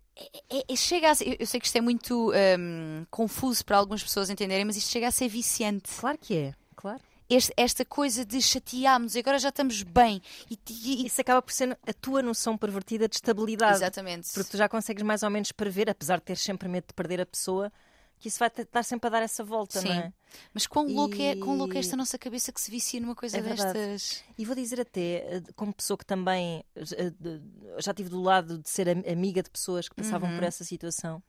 é, 0.50 0.66
é, 0.68 0.76
chega 0.76 1.12
a 1.12 1.16
ser, 1.16 1.38
eu 1.40 1.48
sei 1.48 1.60
que 1.60 1.66
isto 1.66 1.78
é 1.78 1.82
muito 1.82 2.32
um, 2.32 3.06
confuso 3.10 3.64
para 3.64 3.78
algumas 3.78 4.04
pessoas 4.04 4.30
entenderem, 4.30 4.66
mas 4.66 4.76
isto 4.76 4.90
chega 4.90 5.08
a 5.08 5.12
ser 5.12 5.30
viciante. 5.30 5.90
Claro 5.98 6.18
que 6.18 6.36
é, 6.36 6.54
claro 6.76 7.02
este, 7.30 7.54
esta 7.56 7.86
coisa 7.86 8.26
de 8.26 8.42
chatearmos 8.42 9.16
e 9.16 9.20
agora 9.20 9.38
já 9.38 9.50
estamos 9.50 9.84
bem. 9.84 10.22
E, 10.50 10.58
e, 10.70 11.06
Isso 11.06 11.22
acaba 11.22 11.42
por 11.42 11.54
ser 11.54 11.78
a 11.86 11.94
tua 11.94 12.22
noção 12.22 12.58
pervertida 12.58 13.08
de 13.08 13.16
estabilidade. 13.16 13.78
Exatamente. 13.78 14.34
Porque 14.34 14.52
tu 14.52 14.58
já 14.58 14.68
consegues 14.68 15.04
mais 15.04 15.24
ou 15.24 15.30
menos 15.30 15.52
prever, 15.52 15.90
apesar 15.90 16.18
de 16.18 16.24
ter 16.24 16.38
sempre 16.38 16.68
medo 16.68 16.88
de 16.88 16.94
perder 16.94 17.22
a 17.22 17.26
pessoa, 17.26 17.72
que 18.18 18.28
isso 18.28 18.40
vai 18.40 18.50
estar 18.50 18.84
sempre 18.84 19.08
a 19.08 19.12
dar 19.12 19.22
essa 19.22 19.44
volta, 19.44 19.80
Sim. 19.80 19.90
não 19.90 19.96
é? 19.96 20.14
Mas 20.54 20.68
quão, 20.68 20.90
e... 20.90 20.94
louco 20.94 21.22
é, 21.22 21.36
quão 21.36 21.58
louco 21.58 21.76
é 21.76 21.80
esta 21.80 21.96
nossa 21.96 22.18
cabeça 22.18 22.52
que 22.52 22.60
se 22.60 22.70
vicia 22.70 23.00
numa 23.00 23.16
coisa 23.16 23.38
é 23.38 23.42
destas? 23.42 24.24
E 24.38 24.44
vou 24.44 24.56
dizer 24.56 24.82
até, 24.82 25.02
eh, 25.02 25.44
como 25.56 25.74
pessoa 25.74 25.98
que 25.98 26.06
também 26.06 26.64
eh, 26.76 27.14
já 27.78 27.94
tive 27.94 28.10
do 28.10 28.22
lado 28.22 28.58
de 28.58 28.70
ser 28.70 28.90
amiga 28.90 29.42
de 29.42 29.50
pessoas 29.50 29.88
que 29.88 29.96
passavam 29.96 30.30
uhum. 30.30 30.36
por 30.36 30.44
essa 30.44 30.64
situação 30.64 31.24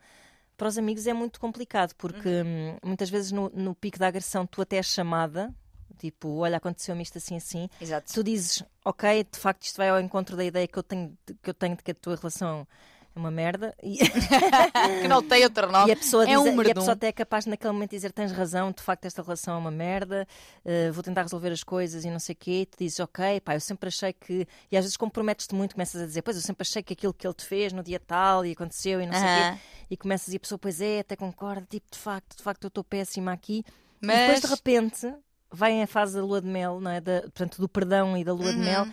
para 0.56 0.68
os 0.68 0.76
amigos 0.76 1.06
é 1.06 1.14
muito 1.14 1.40
complicado, 1.40 1.94
porque 1.94 2.28
uhum. 2.28 2.72
Hum, 2.74 2.78
muitas 2.84 3.08
vezes 3.08 3.32
no, 3.32 3.48
no, 3.48 3.74
pico 3.74 3.98
da 3.98 4.08
agressão 4.08 4.46
tu 4.46 4.60
até 4.60 4.76
és 4.76 4.88
chamada 4.88 5.54
Tipo, 6.00 6.38
olha, 6.38 6.56
aconteceu-me 6.56 7.02
isto 7.02 7.18
assim, 7.18 7.36
assim. 7.36 7.68
Exato. 7.78 8.10
Tu 8.10 8.24
dizes, 8.24 8.62
ok, 8.82 9.22
de 9.30 9.38
facto 9.38 9.64
isto 9.64 9.76
vai 9.76 9.90
ao 9.90 10.00
encontro 10.00 10.34
da 10.34 10.42
ideia 10.42 10.66
que 10.66 10.78
eu 10.78 10.82
tenho, 10.82 11.14
que 11.42 11.50
eu 11.50 11.54
tenho 11.54 11.76
de 11.76 11.82
que 11.82 11.90
a 11.90 11.94
tua 11.94 12.16
relação 12.16 12.66
é 13.14 13.18
uma 13.18 13.30
merda. 13.30 13.74
E, 13.82 13.98
que 15.02 15.08
não 15.08 15.22
tem 15.22 15.44
outro 15.44 15.70
nome. 15.70 15.90
e 15.90 15.92
a 15.92 15.96
pessoa, 15.96 16.24
é 16.24 16.28
diz, 16.28 16.38
um 16.38 16.62
e 16.62 16.70
a 16.70 16.74
pessoa 16.74 16.92
até 16.92 17.08
é 17.08 17.12
capaz 17.12 17.44
naquele 17.44 17.74
momento 17.74 17.90
de 17.90 17.96
dizer 17.96 18.12
tens 18.12 18.32
razão, 18.32 18.72
de 18.72 18.82
facto 18.82 19.04
esta 19.04 19.20
relação 19.20 19.56
é 19.56 19.58
uma 19.58 19.70
merda, 19.70 20.26
eh, 20.64 20.90
vou 20.90 21.02
tentar 21.02 21.22
resolver 21.22 21.50
as 21.50 21.62
coisas 21.62 22.02
e 22.02 22.10
não 22.10 22.18
sei 22.18 22.32
o 22.32 22.36
quê. 22.36 22.60
E 22.62 22.66
tu 22.66 22.78
dizes, 22.78 22.98
ok, 22.98 23.40
pá, 23.42 23.54
eu 23.54 23.60
sempre 23.60 23.88
achei 23.88 24.14
que. 24.14 24.46
E 24.72 24.76
às 24.76 24.84
vezes 24.84 24.96
comprometes-te 24.96 25.54
muito, 25.54 25.74
começas 25.74 26.00
a 26.00 26.06
dizer, 26.06 26.22
pois 26.22 26.36
eu 26.36 26.42
sempre 26.42 26.62
achei 26.62 26.82
que 26.82 26.94
aquilo 26.94 27.12
que 27.12 27.26
ele 27.26 27.34
te 27.34 27.44
fez 27.44 27.74
no 27.74 27.82
dia 27.82 28.00
tal 28.00 28.46
e 28.46 28.52
aconteceu 28.52 29.02
e 29.02 29.06
não 29.06 29.12
sei 29.12 29.22
o 29.22 29.24
quê. 29.52 29.60
E 29.90 29.96
começas 29.98 30.32
e 30.32 30.36
a 30.36 30.40
pessoa, 30.40 30.58
pois 30.58 30.80
é, 30.80 31.00
até 31.00 31.14
concorda, 31.14 31.66
tipo, 31.68 31.90
de 31.90 31.98
facto, 31.98 32.38
de 32.38 32.42
facto 32.42 32.64
eu 32.64 32.68
estou 32.68 32.84
péssima 32.84 33.32
aqui. 33.32 33.64
E 34.02 34.06
Mas 34.06 34.18
depois 34.18 34.40
de 34.40 34.46
repente 34.46 35.14
vem 35.52 35.82
a 35.82 35.86
fase 35.86 36.14
da 36.16 36.24
lua 36.24 36.40
de 36.40 36.46
mel, 36.48 36.80
não 36.80 36.90
é? 36.90 37.00
Da, 37.00 37.22
portanto, 37.22 37.60
do 37.60 37.68
perdão 37.68 38.16
e 38.16 38.24
da 38.24 38.32
lua 38.32 38.52
de 38.52 38.58
Uhum. 38.58 38.64
mel, 38.64 38.86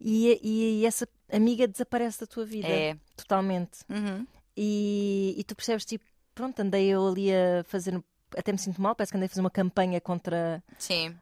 e, 0.00 0.38
e, 0.42 0.80
e 0.80 0.86
essa 0.86 1.08
amiga 1.32 1.66
desaparece 1.66 2.20
da 2.20 2.26
tua 2.26 2.44
vida 2.44 2.68
é. 2.68 2.96
totalmente. 3.16 3.80
Uhum. 3.88 4.26
E, 4.56 5.34
e 5.36 5.44
tu 5.44 5.54
percebes, 5.56 5.84
tipo, 5.84 6.04
pronto, 6.34 6.60
andei 6.60 6.86
eu 6.86 7.06
ali 7.06 7.32
a 7.32 7.64
fazer. 7.64 8.00
Até 8.36 8.50
me 8.52 8.58
sinto 8.58 8.80
mal, 8.82 8.94
parece 8.96 9.12
que 9.12 9.16
andei 9.16 9.26
a 9.26 9.28
fazer 9.28 9.40
uma 9.40 9.50
campanha 9.50 10.00
contra 10.00 10.62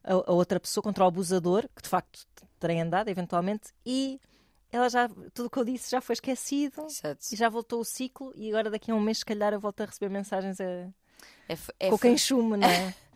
a, 0.02 0.12
a 0.12 0.32
outra 0.32 0.58
pessoa, 0.58 0.82
contra 0.82 1.04
o 1.04 1.06
abusador, 1.06 1.68
que 1.76 1.82
de 1.82 1.88
facto 1.88 2.26
terei 2.58 2.80
andado 2.80 3.08
eventualmente, 3.08 3.70
e 3.84 4.18
ela 4.70 4.88
já, 4.88 5.08
tudo 5.34 5.46
o 5.46 5.50
que 5.50 5.58
eu 5.58 5.64
disse 5.64 5.90
já 5.90 6.00
foi 6.00 6.14
esquecido. 6.14 6.86
Exato. 6.86 7.20
E 7.30 7.36
já 7.36 7.48
voltou 7.50 7.80
o 7.80 7.84
ciclo, 7.84 8.32
e 8.34 8.48
agora 8.48 8.70
daqui 8.70 8.90
a 8.90 8.94
um 8.94 9.00
mês, 9.00 9.18
se 9.18 9.24
calhar, 9.26 9.52
eu 9.52 9.60
volto 9.60 9.82
a 9.82 9.84
receber 9.84 10.08
mensagens 10.10 10.58
a... 10.60 10.64
É, 10.64 11.56
é 11.78 11.90
com 11.90 11.98
quem 11.98 12.16
chume, 12.16 12.56
não 12.56 12.66
é? 12.68 12.94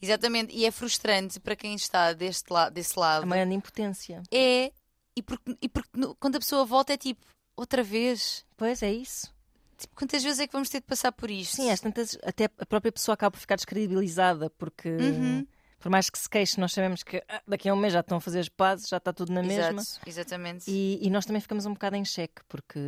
Exatamente. 0.00 0.54
E 0.54 0.64
é 0.64 0.70
frustrante 0.70 1.38
para 1.40 1.56
quem 1.56 1.74
está 1.74 2.12
deste 2.12 2.52
la 2.52 2.68
desse 2.70 2.96
A 2.96 3.00
lado. 3.00 3.26
maior 3.26 3.46
impotência. 3.48 4.22
É. 4.32 4.72
E 5.16 5.22
porque, 5.22 5.56
e 5.60 5.68
porque 5.68 5.90
no- 5.94 6.14
quando 6.16 6.36
a 6.36 6.40
pessoa 6.40 6.64
volta 6.64 6.92
é 6.92 6.96
tipo, 6.96 7.24
outra 7.56 7.82
vez. 7.82 8.44
Pois 8.56 8.82
é 8.82 8.92
isso. 8.92 9.32
Tipo, 9.76 9.96
quantas 9.96 10.22
vezes 10.22 10.38
é 10.40 10.46
que 10.46 10.52
vamos 10.52 10.68
ter 10.68 10.80
de 10.80 10.86
passar 10.86 11.10
por 11.10 11.30
isto? 11.30 11.56
Sim, 11.56 11.70
às 11.70 11.80
tantas, 11.80 12.16
até 12.22 12.44
a 12.58 12.66
própria 12.66 12.92
pessoa 12.92 13.14
acaba 13.14 13.30
por 13.30 13.40
ficar 13.40 13.56
descredibilizada, 13.56 14.50
porque 14.50 14.88
Uhum. 14.90 15.46
Por 15.80 15.90
mais 15.90 16.08
que 16.10 16.18
se 16.18 16.28
queixe, 16.28 16.60
nós 16.60 16.72
sabemos 16.72 17.02
que 17.02 17.22
ah, 17.28 17.40
daqui 17.48 17.68
a 17.68 17.74
um 17.74 17.76
mês 17.76 17.92
já 17.92 18.00
estão 18.00 18.18
a 18.18 18.20
fazer 18.20 18.40
as 18.40 18.48
pazes, 18.48 18.88
já 18.88 18.98
está 18.98 19.12
tudo 19.12 19.32
na 19.32 19.42
mesma. 19.42 19.80
Exato, 19.80 20.00
exatamente. 20.06 20.64
E, 20.70 20.98
e 21.02 21.10
nós 21.10 21.24
também 21.24 21.40
ficamos 21.40 21.64
um 21.66 21.72
bocado 21.72 21.96
em 21.96 22.04
xeque, 22.04 22.42
porque 22.48 22.78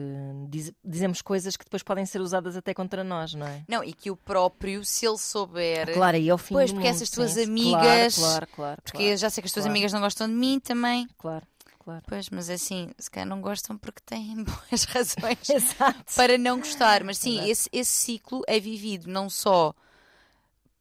diz- 0.48 0.72
dizemos 0.84 1.22
coisas 1.22 1.56
que 1.56 1.64
depois 1.64 1.82
podem 1.82 2.04
ser 2.06 2.20
usadas 2.20 2.56
até 2.56 2.72
contra 2.74 3.02
nós, 3.02 3.34
não 3.34 3.46
é? 3.46 3.62
Não, 3.66 3.82
e 3.82 3.92
que 3.92 4.10
o 4.10 4.16
próprio, 4.16 4.84
se 4.84 5.06
ele 5.06 5.18
souber. 5.18 5.92
Claro, 5.94 6.16
aí 6.16 6.28
é 6.28 6.34
o 6.34 6.38
fim 6.38 6.54
Pois, 6.54 6.70
porque 6.70 6.84
mundo, 6.86 6.94
essas 6.94 7.10
tuas 7.10 7.32
sim. 7.32 7.44
amigas- 7.44 8.14
Claro, 8.16 8.46
claro, 8.46 8.46
claro. 8.54 8.82
Porque 8.82 8.98
claro, 8.98 9.12
eu 9.12 9.16
já 9.16 9.30
sei 9.30 9.42
que 9.42 9.46
as 9.46 9.52
tuas 9.52 9.64
claro. 9.64 9.72
amigas 9.72 9.92
não 9.92 10.00
gostam 10.00 10.28
de 10.28 10.34
mim 10.34 10.60
também. 10.60 11.08
Claro, 11.18 11.46
claro. 11.78 12.02
Pois, 12.06 12.28
mas 12.30 12.50
assim, 12.50 12.90
se 12.98 13.10
calhar 13.10 13.26
não 13.28 13.40
gostam 13.40 13.78
porque 13.78 14.00
têm 14.04 14.36
boas 14.44 14.84
razões 14.84 15.74
para 16.14 16.36
não 16.36 16.58
gostar. 16.58 17.02
Mas 17.04 17.18
sim, 17.18 17.48
esse, 17.48 17.68
esse 17.72 17.90
ciclo 17.90 18.42
é 18.46 18.60
vivido 18.60 19.08
não 19.10 19.30
só 19.30 19.74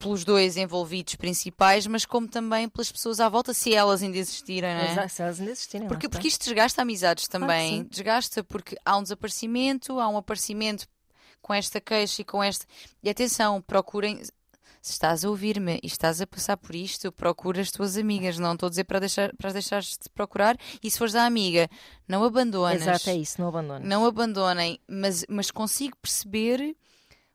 pelos 0.01 0.25
dois 0.25 0.57
envolvidos 0.57 1.15
principais, 1.15 1.85
mas 1.87 2.05
como 2.05 2.27
também 2.27 2.67
pelas 2.67 2.91
pessoas 2.91 3.19
à 3.19 3.29
volta, 3.29 3.53
se 3.53 3.73
elas 3.73 4.01
ainda 4.01 4.17
existirem, 4.17 4.73
não 4.73 4.81
é? 4.81 4.91
Exato, 4.91 5.09
se 5.09 5.21
elas 5.21 5.39
ainda 5.39 5.51
existirem. 5.51 5.87
Porque, 5.87 6.09
porque 6.09 6.27
isto 6.27 6.43
desgasta 6.45 6.81
amizades 6.81 7.27
Claro 7.27 7.45
também. 7.45 7.77
sim. 7.79 7.87
desgasta 7.89 8.43
porque 8.43 8.75
há 8.83 8.97
um 8.97 9.03
desaparecimento, 9.03 9.99
há 9.99 10.07
um 10.09 10.17
aparecimento 10.17 10.87
com 11.41 11.53
esta 11.53 11.79
queixa 11.79 12.21
e 12.21 12.25
com 12.25 12.43
esta. 12.43 12.65
E 13.03 13.09
atenção, 13.09 13.61
procurem. 13.61 14.21
Se 14.83 14.93
estás 14.93 15.23
a 15.23 15.29
ouvir-me 15.29 15.79
e 15.83 15.85
estás 15.85 16.21
a 16.21 16.25
passar 16.25 16.57
por 16.57 16.73
isto, 16.73 17.11
procura 17.11 17.61
as 17.61 17.69
tuas 17.69 17.97
amigas. 17.97 18.39
Não 18.39 18.53
estou 18.53 18.65
a 18.65 18.69
dizer 18.71 18.83
para, 18.85 18.99
deixar, 18.99 19.31
para 19.35 19.53
deixares 19.53 19.89
de 19.89 20.09
procurar. 20.09 20.57
E 20.81 20.89
se 20.89 20.97
fores 20.97 21.13
da 21.13 21.23
amiga, 21.23 21.69
não 22.07 22.23
abandonas. 22.23 22.81
Exato, 22.81 23.11
é 23.11 23.15
isso, 23.15 23.39
não 23.39 23.49
abandones. 23.49 23.87
Não 23.87 24.03
abandonem. 24.07 24.79
Mas, 24.87 25.23
mas 25.29 25.51
consigo 25.51 25.95
perceber 26.01 26.75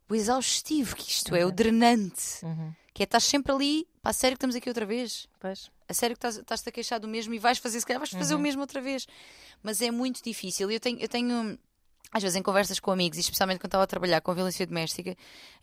o 0.08 0.14
exaustivo 0.14 0.94
que 0.96 1.08
isto 1.10 1.34
é, 1.34 1.38
o 1.38 1.48
Exato. 1.48 1.52
drenante. 1.56 2.22
Uhum. 2.44 2.72
Que 2.94 3.02
é 3.02 3.04
estás 3.04 3.24
sempre 3.24 3.52
ali. 3.52 3.86
Pá, 4.02 4.12
sério 4.12 4.36
que 4.36 4.38
estamos 4.38 4.56
aqui 4.56 4.68
outra 4.68 4.86
vez? 4.86 5.28
Pois. 5.38 5.70
A 5.88 5.94
sério 5.94 6.14
que 6.16 6.18
estás- 6.18 6.36
estás-te 6.38 6.68
a 6.68 6.72
queixar 6.72 6.98
do 6.98 7.06
mesmo 7.08 7.34
e 7.34 7.38
vais 7.38 7.58
fazer, 7.58 7.78
se 7.80 7.86
calhar 7.86 8.00
vais 8.00 8.10
fazer 8.10 8.34
Uhum. 8.34 8.40
o 8.40 8.42
mesmo 8.42 8.60
outra 8.60 8.80
vez. 8.80 9.06
Mas 9.62 9.80
é 9.82 9.90
muito 9.90 10.22
difícil. 10.22 10.70
Eu 10.70 10.80
tenho, 10.80 10.98
eu 10.98 11.08
tenho, 11.08 11.58
às 12.12 12.22
vezes, 12.22 12.36
em 12.36 12.42
conversas 12.42 12.80
com 12.80 12.90
amigos, 12.90 13.18
e 13.18 13.20
especialmente 13.20 13.58
quando 13.58 13.66
estava 13.66 13.84
a 13.84 13.86
trabalhar 13.86 14.20
com 14.22 14.34
violência 14.34 14.66
doméstica, 14.66 15.14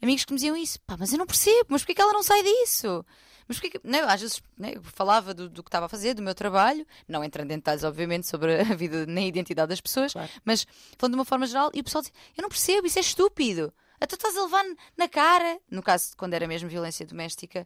amigos 0.02 0.26
que 0.26 0.32
me 0.34 0.38
diziam 0.38 0.56
isso. 0.56 0.80
Pá, 0.82 0.96
mas 0.98 1.12
eu 1.12 1.18
não 1.18 1.26
percebo, 1.26 1.66
mas 1.70 1.82
porquê 1.82 1.96
que 1.96 2.02
ela 2.02 2.14
não 2.14 2.22
sai 2.24 2.44
disso? 2.44 3.04
Mas 3.48 3.60
porquê 3.60 3.78
que... 3.78 3.88
Não, 3.88 4.08
às 4.08 4.22
vezes 4.22 4.42
né, 4.58 4.74
eu 4.76 4.84
falava 4.84 5.34
do, 5.34 5.50
do 5.50 5.64
que 5.64 5.68
estava 5.70 5.88
a 5.88 5.90
fazer, 5.90 6.14
do 6.14 6.22
meu 6.22 6.34
trabalho, 6.36 6.86
não 7.08 7.24
entrando 7.24 7.52
em 7.52 7.56
detalhes, 7.58 7.84
obviamente, 7.84 8.28
sobre 8.28 8.62
a 8.62 8.64
vida 8.76 9.06
nem 9.06 9.26
a 9.26 9.28
identidade 9.28 9.70
das 9.70 9.82
pessoas, 9.82 10.14
Claro. 10.14 10.30
mas 10.46 10.66
falando 10.98 11.14
de 11.14 11.18
uma 11.20 11.26
forma 11.26 11.46
geral, 11.48 11.72
e 11.74 11.80
o 11.82 11.84
pessoal 11.84 12.02
dizia: 12.04 12.16
Eu 12.38 12.42
não 12.44 12.50
percebo, 12.50 12.86
isso 12.88 13.00
é 13.00 13.02
estúpido. 13.02 13.74
Tu 14.08 14.16
estás 14.16 14.36
a 14.36 14.44
levar 14.44 14.64
na 14.98 15.08
cara, 15.08 15.58
no 15.72 15.82
caso 15.82 16.10
de 16.12 16.18
quando 16.18 16.34
era 16.34 16.46
mesmo 16.48 16.68
violência 16.68 17.06
doméstica, 17.06 17.66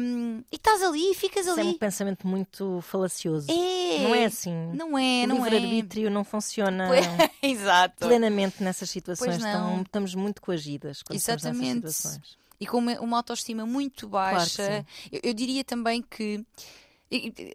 hum, 0.00 0.42
e 0.52 0.56
estás 0.56 0.82
ali 0.82 1.10
e 1.10 1.14
ficas 1.14 1.46
Isso 1.46 1.58
é 1.58 1.62
ali. 1.62 1.70
um 1.70 1.78
pensamento 1.78 2.26
muito 2.26 2.80
falacioso. 2.82 3.46
É. 3.50 3.98
Não 4.02 4.14
é 4.14 4.24
assim. 4.26 4.52
Não 4.74 4.98
é, 4.98 5.24
o 5.24 5.26
não 5.28 5.46
é. 5.46 5.48
livre-arbítrio 5.50 6.10
não 6.10 6.22
funciona 6.22 6.88
Exato. 7.42 8.06
plenamente 8.06 8.62
nessas 8.62 8.90
situações. 8.90 9.36
Estão- 9.36 9.80
estamos 9.82 10.14
muito 10.14 10.42
coagidas 10.42 11.02
quando 11.02 11.18
estamos 11.18 11.42
Exatamente. 11.44 11.82
nessas 11.84 11.96
situações. 11.96 12.38
E 12.60 12.66
com 12.66 12.78
uma, 12.78 13.00
uma 13.00 13.16
autoestima 13.16 13.64
muito 13.66 14.08
Claro 14.08 14.36
baixa, 14.36 14.84
eu, 15.10 15.20
eu 15.24 15.34
diria 15.34 15.64
também 15.64 16.02
que. 16.02 16.44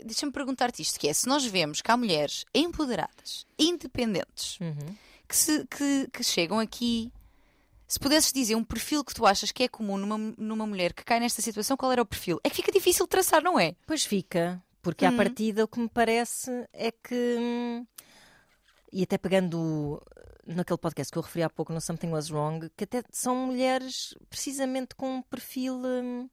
Deixa-me 0.06 0.32
perguntar-te 0.32 0.82
isto: 0.82 1.00
que 1.00 1.08
é 1.08 1.14
se 1.14 1.28
nós 1.28 1.46
vemos 1.46 1.82
que 1.82 1.92
há 1.92 1.98
mulheres 1.98 2.46
empoderadas, 2.56 3.46
independentes, 3.58 4.58
Uhum. 4.60 4.96
que, 5.28 5.36
se- 5.36 5.66
que- 5.68 6.08
que 6.12 6.24
chegam 6.24 6.60
aqui. 6.60 7.12
Se 7.92 8.00
pudesses 8.00 8.32
dizer 8.32 8.54
um 8.56 8.64
perfil 8.64 9.04
que 9.04 9.16
tu 9.16 9.26
achas 9.26 9.52
que 9.52 9.64
é 9.64 9.68
comum 9.68 9.98
numa, 9.98 10.18
numa 10.38 10.68
mulher 10.68 10.94
que 10.94 11.04
cai 11.04 11.20
nesta 11.20 11.42
situação, 11.42 11.76
qual 11.76 11.92
era 11.92 12.02
o 12.04 12.06
perfil? 12.06 12.40
É 12.44 12.50
que 12.50 12.56
fica 12.58 12.72
difícil 12.72 13.06
de 13.06 13.10
traçar, 13.10 13.42
não 13.44 13.60
é? 13.60 13.76
Pois 13.88 14.06
fica, 14.06 14.64
porque 14.80 15.06
à 15.06 15.10
Hum. 15.10 15.18
partida 15.18 15.64
o 15.64 15.68
que 15.68 15.80
me 15.80 15.90
parece 15.90 16.52
é 16.72 16.92
que. 16.92 17.36
hum, 17.40 17.86
E 18.94 19.02
até 19.04 19.18
pegando 19.18 20.02
naquele 20.46 20.78
podcast 20.78 21.12
que 21.12 21.18
eu 21.18 21.22
referi 21.24 21.44
há 21.44 21.50
pouco, 21.50 21.74
no 21.74 21.82
Something 21.82 22.10
Was 22.10 22.30
Wrong, 22.32 22.70
que 22.78 22.84
até 22.84 23.04
são 23.12 23.36
mulheres 23.36 24.16
precisamente 24.30 24.94
com 24.96 25.16
um 25.18 25.22
perfil. 25.24 25.76
hum, 25.76 26.30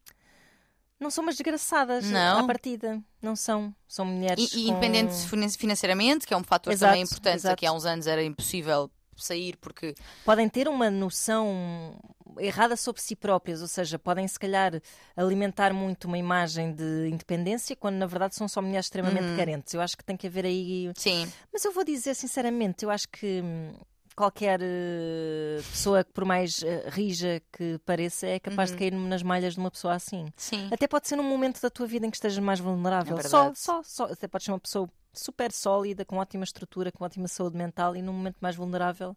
Não 0.99 1.11
são 1.11 1.23
umas 1.23 1.37
desgraçadas 1.37 2.07
Não? 2.11 2.39
à 2.41 2.47
partida. 2.47 3.03
Não 3.21 3.37
são. 3.37 3.75
São 3.87 4.07
mulheres. 4.07 4.53
E, 4.55 4.61
e 4.61 4.65
com- 4.65 4.71
independentes 4.73 5.25
finan- 5.27 5.49
financeiramente, 5.51 6.27
que 6.27 6.33
é 6.33 6.37
um 6.37 6.43
fator 6.45 6.73
Exato, 6.73 6.91
também 6.93 7.03
importante. 7.05 7.35
exato. 7.37 7.53
Aqui 7.55 7.67
há 7.67 7.73
uns 7.73 7.85
anos 7.85 8.07
era 8.07 8.23
impossível 8.25 8.91
sair 9.23 9.57
porque 9.57 9.95
podem 10.25 10.49
ter 10.49 10.69
uma 10.69 10.91
noção 10.91 11.99
errada 12.39 12.77
sobre 12.77 13.01
si 13.01 13.17
próprias, 13.17 13.63
ou 13.63 13.69
seja, 13.69 13.99
podem 13.99 14.27
se 14.29 14.39
calhar 14.39 14.81
alimentar 15.17 15.73
muito 15.73 16.05
uma 16.07 16.19
imagem 16.19 16.73
de 16.75 17.09
independência, 17.11 17.75
quando 17.77 17.97
na 17.97 18.07
verdade 18.07 18.35
são 18.35 18.47
só 18.49 18.61
mulheres 18.61 18.87
extremamente 18.87 19.31
Uhum. 19.31 19.37
carentes. 19.37 19.73
Eu 19.75 19.81
acho 19.81 19.97
que 19.97 20.05
tem 20.05 20.17
que 20.17 20.27
haver 20.27 20.45
aí. 20.45 20.91
sim, 20.97 21.27
Mas 21.53 21.65
eu 21.65 21.73
vou 21.73 21.85
dizer 21.85 22.15
sinceramente, 22.15 22.85
eu 22.85 22.91
acho 22.91 23.09
que 23.09 23.41
hum, 23.43 23.73
qualquer 24.15 24.61
eh, 24.63 25.61
pessoa 25.71 26.03
que 26.05 26.13
por 26.13 26.25
mais 26.25 26.63
eh, 26.63 26.89
rija 26.91 27.41
que 27.53 27.79
pareça 27.85 28.27
é 28.27 28.39
capaz 28.41 28.71
Uhum. 28.71 28.77
de 28.77 28.79
cair 28.79 28.93
nas 28.95 29.23
malhas 29.23 29.55
de 29.55 29.61
uma 29.61 29.71
pessoa 29.71 29.95
assim. 29.95 30.27
sim. 30.37 30.69
Até 30.71 30.87
pode 30.89 31.09
ser 31.09 31.17
num 31.17 31.23
momento 31.23 31.61
da 31.61 31.71
tua 31.71 31.87
vida 31.87 32.07
em 32.07 32.11
que 32.11 32.17
estejas 32.17 32.39
mais 32.43 32.59
vulnerável. 32.61 33.19
É 33.19 33.23
só, 33.23 33.53
só, 33.55 33.83
só. 33.83 34.05
Até 34.05 34.27
podes 34.29 34.45
ser 34.47 34.53
uma 34.53 34.61
pessoa 34.61 34.89
super 35.19 35.51
sólida, 35.53 36.05
com 36.05 36.17
ótima 36.19 36.45
estrutura, 36.45 36.91
com 36.93 37.05
ótima 37.05 37.29
saúde 37.29 37.57
mental 37.57 37.97
e 37.97 38.03
num 38.03 38.13
momento 38.13 38.37
mais 38.41 38.57
vulnerável 38.57 39.17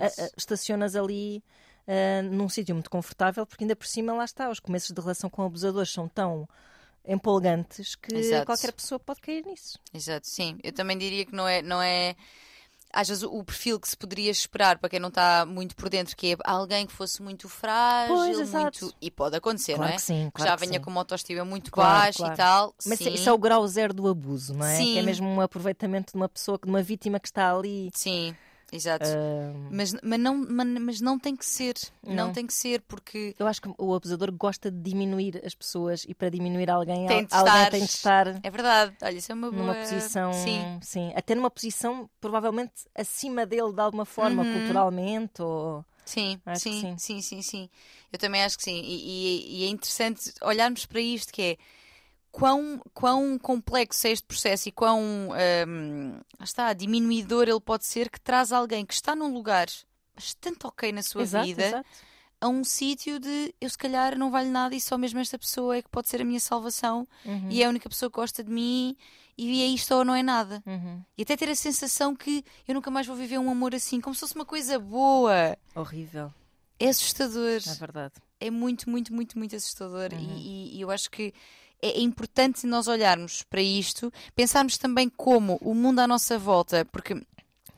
a- 0.00 0.06
a- 0.24 0.30
estacionas 0.36 0.94
ali 0.96 1.42
ah, 1.88 2.22
num 2.22 2.48
sítio 2.48 2.74
muito 2.74 2.90
confortável, 2.90 3.44
porque 3.44 3.64
ainda 3.64 3.74
por 3.74 3.86
cima 3.86 4.12
lá 4.12 4.24
está, 4.24 4.48
os 4.50 4.60
começos 4.60 4.94
de 4.94 5.00
relação 5.00 5.28
com 5.28 5.42
abusadores 5.42 5.90
são 5.90 6.06
tão 6.08 6.48
empolgantes 7.04 7.94
que 7.96 8.14
Exato. 8.14 8.46
qualquer 8.46 8.72
pessoa 8.72 8.98
pode 8.98 9.20
cair 9.20 9.44
nisso. 9.44 9.78
Exato, 9.92 10.28
sim. 10.28 10.58
Eu 10.62 10.72
também 10.72 10.96
diria 10.96 11.24
que 11.24 11.32
não 11.34 11.48
é, 11.48 11.62
não 11.62 11.80
é. 11.82 12.14
Às 12.92 13.08
vezes 13.08 13.22
o 13.22 13.44
perfil 13.44 13.78
que 13.78 13.88
se 13.88 13.96
poderia 13.96 14.30
esperar 14.30 14.78
para 14.78 14.90
quem 14.90 14.98
não 14.98 15.08
está 15.10 15.46
muito 15.46 15.76
por 15.76 15.88
dentro, 15.88 16.16
que 16.16 16.32
é 16.32 16.36
alguém 16.44 16.86
que 16.86 16.92
fosse 16.92 17.22
muito 17.22 17.48
frágil, 17.48 18.16
Pois, 18.16 18.50
muito. 18.52 18.94
E 19.00 19.10
pode 19.10 19.36
acontecer, 19.36 19.74
Claro 19.74 19.88
não 19.88 19.94
é? 19.94 19.96
que 19.96 20.02
sim, 20.02 20.24
Que 20.26 20.32
claro 20.32 20.50
já 20.50 20.56
que 20.56 20.60
venha 20.66 20.78
sim. 20.78 20.84
com 20.84 20.90
uma 20.90 21.00
autoestima 21.00 21.44
muito 21.44 21.70
Claro, 21.70 21.90
baixa 22.00 22.18
claro. 22.18 22.34
e 22.34 22.36
tal. 22.36 22.74
Mas 22.86 22.98
sim. 22.98 23.14
isso 23.14 23.28
é 23.28 23.32
o 23.32 23.38
grau 23.38 23.66
zero 23.68 23.94
do 23.94 24.08
abuso, 24.08 24.54
não 24.54 24.66
é? 24.66 24.76
Sim. 24.76 24.92
Que 24.94 24.98
é 24.98 25.02
mesmo 25.02 25.28
um 25.28 25.40
aproveitamento 25.40 26.12
de 26.12 26.16
uma 26.16 26.28
pessoa, 26.28 26.58
de 26.62 26.68
uma 26.68 26.82
vítima 26.82 27.20
que 27.20 27.28
está 27.28 27.54
ali. 27.54 27.90
Sim, 27.94 28.34
exato. 28.72 29.04
Mas, 29.70 29.92
mas, 30.02 30.18
não, 30.20 30.36
mas, 30.36 31.00
não 31.00 31.18
tem 31.18 31.36
que 31.36 31.44
ser. 31.46 31.74
Não. 32.02 32.26
Não. 32.26 32.32
tem 32.32 32.46
que 32.46 32.52
ser, 32.54 32.80
porque. 32.82 33.34
eu 33.38 33.46
acho 33.46 33.60
que 33.62 33.68
o 33.78 33.94
abusador 33.94 34.32
gosta 34.32 34.70
de 34.70 34.80
diminuir 34.80 35.40
as 35.44 35.54
pessoas 35.54 36.04
e 36.08 36.14
para 36.14 36.28
diminuir 36.30 36.70
alguém, 36.70 37.06
Tem 37.06 37.24
de 37.24 37.34
alguém 37.34 37.52
estar- 37.54 37.70
tem 37.70 37.84
de 37.84 37.90
estar 37.90 38.26
É 38.42 38.50
verdade. 38.50 38.96
Olha, 39.02 39.16
isso 39.16 39.30
é 39.30 39.34
uma 39.34 39.50
boa. 39.50 39.62
numa 39.62 39.74
posição, 39.74 40.32
Sim. 40.32 40.78
sim, 40.82 41.12
até 41.14 41.34
numa 41.34 41.50
posição 41.50 42.08
provavelmente 42.20 42.72
acima 42.94 43.46
dele 43.46 43.72
de 43.72 43.80
alguma 43.80 44.04
forma, 44.04 44.42
Uhum. 44.42 44.52
culturalmente 44.52 45.40
ou 45.42 45.84
Sim, 46.04 46.40
sim, 46.56 46.80
sim. 46.80 46.98
sim, 46.98 47.20
sim, 47.22 47.42
sim. 47.42 47.70
Eu 48.12 48.18
também 48.18 48.42
acho 48.42 48.56
que 48.56 48.64
sim. 48.64 48.80
E, 48.82 48.96
e- 48.96 49.60
e 49.60 49.64
é 49.64 49.68
interessante 49.68 50.32
olharmos 50.42 50.84
para 50.84 51.00
isto, 51.00 51.32
que 51.32 51.42
é 51.42 51.56
quão, 52.30 52.80
quão 52.94 53.38
complexo 53.38 54.06
é 54.06 54.10
este 54.10 54.26
processo 54.26 54.68
e 54.68 54.72
quão 54.72 55.28
lá 56.38 56.44
está, 56.44 56.72
diminuidor 56.72 57.48
ele 57.48 57.60
pode 57.60 57.84
ser 57.86 58.08
que 58.10 58.20
traz 58.20 58.52
alguém 58.52 58.84
que 58.86 58.94
está 58.94 59.14
num 59.14 59.32
lugar 59.32 59.66
bastante 60.14 60.66
ok 60.66 60.92
na 60.92 61.02
sua 61.02 61.22
Exato, 61.22 61.46
vida 61.46 61.66
exato. 61.66 61.88
a 62.40 62.48
um 62.48 62.62
sítio 62.64 63.18
de 63.18 63.54
eu 63.60 63.68
se 63.70 63.78
calhar 63.78 64.16
não 64.18 64.30
valho 64.30 64.50
nada 64.50 64.74
e 64.74 64.80
só 64.80 64.96
mesmo 64.98 65.18
esta 65.20 65.38
pessoa 65.38 65.76
é 65.76 65.82
que 65.82 65.88
pode 65.88 66.08
ser 66.08 66.20
a 66.20 66.24
minha 66.24 66.40
salvação 66.40 67.06
Uhum, 67.24 67.50
e 67.50 67.62
é 67.62 67.66
a 67.66 67.68
única 67.68 67.88
pessoa 67.88 68.10
que 68.10 68.16
gosta 68.16 68.42
de 68.44 68.50
mim 68.50 68.96
e 69.38 69.62
é 69.62 69.66
isto 69.66 69.94
ou 69.94 70.04
não 70.04 70.14
é 70.14 70.22
nada. 70.22 70.62
uhum. 70.66 71.02
E 71.16 71.22
até 71.22 71.34
ter 71.36 71.48
a 71.48 71.54
sensação 71.54 72.14
que 72.14 72.44
eu 72.68 72.74
nunca 72.74 72.90
mais 72.90 73.06
vou 73.06 73.16
viver 73.16 73.38
um 73.38 73.50
amor 73.50 73.74
assim, 73.74 73.98
como 74.00 74.14
se 74.14 74.20
fosse 74.20 74.34
uma 74.34 74.44
coisa 74.44 74.78
boa. 74.78 75.56
Horrível, 75.74 76.30
É 76.78 76.88
assustador. 76.90 77.60
é 77.66 77.74
verdade. 77.78 78.14
É 78.38 78.50
muito, 78.50 78.90
muito, 78.90 79.14
muito, 79.14 79.38
muito 79.38 79.56
assustador. 79.56 80.12
Uhum. 80.12 80.18
E, 80.36 80.74
e- 80.74 80.76
e 80.76 80.80
eu 80.82 80.90
acho 80.90 81.10
que 81.10 81.32
é 81.82 81.88
é 81.98 82.00
importante 82.00 82.66
nós 82.66 82.86
olharmos 82.88 83.42
para 83.42 83.62
isto, 83.62 84.12
pensarmos 84.34 84.76
também 84.78 85.08
como 85.08 85.58
o 85.60 85.74
mundo 85.74 85.98
à 86.00 86.06
nossa 86.06 86.38
volta, 86.38 86.84
porque 86.86 87.12
eu 87.14 87.22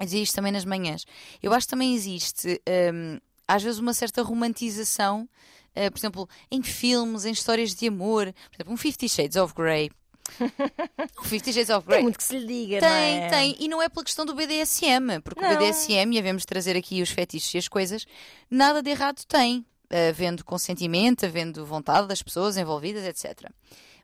dizia 0.00 0.22
isto 0.22 0.34
também 0.34 0.52
nas 0.52 0.64
manhãs. 0.64 1.04
Eu 1.42 1.52
acho 1.52 1.66
que 1.66 1.70
também 1.70 1.94
existe, 1.94 2.60
hum, 2.92 3.18
às 3.46 3.62
vezes, 3.62 3.78
uma 3.78 3.94
certa 3.94 4.22
romantização, 4.22 5.28
eh, 5.74 5.88
por 5.90 5.98
exemplo, 5.98 6.28
em 6.50 6.62
filmes, 6.62 7.24
em 7.24 7.30
histórias 7.32 7.74
de 7.74 7.86
amor. 7.88 8.32
Por 8.50 8.56
exemplo, 8.56 8.72
um 8.72 8.76
Fifty 8.76 9.08
Shades 9.08 9.36
of 9.36 9.54
Grey. 9.54 9.90
um 11.20 11.24
Fifty 11.24 11.52
Shades 11.52 11.70
of 11.70 11.86
Tem 11.86 11.92
Grey. 11.94 12.02
muito 12.02 12.18
que 12.18 12.24
se 12.24 12.38
lhe 12.38 12.46
diga, 12.46 12.80
não 12.80 12.88
Tem, 12.88 13.20
é? 13.22 13.28
tem. 13.28 13.56
E 13.58 13.68
não 13.68 13.82
é 13.82 13.88
pela 13.88 14.04
questão 14.04 14.24
do 14.24 14.34
BDSM, 14.34 15.20
porque 15.22 15.40
Não. 15.40 15.52
o 15.52 15.58
BDSM, 15.58 16.14
e 16.14 16.18
havemos 16.18 16.44
trazer 16.44 16.76
aqui 16.76 17.02
os 17.02 17.10
fetiches 17.10 17.52
e 17.54 17.58
as 17.58 17.68
coisas, 17.68 18.06
nada 18.50 18.82
de 18.82 18.90
errado 18.90 19.22
tem. 19.26 19.64
Havendo 20.08 20.42
consentimento, 20.42 21.26
havendo 21.26 21.66
vontade 21.66 22.08
das 22.08 22.22
pessoas 22.22 22.56
envolvidas, 22.56 23.04
etc. 23.04 23.50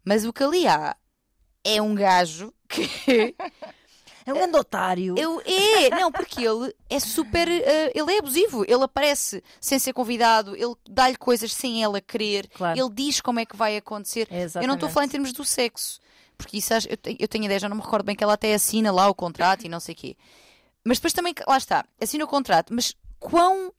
Mas 0.04 0.24
o 0.24 0.32
que 0.32 0.42
ali 0.42 0.66
há 0.66 0.96
é 1.64 1.80
um 1.82 1.94
gajo 1.94 2.52
que. 2.68 2.88
É 4.26 4.30
um 4.32 4.36
grande 4.36 4.58
otário. 4.58 5.14
Eu, 5.16 5.40
é, 5.40 5.88
não, 5.88 6.12
porque 6.12 6.44
ele 6.46 6.74
é 6.90 7.00
super. 7.00 7.48
eh, 7.48 7.90
ele 7.94 8.12
é 8.12 8.18
abusivo. 8.18 8.62
Ele 8.68 8.84
aparece 8.84 9.42
sem 9.58 9.78
ser 9.78 9.94
convidado, 9.94 10.54
ele 10.54 10.74
dá-lhe 10.86 11.16
coisas 11.16 11.50
sem 11.50 11.82
ela 11.82 11.98
querer, 11.98 12.46
Claro. 12.48 12.78
ele 12.78 12.90
diz 12.92 13.22
como 13.22 13.40
é 13.40 13.46
que 13.46 13.56
vai 13.56 13.78
acontecer. 13.78 14.28
É 14.30 14.44
Eu 14.62 14.66
não 14.68 14.74
estou 14.74 14.86
a 14.90 14.92
falar 14.92 15.06
em 15.06 15.08
termos 15.08 15.32
do 15.32 15.42
sexo, 15.46 15.98
porque 16.36 16.58
isso 16.58 16.74
eu, 16.90 16.96
tenho, 16.98 17.16
eu 17.18 17.26
tenho 17.26 17.44
ideia, 17.46 17.58
já 17.58 17.70
não 17.70 17.76
me 17.78 17.82
recordo 17.82 18.04
bem 18.04 18.14
que 18.14 18.22
ela 18.22 18.34
até 18.34 18.52
assina 18.52 18.92
lá 18.92 19.08
o 19.08 19.14
contrato 19.14 19.64
e 19.64 19.68
não 19.70 19.80
sei 19.80 19.94
o 19.94 19.96
quê. 19.96 20.14
Mas 20.84 20.98
depois 20.98 21.14
também, 21.14 21.32
lá 21.46 21.56
está, 21.56 21.86
assina 21.98 22.22
o 22.22 22.28
contrato, 22.28 22.74
mas 22.74 22.94
quão, 23.18 23.72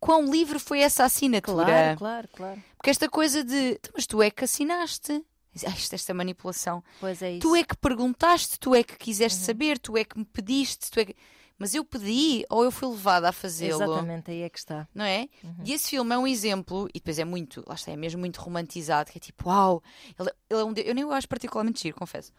quão 0.00 0.28
livre 0.28 0.58
foi 0.58 0.80
essa 0.80 1.04
assinatura? 1.04 1.66
Claro, 1.66 1.98
claro, 1.98 2.28
claro. 2.34 2.64
Porque 2.76 2.90
esta 2.90 3.08
coisa 3.08 3.44
de, 3.44 3.74
"Então, 3.74 3.92
mas 3.94 4.06
tu 4.08 4.20
é 4.20 4.28
que 4.28 4.42
assinaste. 4.42 5.24
Isto- 5.76 5.94
esta 5.94 6.12
manipulação. 6.14 6.82
Pois 7.00 7.20
é 7.22 7.32
isso. 7.32 7.40
Tu 7.40 7.56
é 7.56 7.64
que 7.64 7.76
perguntaste, 7.76 8.58
tu 8.58 8.74
é 8.74 8.82
que 8.82 8.92
Uhum. 8.92 8.98
quiseste 8.98 9.38
saber, 9.40 9.78
tu 9.78 9.96
é 9.96 10.04
que 10.04 10.18
me 10.18 10.24
pediste, 10.24 10.90
tu 10.90 11.00
é 11.00 11.04
que... 11.06 11.16
Mas 11.60 11.74
eu 11.74 11.84
pedi 11.84 12.44
ou 12.48 12.62
eu 12.62 12.70
fui 12.70 12.88
levada 12.88 13.28
a 13.28 13.32
fazê-lo. 13.32 13.82
Exatamente, 13.82 14.30
aí 14.30 14.42
é 14.42 14.48
que 14.48 14.58
está. 14.60 14.86
Não 14.94 15.04
é? 15.04 15.26
Uhum. 15.42 15.56
E 15.64 15.72
esse 15.72 15.90
filme 15.90 16.14
é 16.14 16.18
um 16.18 16.24
exemplo, 16.26 16.88
e 16.94 17.00
depois 17.00 17.18
é 17.18 17.24
muito, 17.24 17.64
lá 17.66 17.74
está, 17.74 17.90
é 17.90 17.96
mesmo 17.96 18.20
muito 18.20 18.40
romantizado, 18.40 19.10
que 19.10 19.18
é 19.18 19.20
tipo, 19.20 19.48
uau, 19.48 19.82
ele, 20.18 20.30
ele 20.48 20.60
é 20.60 20.64
um 20.64 20.72
eu 20.76 20.94
nem 20.94 21.04
o 21.04 21.10
acho 21.10 21.26
particularmente 21.28 21.82
giro, 21.82 21.96
confesso. 21.96 22.30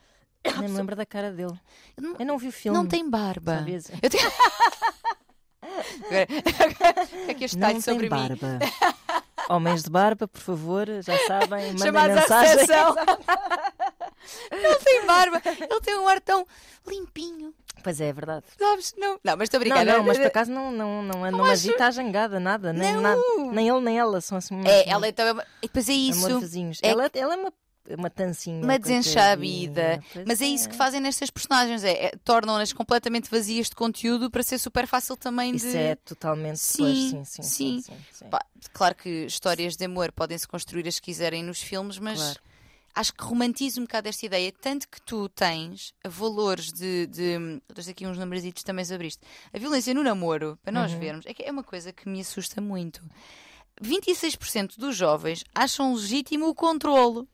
Nem 0.58 0.70
me 0.70 0.78
lembro 0.78 0.96
da 0.96 1.06
cara 1.06 1.34
dele. 1.34 1.52
Eu 1.98 2.04
não- 2.04 2.16
Eu 2.18 2.26
não 2.26 2.38
vi 2.38 2.48
o 2.48 2.52
filme. 2.54 2.78
Não 2.78 2.88
tem 2.88 3.10
barba. 3.10 3.66
Eu 4.02 4.10
tenho... 4.10 4.24
Agora, 5.62 6.28
é 7.28 7.34
que 7.34 7.44
este 7.44 7.58
Não 7.58 7.68
tem 7.70 7.82
sobre 7.82 8.10
mim? 8.10 8.28
Homens 9.50 9.84
de 9.84 9.90
barba, 9.90 10.28
por 10.28 10.40
favor, 10.42 10.86
já 11.02 11.18
sabem, 11.26 11.74
mandem 11.74 12.16
mensagem. 12.16 12.58
Ele 14.52 14.76
tem 14.84 15.06
barba, 15.06 15.42
ele 15.46 15.82
tem 15.82 15.98
um 15.98 16.08
ar 16.08 16.22
tão 16.22 16.46
limpinho, 16.88 17.54
Pois 17.84 18.00
é, 18.02 18.10
é 18.10 18.14
verdade. 18.14 18.46
sabes? 18.60 18.94
Não, 18.98 19.18
não 19.24 19.38
mas 19.38 19.44
estou 19.48 19.58
a 19.60 19.64
Não, 19.64 19.70
brincar. 19.76 19.86
não, 19.86 20.04
mas 20.04 20.18
por 20.18 20.28
acaso 20.28 20.52
não, 20.52 20.72
não, 20.72 21.02
não, 21.02 21.20
não, 21.22 21.32
não 21.32 21.44
acho- 21.46 21.54
agita 21.70 21.86
a 21.88 21.92
jangada, 21.92 22.40
nada. 22.40 22.74
Nem, 22.74 22.94
Não. 22.94 23.02
nada. 23.02 23.22
nem 23.54 23.70
ele 23.70 23.80
nem 23.82 23.98
ela 23.98 24.20
são 24.22 24.38
assim 24.38 24.62
É, 24.66 24.90
ela 24.90 25.08
é 25.08 25.12
também. 25.14 25.46
E 25.64 25.68
depois 25.68 25.88
é 25.90 25.94
isso. 25.94 26.28
É 26.84 26.90
Ela, 26.90 27.10
ela 27.14 27.34
é 27.34 27.38
uma, 27.38 27.54
uma 27.98 28.10
tancinha. 28.10 28.64
Uma 28.64 28.78
desenxabida. 28.80 30.04
Mas 30.26 30.42
é 30.42 30.46
isso 30.46 30.70
que 30.70 30.76
fazem 30.76 31.00
nestas 31.00 31.30
personagens, 31.30 31.84
é, 31.84 32.06
é- 32.08 32.12
tornam-nas 32.24 32.74
completamente 32.74 33.30
vazias 33.30 33.70
de 33.70 33.76
conteúdo 33.76 34.30
para 34.30 34.44
ser 34.44 34.58
super 34.58 34.88
fácil 34.88 35.16
também 35.18 35.52
de. 35.52 35.58
Isso 35.58 35.78
é 35.78 35.96
totalmente 35.96 36.58
Sim, 36.60 37.24
sim, 37.26 37.42
sim, 37.44 37.82
sim, 37.82 37.84
claro 38.74 38.96
que 38.96 39.26
histórias 39.26 39.76
de 39.76 39.86
amor 39.86 40.12
podem-se 40.12 40.48
construir 40.48 40.88
as 40.88 41.00
que 41.00 41.06
quiserem 41.06 41.44
nos 41.44 41.62
filmes, 41.62 41.98
mas 42.00 42.38
acho 42.96 43.14
que 43.14 43.24
romantiza 43.24 43.80
um 43.80 43.84
bocado 43.84 44.10
esta 44.10 44.26
ideia, 44.26 44.52
tanto 44.52 44.88
que 44.90 45.02
tu 45.02 45.30
tens 45.30 45.94
valores 46.06 46.72
de. 46.74 47.08
de 47.08 47.62
trouxe 47.68 47.92
aqui 47.92 48.06
uns 48.06 48.18
numerositos 48.18 48.64
também 48.64 48.84
sobre 48.86 49.08
isto. 49.08 49.26
A 49.54 49.58
violência 49.58 49.94
no 49.94 50.04
namoro, 50.04 50.58
para 50.64 50.74
nós 50.74 50.92
Uhum. 50.92 51.00
vermos, 51.00 51.26
é 51.26 51.34
é 51.40 51.52
uma 51.52 51.64
coisa 51.64 51.94
que 51.94 52.08
me 52.10 52.20
assusta 52.20 52.60
muito. 52.60 53.02
26% 53.82 54.78
dos 54.78 54.96
jovens 54.96 55.44
acham 55.56 55.94
legítimo 55.94 56.48
o 56.50 56.56
controlo. 56.56 57.28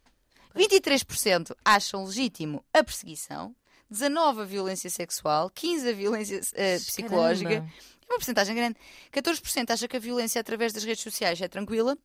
23% 0.56 1.56
acham 1.64 2.06
legítimo 2.06 2.64
a 2.74 2.84
perseguição. 2.84 3.56
19% 3.92 4.42
a 4.42 4.46
violência 4.46 4.90
sexual, 4.90 5.52
15% 5.52 5.90
a 5.90 5.94
violência 5.94 6.42
eh, 6.56 6.78
psicológica. 6.78 7.50
Caramba. 7.50 7.74
É 8.08 8.14
uma 8.14 8.18
porcentagem 8.18 8.56
grande. 8.56 8.78
14% 9.12 9.72
acha 9.72 9.88
que 9.88 9.98
a 9.98 10.00
violência 10.00 10.40
através 10.40 10.74
das 10.74 10.84
redes 10.84 11.04
sociais 11.04 11.40
é 11.42 11.48
tranquila 11.48 11.98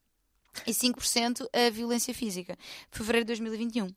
e 0.66 0.72
5% 0.72 1.46
a 1.53 1.70
violência 1.70 2.12
física. 2.12 2.57
Fevereiro 2.90 3.24
de 3.24 3.28
2021. 3.28 3.88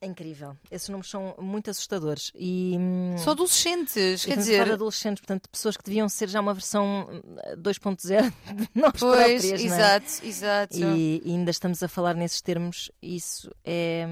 É 0.00 0.06
incrível. 0.06 0.56
Esses 0.70 0.88
números 0.88 1.10
são 1.10 1.34
muito 1.40 1.68
assustadores. 1.70 2.30
E, 2.34 2.76
hum, 2.78 3.16
São 3.18 3.32
adolescentes, 3.32 4.24
quer 4.24 4.36
dizer. 4.36 4.64
de 4.64 4.72
adolescentes, 4.72 5.20
portanto, 5.20 5.48
pessoas 5.50 5.76
que 5.76 5.82
deviam 5.82 6.08
ser 6.08 6.28
já 6.28 6.40
uma 6.40 6.54
versão 6.54 7.08
hum, 7.10 7.20
2.0 7.60 8.32
de 8.54 8.68
nós 8.80 8.92
Pois, 8.96 9.00
próprias, 9.42 9.42
não 9.64 9.74
é? 9.74 9.76
exato, 9.76 10.06
exato. 10.24 10.76
E, 10.76 11.20
e 11.24 11.30
ainda 11.32 11.50
estamos 11.50 11.82
a 11.82 11.88
falar 11.88 12.14
nesses 12.14 12.40
termos. 12.40 12.92
Isso 13.02 13.50
é, 13.64 14.06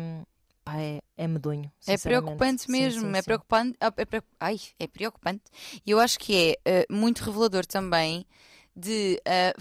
pá, 0.65 0.77
é, 0.81 1.01
é 1.17 1.29
medonho. 1.29 1.71
É 1.87 1.97
preocupante 1.97 2.69
mesmo, 2.69 3.03
sim, 3.03 3.13
é 3.13 3.21
sim. 3.23 3.25
preocupante. 3.25 3.77
ah, 3.81 3.93
É 3.97 4.05
pre- 4.05 4.23
Ai, 4.41 4.59
é 4.81 4.89
preocupante. 4.89 5.45
E 5.87 5.91
eu 5.93 6.01
acho 6.01 6.19
que 6.19 6.35
é 6.65 6.81
eh, 6.81 6.87
muito 6.91 7.23
revelador 7.23 7.65
também 7.65 8.27
de 8.75 9.23
ah, 9.25 9.55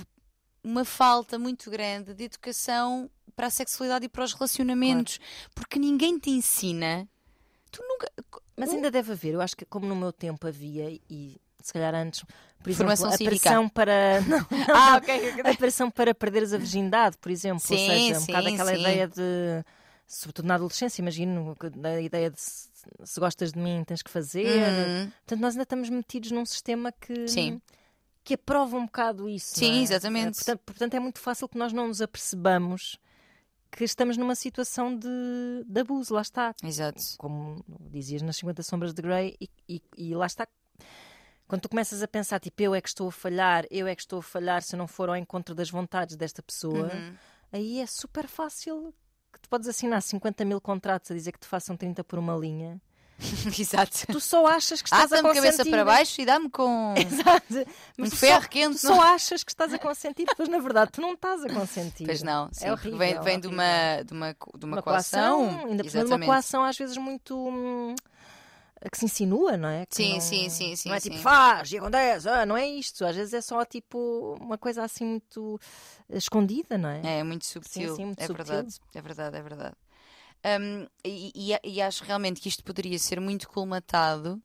uma 0.66 0.84
falta 0.84 1.38
muito 1.38 1.70
grande 1.70 2.13
de 2.13 2.24
educação 2.24 3.09
para 3.36 3.47
a 3.47 3.49
sexualidade 3.49 4.05
e 4.05 4.09
para 4.09 4.24
os 4.24 4.34
relacionamentos, 4.34 5.20
porque 5.53 5.78
ninguém 5.78 6.18
te 6.18 6.30
ensina. 6.30 7.07
Tu 7.72 7.84
nunca. 7.88 8.09
Mas 8.57 8.70
ainda 8.72 8.89
deve 8.89 9.11
haver, 9.11 9.34
eu 9.34 9.41
acho 9.41 9.55
que 9.55 9.66
como 9.66 9.86
no 9.86 9.95
meu 9.95 10.11
tempo 10.13 10.47
havia, 10.47 10.89
e 11.09 11.38
se 11.61 11.74
calhar 11.74 11.93
antes, 11.93 12.24
por 12.63 12.74
Formação 12.74 13.07
exemplo, 13.09 13.16
a 13.16 13.18
cívica. 13.18 13.49
pressão 13.49 13.70
para. 13.70 14.22
Não, 14.28 14.47
Ah, 14.74 14.95
ok. 14.97 15.41
a 15.41 15.55
pressão 15.55 15.91
para 15.91 16.16
perderes 16.16 16.53
a 16.53 16.57
virgindade, 16.57 17.18
por 17.20 17.30
exemplo. 17.32 17.61
Ou 17.70 17.78
Sim, 17.78 17.88
seja, 17.88 18.18
um 18.18 18.22
sim, 18.22 18.28
bocado 18.28 18.47
aquela 18.47 18.74
sim. 18.74 18.80
ideia 18.82 19.07
de. 19.07 19.66
Sobretudo 20.07 20.45
na 20.45 20.55
adolescência, 20.55 21.01
imagino, 21.01 21.57
da 21.76 21.99
ideia 21.99 22.30
de 22.30 22.39
se, 22.39 22.70
se 23.03 23.20
gostas 23.20 23.51
de 23.51 23.59
mim 23.59 23.84
tens 23.86 24.01
que 24.03 24.09
fazer. 24.11 24.45
Uhum. 24.45 25.09
Portanto, 25.11 25.39
nós 25.41 25.53
ainda 25.55 25.63
estamos 25.63 25.89
metidos 25.89 26.32
num 26.32 26.45
sistema 26.45 26.91
que. 26.91 27.28
Sim. 27.28 27.59
Que 28.26 28.34
aprova 28.34 28.76
um 28.76 28.86
bocado 28.88 29.30
isso. 29.30 29.55
Sim, 29.55 29.80
é? 29.80 29.84
exatamente. 29.84 30.30
Eh, 30.39 30.43
Portanto, 30.43 30.61
portanto, 30.65 30.93
é 30.95 30.99
muito 30.99 31.19
fácil 31.19 31.47
que 31.47 31.57
nós 31.57 31.71
não 31.71 31.88
nos 31.88 32.01
apercebamos 32.01 32.97
que 33.71 33.84
estamos 33.84 34.17
numa 34.17 34.36
situação 34.36 34.97
de, 34.97 35.07
de 35.65 35.80
abuso, 35.82 36.13
lá 36.13 36.21
está 36.21 36.55
Exato. 36.63 37.01
como 37.17 37.63
dizias 37.91 38.21
nas 38.21 38.38
50 38.38 38.63
Sombras 38.63 38.93
de 38.93 39.01
Grey, 39.01 39.36
e, 39.39 39.49
e- 39.69 39.82
e 39.97 40.15
lá 40.15 40.26
está. 40.26 40.47
Quando 41.47 41.61
tu 41.61 41.69
começas 41.69 42.01
a 42.01 42.07
pensar, 42.07 42.39
tipo, 42.39 42.59
eu 42.63 42.73
é 42.73 42.82
que 42.82 42.88
estou 42.88 43.07
a 43.09 43.11
falhar, 43.11 43.65
eu 43.69 43.86
é 43.86 43.93
que 43.95 44.01
estou 44.01 44.19
a 44.19 44.23
falhar 44.23 44.63
se 44.63 44.76
eu 44.76 44.78
não 44.80 44.88
for 44.88 45.09
ao 45.09 45.15
encontro 45.15 45.53
das 45.53 45.69
vontades 45.69 46.15
desta 46.15 46.41
pessoa, 46.41 46.91
Uhum. 46.91 47.15
aí 47.51 47.80
é 47.82 47.86
super 47.86 48.28
fácil 48.28 48.93
que 49.32 49.39
tu 49.41 49.49
podes 49.49 49.67
assinar 49.67 50.01
50 50.01 50.43
mil 50.45 50.59
contratos 50.61 51.11
a 51.11 51.13
dizer 51.13 51.34
que 51.34 51.39
te 51.39 51.45
façam 51.47 51.76
30 51.78 52.03
por 52.03 52.17
uma 52.17 52.36
linha. 52.36 52.82
Exato. 53.57 54.07
Tu 54.07 54.20
só 54.20 54.45
achas 54.45 54.82
que 54.82 54.88
estás 54.88 55.11
a 55.11 55.22
consentir. 55.22 55.36
cabeça 55.41 55.66
para 55.66 55.86
baixo 55.86 56.22
e 56.22 56.26
dá-me 56.26 56.49
com 56.49 56.93
Exato. 56.99 57.72
Mas 57.97 58.13
um 58.13 58.16
ferro 58.16 58.43
só, 58.43 58.47
quente. 58.49 58.76
tu 58.76 58.88
só 58.88 59.01
achas 59.01 59.43
que 59.43 59.51
estás 59.51 59.74
a 59.74 59.80
consentir, 59.80 60.26
pois 60.36 60.49
na 60.49 60.59
verdade 60.59 60.91
tu 60.91 61.01
não 61.01 61.13
estás 61.13 61.43
a 61.43 61.49
consentir. 61.49 62.05
Pois 62.05 62.22
não, 62.22 62.49
sim, 62.51 62.66
é 62.66 62.72
horrível, 62.72 62.97
vem, 62.97 63.22
vem 63.22 63.39
de, 63.39 63.47
uma, 63.47 64.03
de, 64.03 64.13
uma, 64.13 64.34
de 64.34 64.66
uma, 64.66 64.76
uma 64.78 64.82
coação. 64.84 65.45
coação, 65.45 65.66
ainda 65.70 65.84
por 65.84 65.89
cima 65.89 66.03
de 66.05 66.13
uma 66.13 66.26
coação 66.26 66.63
às 66.63 66.78
vezes 66.78 66.97
muito 66.97 67.36
hum, 67.38 67.95
que 68.91 68.97
se 68.97 69.05
insinua, 69.05 69.57
não 69.57 69.70
é? 69.70 69.86
Que 69.86 69.95
Sim, 69.95 70.13
não, 70.16 70.22
sim, 70.22 70.49
sim, 70.49 70.76
sim, 70.76 70.89
Não 70.89 70.95
é 70.95 70.99
sim. 70.99 71.09
tipo 71.09 71.22
faz 71.22 71.72
e 71.72 71.78
acontece, 71.78 72.30
ah, 72.30 72.45
não 72.45 72.55
é 72.57 72.68
isto. 72.68 73.03
Às 73.05 73.16
vezes 73.16 73.34
é 73.34 73.41
só 73.41 73.63
tipo 73.66 74.38
uma 74.39 74.57
coisa 74.57 74.84
assim 74.84 75.05
muito 75.05 75.59
escondida, 76.09 76.78
não 76.78 76.89
é? 76.89 77.20
É 77.20 77.24
muito 77.24 77.45
subtil. 77.45 77.95
sim, 77.95 78.05
muito 78.05 78.20
é 78.22 78.28
subtil. 78.28 78.45
verdade, 78.45 78.76
é 78.93 79.01
verdade, 79.01 79.38
é 79.38 79.41
verdade. 79.41 79.76
Um, 80.61 80.85
e, 81.03 81.31
e- 81.53 81.59
e 81.75 81.81
acho 81.81 82.03
realmente 82.03 82.39
que 82.39 82.47
isto 82.49 82.63
poderia 82.63 82.99
ser 82.99 83.19
muito 83.19 83.47
colmatado 83.49 84.39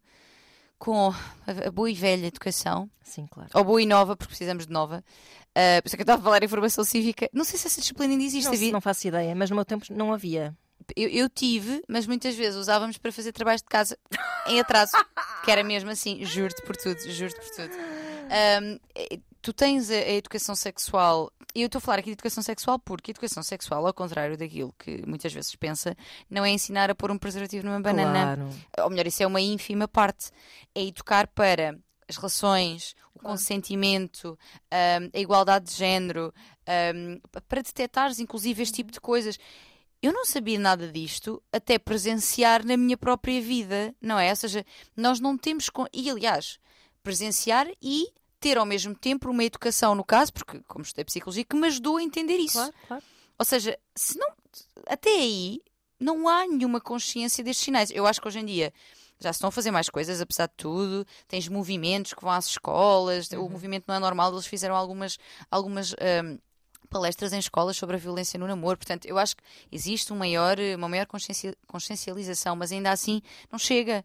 com 0.79 1.11
a, 1.47 1.69
a 1.69 1.71
boa 1.71 1.91
e 1.91 1.95
velha 1.95 2.27
educação, 2.27 2.91
Sim, 3.05 3.27
claro. 3.31 3.51
ou 3.53 3.63
boa 3.63 3.83
e 3.83 3.87
nova, 3.87 4.17
porque 4.17 4.31
precisamos 4.31 4.67
de 4.67 4.73
nova. 4.73 5.05
Uh, 5.51 5.83
por 5.83 5.89
isso 5.89 5.95
é 5.95 5.99
que 5.99 6.01
eu 6.01 6.05
estava 6.05 6.23
a 6.23 6.25
falar 6.25 6.43
em 6.43 6.49
formação 6.49 6.83
cívica. 6.85 7.29
Não 7.35 7.45
sei 7.45 7.59
se 7.59 7.67
essa 7.67 7.81
disciplina 7.81 8.15
ainda 8.15 8.25
existe. 8.25 8.47
Não, 8.47 8.55
havia- 8.55 8.73
não 8.73 8.81
faço 8.81 9.07
ideia, 9.09 9.35
mas 9.35 9.51
no 9.51 9.57
meu 9.57 9.65
tempo 9.65 9.85
não 9.91 10.13
havia. 10.13 10.57
Eu, 10.97 11.09
eu 11.11 11.29
tive, 11.29 11.83
mas 11.87 12.07
muitas 12.07 12.35
vezes 12.35 12.59
usávamos 12.59 12.97
para 12.97 13.13
fazer 13.13 13.33
trabalhos 13.33 13.61
de 13.61 13.69
casa 13.69 13.99
em 14.47 14.59
atraso. 14.59 14.93
que 15.45 15.51
era 15.51 15.63
mesmo 15.63 15.91
assim, 15.91 16.25
juro-te 16.25 16.63
por 16.63 16.77
tudo, 16.77 16.99
juro-te 17.11 17.37
por 17.41 17.51
tudo. 17.57 17.75
Um, 17.75 18.79
tu 19.43 19.53
tens 19.53 19.91
a, 19.91 19.95
a 19.95 20.11
educação 20.13 20.55
sexual. 20.55 21.31
E 21.55 21.63
eu 21.63 21.67
estou 21.67 21.79
a 21.79 21.83
falar 21.83 21.99
aqui 21.99 22.07
de 22.07 22.13
educação 22.13 22.43
sexual 22.43 22.79
porque 22.79 23.11
educação 23.11 23.43
sexual, 23.43 23.85
ao 23.87 23.93
contrário 23.93 24.37
daquilo 24.37 24.73
que 24.79 25.05
muitas 25.07 25.33
vezes 25.33 25.55
pensa, 25.57 25.97
não 26.29 26.45
é 26.45 26.51
ensinar 26.51 26.91
a 26.91 26.95
pôr 26.95 27.11
um 27.11 27.19
preservativo 27.19 27.67
numa 27.67 27.81
banana. 27.81 28.37
Claro. 28.37 28.51
Ou 28.85 28.91
melhor, 28.91 29.07
isso 29.07 29.23
é 29.23 29.27
uma 29.27 29.41
ínfima 29.41 29.89
parte. 29.89 30.31
É 30.75 30.83
educar 30.85 31.27
para 31.27 31.77
as 32.09 32.17
relações, 32.17 32.95
o 33.15 33.19
Claro. 33.21 33.37
consentimento, 33.37 34.39
um, 34.73 35.11
a 35.13 35.19
igualdade 35.21 35.67
de 35.67 35.75
género, 35.77 36.33
um, 36.95 37.21
para 37.49 37.63
detectares 37.63 38.19
inclusive 38.21 38.63
este 38.63 38.75
tipo 38.77 38.93
de 38.93 39.01
coisas. 39.01 39.37
Eu 40.03 40.13
não 40.13 40.25
sabia 40.25 40.59
nada 40.59 40.91
disto 40.91 41.43
até 41.53 41.79
presenciar 41.79 42.65
na 42.65 42.77
minha 42.77 42.97
própria 42.97 43.41
vida, 43.43 43.95
não 44.01 44.19
é? 44.19 44.31
Ou 44.31 44.37
seja, 44.37 44.65
nós 44.97 45.19
não 45.21 45.37
temos. 45.37 45.69
con- 45.69 45.87
E 45.93 46.09
aliás, 46.09 46.59
presenciar 47.03 47.67
e 47.83 48.07
ter 48.41 48.57
ao 48.59 48.65
mesmo 48.67 48.95
tempo 48.95 49.31
uma 49.31 49.45
educação, 49.45 49.95
no 49.95 50.03
caso, 50.03 50.33
porque, 50.33 50.61
como 50.67 50.83
estudei 50.83 51.05
psicologia, 51.05 51.45
que 51.45 51.55
me 51.55 51.67
ajudou 51.67 51.99
a 51.99 52.03
entender 52.03 52.37
isso. 52.39 52.55
Claro, 52.59 52.75
claro. 52.89 53.05
Ou 53.39 53.45
seja, 53.45 53.79
se 53.95 54.19
não, 54.19 54.29
até 54.87 55.11
aí 55.11 55.61
não 55.99 56.27
há 56.29 56.47
nenhuma 56.47 56.81
consciência 56.81 57.45
destes 57.45 57.65
sinais. 57.67 57.91
Eu 57.91 58.07
acho 58.07 58.21
que 58.21 58.27
hoje 58.29 58.39
em 58.39 58.45
dia 58.47 58.73
já 59.21 59.31
se 59.33 59.37
estão 59.37 59.49
a 59.49 59.53
fazer 59.53 59.71
mais 59.71 59.91
coisas, 59.91 60.21
apesar 60.21 60.47
de 60.47 60.55
tudo. 60.57 61.07
Tens 61.29 61.47
movimentos 61.47 62.15
que 62.15 62.23
vão 62.23 62.33
às 62.33 62.47
escolas. 62.47 63.31
O 63.33 63.49
movimento 63.51 63.85
não 63.87 63.95
é 63.95 63.99
normal, 63.99 64.33
eles 64.33 64.47
fizeram 64.47 64.75
algumas, 64.75 65.19
algumas 65.51 65.93
hum, 65.93 66.39
palestras 66.89 67.33
em 67.35 67.39
escolas 67.39 67.77
sobre 67.77 67.97
a 67.97 67.99
violência 67.99 68.39
no 68.39 68.47
namoro. 68.47 68.79
Portanto, 68.79 69.05
eu 69.05 69.19
acho 69.19 69.37
que 69.37 69.43
existe 69.71 70.11
um 70.13 70.17
maior, 70.17 70.57
uma 70.77 70.89
maior 70.89 71.05
consciencia- 71.07 71.55
consciencialização, 71.67 72.57
mas 72.57 72.73
ainda 72.73 72.91
assim 72.91 73.21
não 73.53 73.59
chega. 73.59 74.03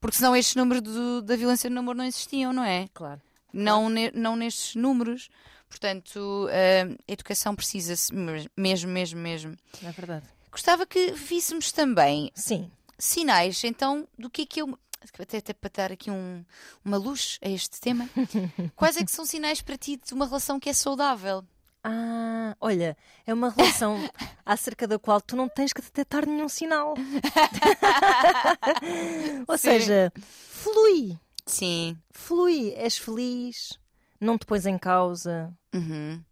Porque 0.00 0.16
senão 0.16 0.34
estes 0.36 0.54
números 0.54 0.82
do- 0.82 1.22
da 1.22 1.34
violência 1.34 1.68
no 1.68 1.74
namoro 1.76 1.98
não 1.98 2.04
existiam, 2.04 2.52
não 2.52 2.62
é? 2.64 2.88
Claro. 2.94 3.20
Não, 3.52 3.88
ne- 3.88 4.10
não 4.12 4.36
nestes 4.36 4.74
números. 4.74 5.28
Portanto, 5.68 6.48
a 6.50 7.12
educação 7.12 7.54
precisa-se 7.54 8.12
mes- 8.14 8.48
mesmo, 8.56 8.90
mesmo, 8.90 9.20
mesmo. 9.20 9.56
É 9.82 9.90
verdade. 9.90 10.26
Gostava 10.50 10.84
que 10.86 11.12
víssemos 11.12 11.72
também 11.72 12.30
Sim. 12.34 12.70
sinais, 12.98 13.62
então, 13.64 14.06
do 14.18 14.28
que 14.28 14.42
é 14.42 14.46
que 14.46 14.60
eu. 14.62 14.78
Até, 15.18 15.38
até 15.38 15.52
para 15.52 15.70
dar 15.74 15.90
aqui 15.90 16.08
um- 16.10 16.44
uma 16.84 16.96
luz 16.96 17.38
a 17.42 17.48
este 17.48 17.80
tema. 17.80 18.08
Quais 18.76 18.96
é 18.96 19.04
que 19.04 19.10
são 19.10 19.24
sinais 19.24 19.60
para 19.62 19.76
ti 19.76 19.96
de 19.96 20.14
uma 20.14 20.26
relação 20.26 20.60
que 20.60 20.70
é 20.70 20.72
saudável? 20.72 21.42
Ah, 21.82 22.54
olha, 22.60 22.96
é 23.26 23.34
uma 23.34 23.50
relação 23.50 23.96
acerca 24.46 24.86
da 24.86 25.00
qual 25.00 25.20
tu 25.20 25.34
não 25.34 25.48
tens 25.48 25.72
que 25.72 25.82
detectar 25.82 26.24
nenhum 26.28 26.48
sinal. 26.48 26.94
Ou 29.48 29.58
Sim. 29.58 29.62
seja, 29.70 30.12
flui, 30.50 31.18
Sim. 31.46 31.96
flui, 32.10 32.72
és 32.76 32.96
feliz, 32.98 33.78
não 34.20 34.38
te 34.38 34.46
pões 34.46 34.66
em 34.66 34.78
causa, 34.78 35.52
Uhum. 35.74 36.22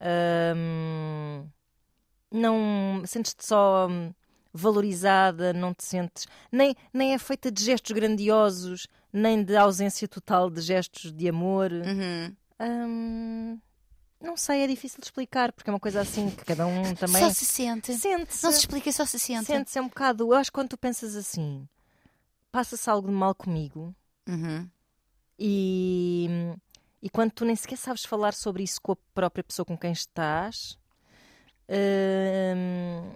hum, 0.56 1.48
não 2.30 3.02
sentes-te 3.06 3.44
só 3.44 3.88
hum, 3.88 4.12
valorizada, 4.52 5.52
não 5.52 5.72
te 5.74 5.84
sentes, 5.84 6.26
nem, 6.50 6.74
nem 6.92 7.14
é 7.14 7.18
feita 7.18 7.50
de 7.50 7.64
gestos 7.64 7.92
grandiosos, 7.92 8.86
nem 9.12 9.42
de 9.42 9.56
ausência 9.56 10.06
total 10.08 10.50
de 10.50 10.60
gestos 10.60 11.12
de 11.12 11.28
amor. 11.28 11.70
Uhum. 11.72 12.36
Hum, 12.60 13.60
não 14.20 14.36
sei, 14.36 14.62
é 14.62 14.66
difícil 14.66 14.98
de 15.00 15.06
explicar, 15.06 15.52
porque 15.52 15.70
é 15.70 15.72
uma 15.72 15.80
coisa 15.80 16.00
assim 16.00 16.30
que 16.30 16.44
cada 16.44 16.66
um 16.66 16.82
também 16.94 17.22
Só 17.22 17.30
se 17.30 17.44
sente. 17.46 17.94
sente-se. 17.94 18.44
Não 18.44 18.52
se 18.52 18.58
explica, 18.60 18.92
só 18.92 19.04
se 19.06 19.18
sente. 19.18 19.46
Sente-se 19.46 19.78
é 19.78 19.82
um 19.82 19.88
bocado. 19.88 20.24
Eu 20.24 20.34
acho 20.34 20.50
que 20.50 20.54
quando 20.54 20.68
tu 20.68 20.78
pensas 20.78 21.16
assim, 21.16 21.66
passa-se 22.52 22.88
algo 22.90 23.08
de 23.08 23.14
mal 23.14 23.34
comigo 23.34 23.94
Uhum. 24.28 24.68
E, 25.40 26.28
e 27.02 27.08
quando 27.08 27.32
tu 27.32 27.44
nem 27.46 27.56
sequer 27.56 27.78
sabes 27.78 28.04
falar 28.04 28.34
sobre 28.34 28.62
isso 28.62 28.78
com 28.82 28.92
a 28.92 28.96
própria 29.14 29.42
pessoa 29.42 29.64
com 29.66 29.76
quem 29.78 29.90
estás, 29.92 30.76
hum, 31.68 33.12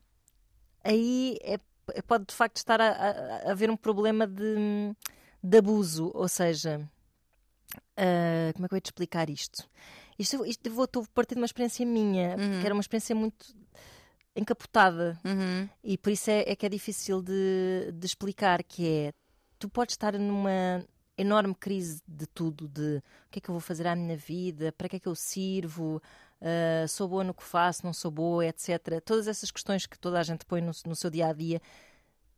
aí 0.83 1.37
é- 1.43 1.59
é- 1.95 2.03
pode 2.03 2.25
de 2.27 2.35
facto 2.35 2.57
estar 2.57 2.81
a, 2.81 2.89
a- 2.89 3.49
a 3.49 3.51
haver 3.53 3.71
um 3.71 3.77
problema 3.77 4.27
de, 4.27 4.57
de 5.43 5.59
abuso. 5.59 6.11
Ou 6.15 6.29
seja, 6.29 6.89
ah, 7.97 8.53
como 8.55 8.67
é 8.67 8.69
que 8.69 8.75
eu 8.75 8.77
ia 8.77 8.81
te 8.81 8.87
explicar 8.87 9.29
isto? 9.31 9.69
Isto, 10.19 10.47
isto 10.47 10.67
eu 10.67 10.73
vou, 10.73 10.85
estou 10.85 11.03
a 11.03 11.07
partir 11.15 11.35
de 11.35 11.41
uma 11.41 11.47
experiência 11.47 11.85
minha, 11.85 12.37
Uhum. 12.37 12.61
que 12.61 12.67
era 12.67 12.75
uma 12.75 12.81
experiência 12.81 13.15
muito 13.15 13.55
encapotada. 14.37 15.19
Uhum. 15.25 15.69
E 15.83 15.99
por 15.99 16.11
isso 16.13 16.31
é, 16.31 16.45
é 16.47 16.57
que 16.57 16.65
é 16.67 16.69
difícil 16.69 17.21
de, 17.23 17.93
de 17.93 18.07
explicar, 18.07 18.63
que 18.63 18.87
é, 18.89 19.13
tu 19.59 19.69
podes 19.69 19.93
estar 19.95 20.13
numa 20.19 20.85
enorme 21.17 21.55
crise 21.55 22.03
de 22.07 22.27
tudo, 22.27 22.69
de 22.69 23.03
o 23.27 23.31
que 23.31 23.39
é 23.39 23.41
que 23.41 23.49
eu 23.49 23.55
vou 23.55 23.61
fazer 23.61 23.87
à 23.87 23.95
minha 23.95 24.17
vida, 24.17 24.73
para 24.73 24.89
que 24.89 24.97
é 24.97 25.01
que 25.01 25.09
eu 25.09 25.15
sirvo, 25.15 26.01
ah, 26.45 26.87
sou 26.87 27.09
boa 27.09 27.25
no 27.25 27.33
que 27.33 27.43
faço, 27.43 27.85
não 27.87 27.93
sou 27.93 28.11
boa, 28.11 28.45
etc. 28.47 29.01
Todas 29.05 29.27
essas 29.27 29.51
questões 29.51 29.87
que 29.87 29.99
toda 29.99 30.21
a 30.21 30.23
gente 30.23 30.45
põe 30.45 30.61
no, 30.61 30.73
no 30.87 30.95
seu 30.95 31.11
dia-a-dia. 31.11 31.61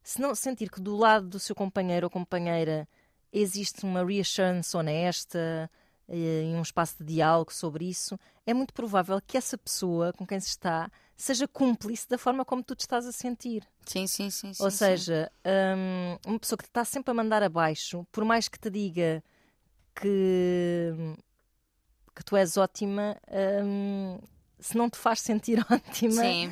Se 0.02 0.20
não 0.20 0.34
sentir 0.34 0.70
que 0.70 0.80
do 0.80 0.96
lado 0.96 1.28
do 1.28 1.40
seu 1.40 1.54
companheiro 1.56 2.06
ou 2.06 2.10
companheira 2.10 2.88
existe 3.32 3.84
uma 3.84 4.04
reassurance 4.04 4.76
honesta 4.76 5.70
eh, 6.08 6.44
e 6.44 6.54
um 6.54 6.62
espaço 6.62 6.98
de 6.98 7.14
diálogo 7.14 7.52
sobre 7.52 7.88
isso, 7.88 8.18
é 8.46 8.54
muito 8.54 8.72
provável 8.72 9.20
que 9.20 9.36
essa 9.36 9.58
pessoa 9.58 10.12
com 10.12 10.24
quem 10.26 10.38
se 10.38 10.50
está 10.50 10.90
seja 11.16 11.48
cúmplice 11.48 12.08
da 12.08 12.18
forma 12.18 12.44
como 12.44 12.62
tu 12.62 12.74
te 12.76 12.80
estás 12.80 13.06
a 13.06 13.12
sentir. 13.12 13.66
Sim, 13.86 14.06
sim, 14.06 14.30
sim. 14.30 14.52
sim 14.52 14.64
Ou 14.64 14.70
sim. 14.70 14.76
seja, 14.76 15.30
hum, 15.44 16.18
uma 16.26 16.38
pessoa 16.38 16.56
que 16.56 16.64
te 16.64 16.68
está 16.70 16.84
sempre 16.84 17.10
a 17.10 17.14
mandar 17.14 17.42
abaixo, 17.42 18.06
por 18.12 18.24
mais 18.24 18.48
que 18.48 18.58
te 18.58 18.68
diga 18.70 19.22
que, 19.94 20.92
que 22.14 22.24
tu 22.24 22.36
és 22.36 22.56
ótima, 22.56 23.16
hum, 23.64 24.18
se 24.58 24.76
não 24.76 24.90
te 24.90 24.98
faz 24.98 25.20
sentir 25.20 25.58
ótima, 25.70 26.20
Sim, 26.20 26.50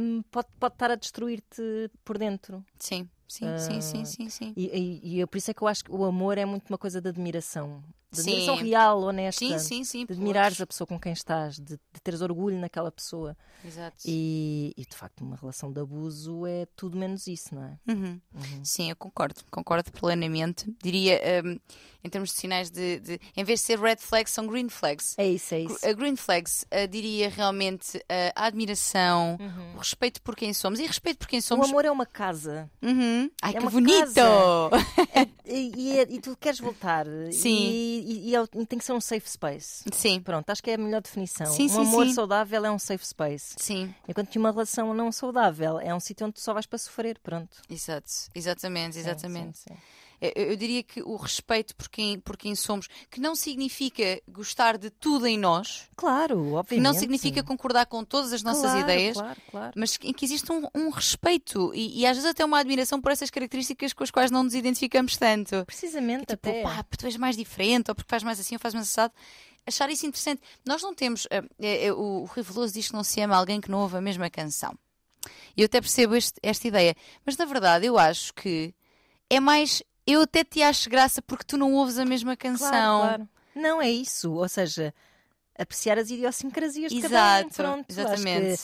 hum, 0.00 0.22
pode, 0.30 0.48
pode 0.58 0.74
estar 0.74 0.90
a 0.90 0.94
destruir-te 0.96 1.90
por 2.04 2.18
dentro. 2.18 2.64
sim, 2.78 3.08
sim, 3.26 3.46
sim, 3.58 3.80
sim, 3.80 4.04
sim, 4.04 4.28
sim. 4.28 4.52
E, 4.56 4.66
e, 5.12 5.20
e 5.20 5.26
por 5.26 5.38
isso 5.38 5.50
é 5.50 5.54
que 5.54 5.62
eu 5.62 5.68
acho 5.68 5.84
que 5.84 5.92
o 5.92 6.04
amor 6.04 6.38
é 6.38 6.44
muito 6.44 6.68
uma 6.68 6.78
coisa 6.78 7.00
de 7.00 7.08
admiração. 7.08 7.82
De 8.10 8.22
Sim. 8.22 8.30
admiração 8.30 8.56
real, 8.56 9.02
honesta. 9.02 9.38
Sim, 9.44 9.58
sim, 9.58 9.84
sim. 9.84 10.06
De 10.06 10.12
admirares 10.14 10.60
a 10.60 10.66
pessoa 10.66 10.86
com 10.86 10.98
quem 10.98 11.12
estás, 11.12 11.56
de, 11.56 11.74
de 11.76 12.00
teres 12.02 12.22
orgulho 12.22 12.58
naquela 12.58 12.90
pessoa. 12.90 13.36
Exato. 13.64 13.96
E, 14.06 14.72
e, 14.78 14.84
de 14.86 14.96
facto, 14.96 15.20
uma 15.22 15.36
relação 15.36 15.70
de 15.70 15.80
abuso 15.80 16.46
é 16.46 16.66
tudo 16.74 16.96
menos 16.96 17.26
isso, 17.26 17.54
não 17.54 17.64
é? 17.64 17.78
Uhum. 17.86 18.18
Sim, 18.64 18.88
eu 18.88 18.96
concordo, 18.96 19.40
concordo 19.50 19.92
plenamente. 19.92 20.72
Diria, 20.82 21.20
um, 21.44 21.58
em 22.02 22.08
termos 22.08 22.30
de 22.32 22.36
sinais 22.38 22.70
de, 22.70 22.98
de- 23.00 23.20
Em 23.36 23.44
vez 23.44 23.60
de 23.60 23.66
ser 23.66 23.78
red 23.78 23.96
flags, 23.98 24.32
são 24.32 24.46
green 24.46 24.68
flags. 24.70 25.14
É 25.18 25.28
isso, 25.28 25.54
é 25.54 25.60
isso. 25.60 25.86
A 25.86 25.92
green 25.92 26.16
flags, 26.16 26.64
uh, 26.72 26.88
diria 26.88 27.28
realmente 27.28 27.98
uh, 27.98 28.02
a 28.34 28.46
admiração, 28.46 29.36
Uhum. 29.38 29.74
o 29.74 29.78
respeito 29.78 30.22
por 30.22 30.34
quem 30.34 30.54
somos 30.54 30.78
e 30.80 30.86
respeito 30.86 31.18
por 31.18 31.28
quem 31.28 31.40
O 31.40 31.42
somos. 31.42 31.68
amor 31.68 31.84
é 31.84 31.90
uma 31.90 32.06
casa 32.06 32.70
Uhum. 32.80 33.28
Ai, 33.42 33.50
é 33.50 33.54
que 33.54 33.60
uma 33.60 33.70
bonito! 33.70 34.14
casa. 34.14 34.70
e, 35.44 35.72
e, 35.76 35.98
é- 35.98 36.06
e 36.08 36.20
tu 36.20 36.36
queres 36.36 36.58
voltar. 36.60 37.04
Sim. 37.32 37.97
E, 37.98 38.28
e- 38.28 38.30
e 38.30 38.34
é 38.36 38.46
tem 38.66 38.78
que 38.78 38.84
ser 38.84 38.92
um 38.92 39.00
safe 39.00 39.28
space. 39.28 39.84
Sim, 39.92 40.20
Pronto, 40.20 40.48
acho 40.50 40.62
que 40.62 40.70
é 40.70 40.74
a 40.74 40.78
melhor 40.78 41.00
definição. 41.02 41.46
Sim, 41.46 41.64
um 41.66 41.68
sim, 41.68 41.80
amor 41.80 42.06
sim. 42.06 42.14
saudável 42.14 42.64
é 42.64 42.70
um 42.70 42.78
safe 42.78 43.06
space. 43.06 43.54
sim, 43.58 43.94
Enquanto 44.08 44.28
que 44.28 44.38
uma 44.38 44.50
relação 44.50 44.92
não 44.94 45.10
saudável 45.12 45.78
é 45.80 45.94
um 45.94 46.00
sítio 46.00 46.26
onde 46.26 46.34
tu 46.34 46.40
só 46.40 46.52
vais 46.52 46.66
para 46.66 46.78
sofrer. 46.78 47.18
Pronto. 47.20 47.56
exato, 47.70 48.10
exatamente, 48.34 48.94
Sim, 48.94 49.00
exatamente. 49.00 49.58
sim, 49.58 49.74
sim. 49.74 49.78
Eu, 50.20 50.32
eu 50.50 50.56
diria 50.56 50.82
que 50.82 51.02
o 51.02 51.16
respeito 51.16 51.74
por 51.76 51.88
quem, 51.88 52.18
por 52.18 52.36
quem 52.36 52.54
somos, 52.54 52.88
que 53.10 53.20
não 53.20 53.34
significa 53.34 54.20
gostar 54.28 54.76
de 54.78 54.90
tudo 54.90 55.26
em 55.26 55.38
nós, 55.38 55.84
Claro, 55.96 56.36
que 56.36 56.52
obviamente. 56.54 56.84
não 56.84 56.92
significa 56.94 57.42
concordar 57.42 57.86
com 57.86 58.04
todas 58.04 58.32
as 58.32 58.42
nossas 58.42 58.62
Claro, 58.72 58.80
ideias, 58.80 59.16
Claro, 59.16 59.40
claro. 59.50 59.72
mas 59.76 59.98
em 60.02 60.12
que 60.12 60.24
existe 60.24 60.50
um, 60.50 60.66
um 60.74 60.90
respeito 60.90 61.72
e, 61.74 62.00
e 62.00 62.06
às 62.06 62.16
vezes 62.16 62.30
até 62.30 62.44
uma 62.44 62.58
admiração 62.58 63.00
por 63.00 63.12
essas 63.12 63.30
características 63.30 63.92
com 63.92 64.02
as 64.02 64.10
quais 64.10 64.30
não 64.30 64.42
nos 64.42 64.54
identificamos 64.54 65.16
tanto. 65.16 65.64
Precisamente, 65.66 66.26
Tipo, 66.26 66.48
até. 66.48 66.62
pá, 66.62 66.82
porque 66.84 66.96
tu 66.96 67.06
és 67.06 67.16
mais 67.16 67.36
diferente, 67.36 67.90
ou 67.90 67.94
porque 67.94 68.08
faz 68.10 68.22
mais 68.22 68.40
assim, 68.40 68.54
ou 68.54 68.60
faz 68.60 68.74
mais 68.74 68.88
assado. 68.88 69.12
Achar 69.66 69.90
isso 69.90 70.06
interessante. 70.06 70.40
Nós 70.66 70.82
não 70.82 70.94
temos. 70.94 71.26
eh, 71.30 71.42
eh, 71.60 71.92
o, 71.92 72.22
o 72.22 72.24
Rui 72.24 72.42
Veloso 72.42 72.72
diz 72.72 72.88
que 72.88 72.94
não 72.94 73.04
se 73.04 73.20
ama 73.20 73.36
alguém 73.36 73.60
que 73.60 73.70
não 73.70 73.82
ouve 73.82 73.96
a 73.98 74.00
mesma 74.00 74.30
canção. 74.30 74.74
E 75.56 75.60
eu 75.60 75.66
até 75.66 75.80
percebo 75.80 76.14
este- 76.14 76.38
esta 76.42 76.66
ideia. 76.68 76.94
Mas 77.26 77.36
na 77.36 77.44
verdade, 77.44 77.84
eu 77.86 77.98
acho 77.98 78.32
que 78.32 78.74
é 79.28 79.38
mais. 79.40 79.82
Eu 80.10 80.22
até 80.22 80.42
te 80.44 80.62
acho 80.62 80.88
graça 80.88 81.20
porque 81.20 81.44
tu 81.44 81.56
não 81.56 81.74
ouves 81.74 81.98
a 81.98 82.04
mesma 82.04 82.36
canção. 82.36 82.68
Claro, 82.70 82.98
claro. 83.06 83.28
Não 83.54 83.82
é 83.82 83.90
isso. 83.90 84.32
Ou 84.32 84.48
seja, 84.48 84.94
apreciar 85.58 85.98
as 85.98 86.10
idiosincrasias 86.10 86.92
de 86.92 87.02
cada 87.02 87.14
um. 87.14 87.38
Exato, 87.40 87.54
Pronto, 87.54 87.90
exatamente. 87.90 88.62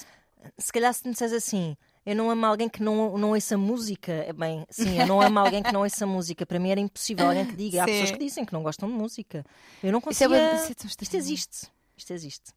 que, 0.57 0.63
se 0.63 0.73
calhar 0.73 0.95
se 0.95 1.05
me 1.07 1.13
disseres 1.13 1.35
assim, 1.35 1.77
eu 2.07 2.15
não 2.15 2.31
amo 2.31 2.47
alguém 2.47 2.69
que 2.69 2.83
não, 2.83 3.19
não 3.19 3.31
ouça 3.31 3.57
música, 3.59 4.13
é 4.13 4.33
bem, 4.33 4.65
sim, 4.71 5.01
eu 5.01 5.07
não 5.07 5.21
amo 5.21 5.39
alguém 5.39 5.63
que 5.63 5.73
não 5.73 5.83
ouça 5.83 6.07
música. 6.07 6.47
Para 6.47 6.59
mim 6.59 6.71
era 6.71 6.81
impossível 6.81 7.27
alguém 7.27 7.47
que 7.47 7.57
diga. 7.57 7.83
Há 7.83 7.87
Sim. 7.87 7.93
pessoas 7.93 8.11
que 8.13 8.19
dizem 8.19 8.45
que 8.45 8.53
não 8.53 8.63
gostam 8.63 8.89
de 8.89 8.95
música. 8.95 9.45
Eu 9.83 9.93
não 9.93 9.99
Isso 10.11 10.25
é 10.25 10.29
consigo. 10.29 10.35
isso 10.35 10.87
é 11.01 11.03
Isto 11.03 11.17
existe. 11.17 11.67
Isto 11.97 12.13
existe. 12.13 12.53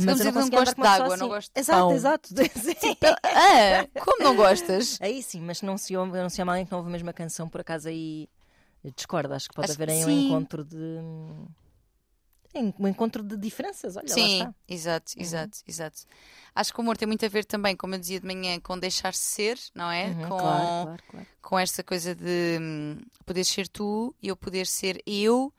Se 0.00 0.06
dizer 0.06 0.32
que 0.32 0.38
não 0.38 0.46
andar 0.46 0.58
gosto 0.58 0.76
de 0.80 0.86
água, 0.86 1.16
não 1.16 1.26
assim. 1.26 1.28
gosto 1.28 1.52
de 1.54 1.60
Exato, 1.60 1.80
pão. 1.80 1.92
exato. 1.92 2.28
Sim. 2.80 2.96
Ah, 3.24 3.86
como 4.04 4.22
não 4.22 4.36
gostas? 4.36 4.98
Aí 5.00 5.22
sim, 5.22 5.40
mas 5.40 5.62
não 5.62 5.76
se, 5.76 5.96
ouve, 5.96 6.12
não 6.12 6.28
se 6.28 6.40
ama 6.40 6.52
alguém 6.52 6.66
que 6.66 6.72
não 6.72 6.78
ouve 6.78 6.88
a 6.90 6.92
mesma 6.92 7.12
canção, 7.12 7.48
por 7.48 7.60
acaso 7.60 7.88
aí 7.88 8.28
discordo. 8.96 9.34
Acho 9.34 9.48
que 9.48 9.54
pode 9.54 9.70
Acho 9.70 9.82
haver 9.82 9.90
aí 9.92 10.04
um 10.04 10.10
encontro 10.10 10.64
de. 10.64 10.76
um 12.78 12.88
encontro 12.88 13.22
de 13.22 13.36
diferenças. 13.36 13.96
Olha, 13.96 14.06
Sim, 14.08 14.20
lá 14.20 14.26
está. 14.26 14.54
exato, 14.68 15.12
Uhum. 15.16 15.22
exato, 15.22 15.58
exato. 15.66 15.98
Acho 16.54 16.72
que 16.72 16.80
o 16.80 16.82
humor 16.82 16.96
tem 16.96 17.06
muito 17.06 17.24
a 17.24 17.28
ver 17.28 17.44
também, 17.44 17.76
como 17.76 17.94
eu 17.94 17.98
dizia 17.98 18.20
de 18.20 18.26
manhã, 18.26 18.58
com 18.60 18.78
deixar-se 18.78 19.22
ser, 19.22 19.58
não 19.74 19.90
é? 19.90 20.08
Uhum, 20.08 20.22
com, 20.28 20.38
claro, 20.38 20.82
claro, 20.82 21.02
claro. 21.08 21.26
com 21.42 21.58
esta 21.58 21.82
coisa 21.84 22.14
de 22.14 22.58
hum, 22.60 22.98
poder 23.24 23.44
ser 23.44 23.68
tu 23.68 24.14
e 24.22 24.28
eu 24.28 24.36
poder 24.36 24.66
ser 24.66 25.02
eu, 25.06 25.52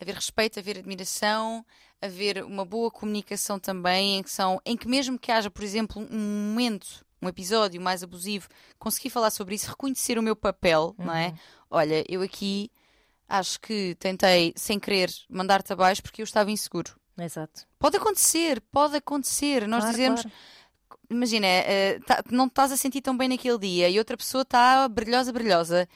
haver 0.00 0.14
respeito, 0.14 0.58
haver 0.58 0.78
admiração, 0.78 1.64
haver 2.00 2.44
uma 2.44 2.64
boa 2.64 2.90
comunicação 2.90 3.58
também, 3.58 4.18
em 4.18 4.22
que, 4.22 4.30
são, 4.30 4.60
em 4.64 4.76
que 4.76 4.86
mesmo 4.88 5.18
que 5.18 5.32
haja, 5.32 5.50
por 5.50 5.64
exemplo, 5.64 6.06
um 6.10 6.48
momento, 6.50 7.04
um 7.22 7.28
episódio 7.28 7.80
mais 7.80 8.02
abusivo, 8.02 8.48
conseguir 8.78 9.10
falar 9.10 9.30
sobre 9.30 9.54
isso, 9.54 9.68
reconhecer 9.70 10.18
o 10.18 10.22
meu 10.22 10.36
papel, 10.36 10.94
não 10.98 11.14
é? 11.14 11.28
Uhum. 11.28 11.34
Olha, 11.70 12.04
eu 12.08 12.22
aqui 12.22 12.70
acho 13.28 13.58
que 13.60 13.96
tentei, 13.98 14.52
sem 14.56 14.78
querer, 14.78 15.10
mandar-te 15.28 15.72
abaixo 15.72 16.02
porque 16.02 16.22
eu 16.22 16.24
estava 16.24 16.50
inseguro. 16.50 16.92
Exato. 17.18 17.66
Pode 17.78 17.96
acontecer, 17.96 18.60
pode 18.70 18.96
acontecer. 18.96 19.66
Nós 19.66 19.80
Claro, 19.84 19.96
dizemos, 19.96 20.22
claro. 20.22 20.36
imagina, 21.10 21.46
eh, 21.46 21.98
tá- 22.06 22.22
não 22.30 22.46
estás 22.46 22.70
a 22.70 22.76
sentir 22.76 23.00
tão 23.00 23.16
bem 23.16 23.28
naquele 23.28 23.58
dia 23.58 23.88
e 23.88 23.98
outra 23.98 24.16
pessoa 24.16 24.42
está 24.42 24.86
brilhosa, 24.86 25.32
brilhosa. 25.32 25.88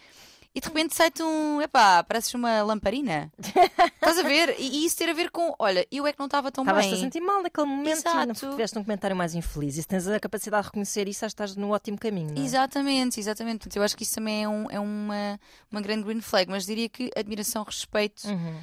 E 0.53 0.61
de 0.61 0.66
repente 0.66 0.96
sai-te 0.96 1.22
um, 1.22 1.62
epá, 1.62 2.03
pareces 2.03 2.34
uma 2.34 2.62
lamparina. 2.64 3.30
Estás 3.38 4.18
a 4.18 4.22
ver? 4.24 4.57
E, 4.59 4.80
e 4.82 4.84
isso 4.86 4.96
ter 4.96 5.09
a 5.09 5.12
ver 5.12 5.30
com, 5.30 5.55
olha, 5.59 5.86
eu 5.92 6.05
é 6.09 6.12
que 6.12 6.18
não 6.18 6.26
estava 6.26 6.51
tão 6.51 6.64
Estavas-te 6.64 6.88
a 6.88 6.92
bem. 6.94 7.01
sentir 7.05 7.20
mal 7.20 7.40
naquele 7.40 7.68
momento 7.68 8.01
e 8.01 8.05
não 8.05 8.22
Exato. 8.32 8.51
tiveste 8.51 8.76
um 8.78 8.82
comentário 8.82 9.14
mais 9.14 9.34
infeliz. 9.36 9.76
E 9.76 9.82
se 9.82 9.86
tens 9.86 10.09
a 10.09 10.18
capacidade 10.18 10.62
de 10.62 10.66
reconhecer 10.68 11.07
isso, 11.07 11.24
estás 11.24 11.55
no 11.55 11.70
ótimo 11.70 11.96
caminho. 11.96 12.34
É? 12.36 12.40
Exatamente, 12.40 13.20
exatamente. 13.20 13.59
Portanto, 13.59 13.76
eu 13.76 13.82
acho 13.84 13.96
que 13.96 14.03
isso 14.03 14.14
também 14.16 14.42
é, 14.42 14.48
um- 14.48 14.68
é 14.70 14.80
uma, 14.80 15.38
uma 15.70 15.80
grande 15.80 16.03
green 16.03 16.20
flag, 16.20 16.51
mas 16.51 16.66
diria 16.66 16.88
que 16.88 17.11
admiração, 17.16 17.62
respeito, 17.62 18.26
Uhum. 18.26 18.61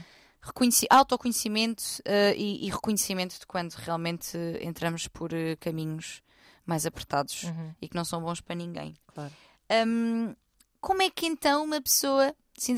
autoconhecimento 0.90 1.84
eh, 2.06 2.34
e, 2.36 2.68
e 2.68 2.70
reconhecimento 2.70 3.40
de 3.40 3.46
quando 3.46 3.74
realmente 3.74 4.38
entramos 4.62 5.08
por 5.08 5.34
eh, 5.34 5.56
caminhos 5.58 6.22
mais 6.66 6.86
apertados 6.86 7.44
Uhum. 7.44 7.74
e 7.82 7.88
que 7.88 7.96
não 7.96 8.04
são 8.04 8.22
bons 8.22 8.42
para 8.42 8.56
ninguém. 8.56 8.94
Claro. 9.14 9.32
Hum, 9.88 10.36
como 10.82 11.02
é 11.02 11.10
que 11.10 11.26
então 11.26 11.64
uma 11.64 11.82
pessoa, 11.82 12.34
assim, 12.58 12.76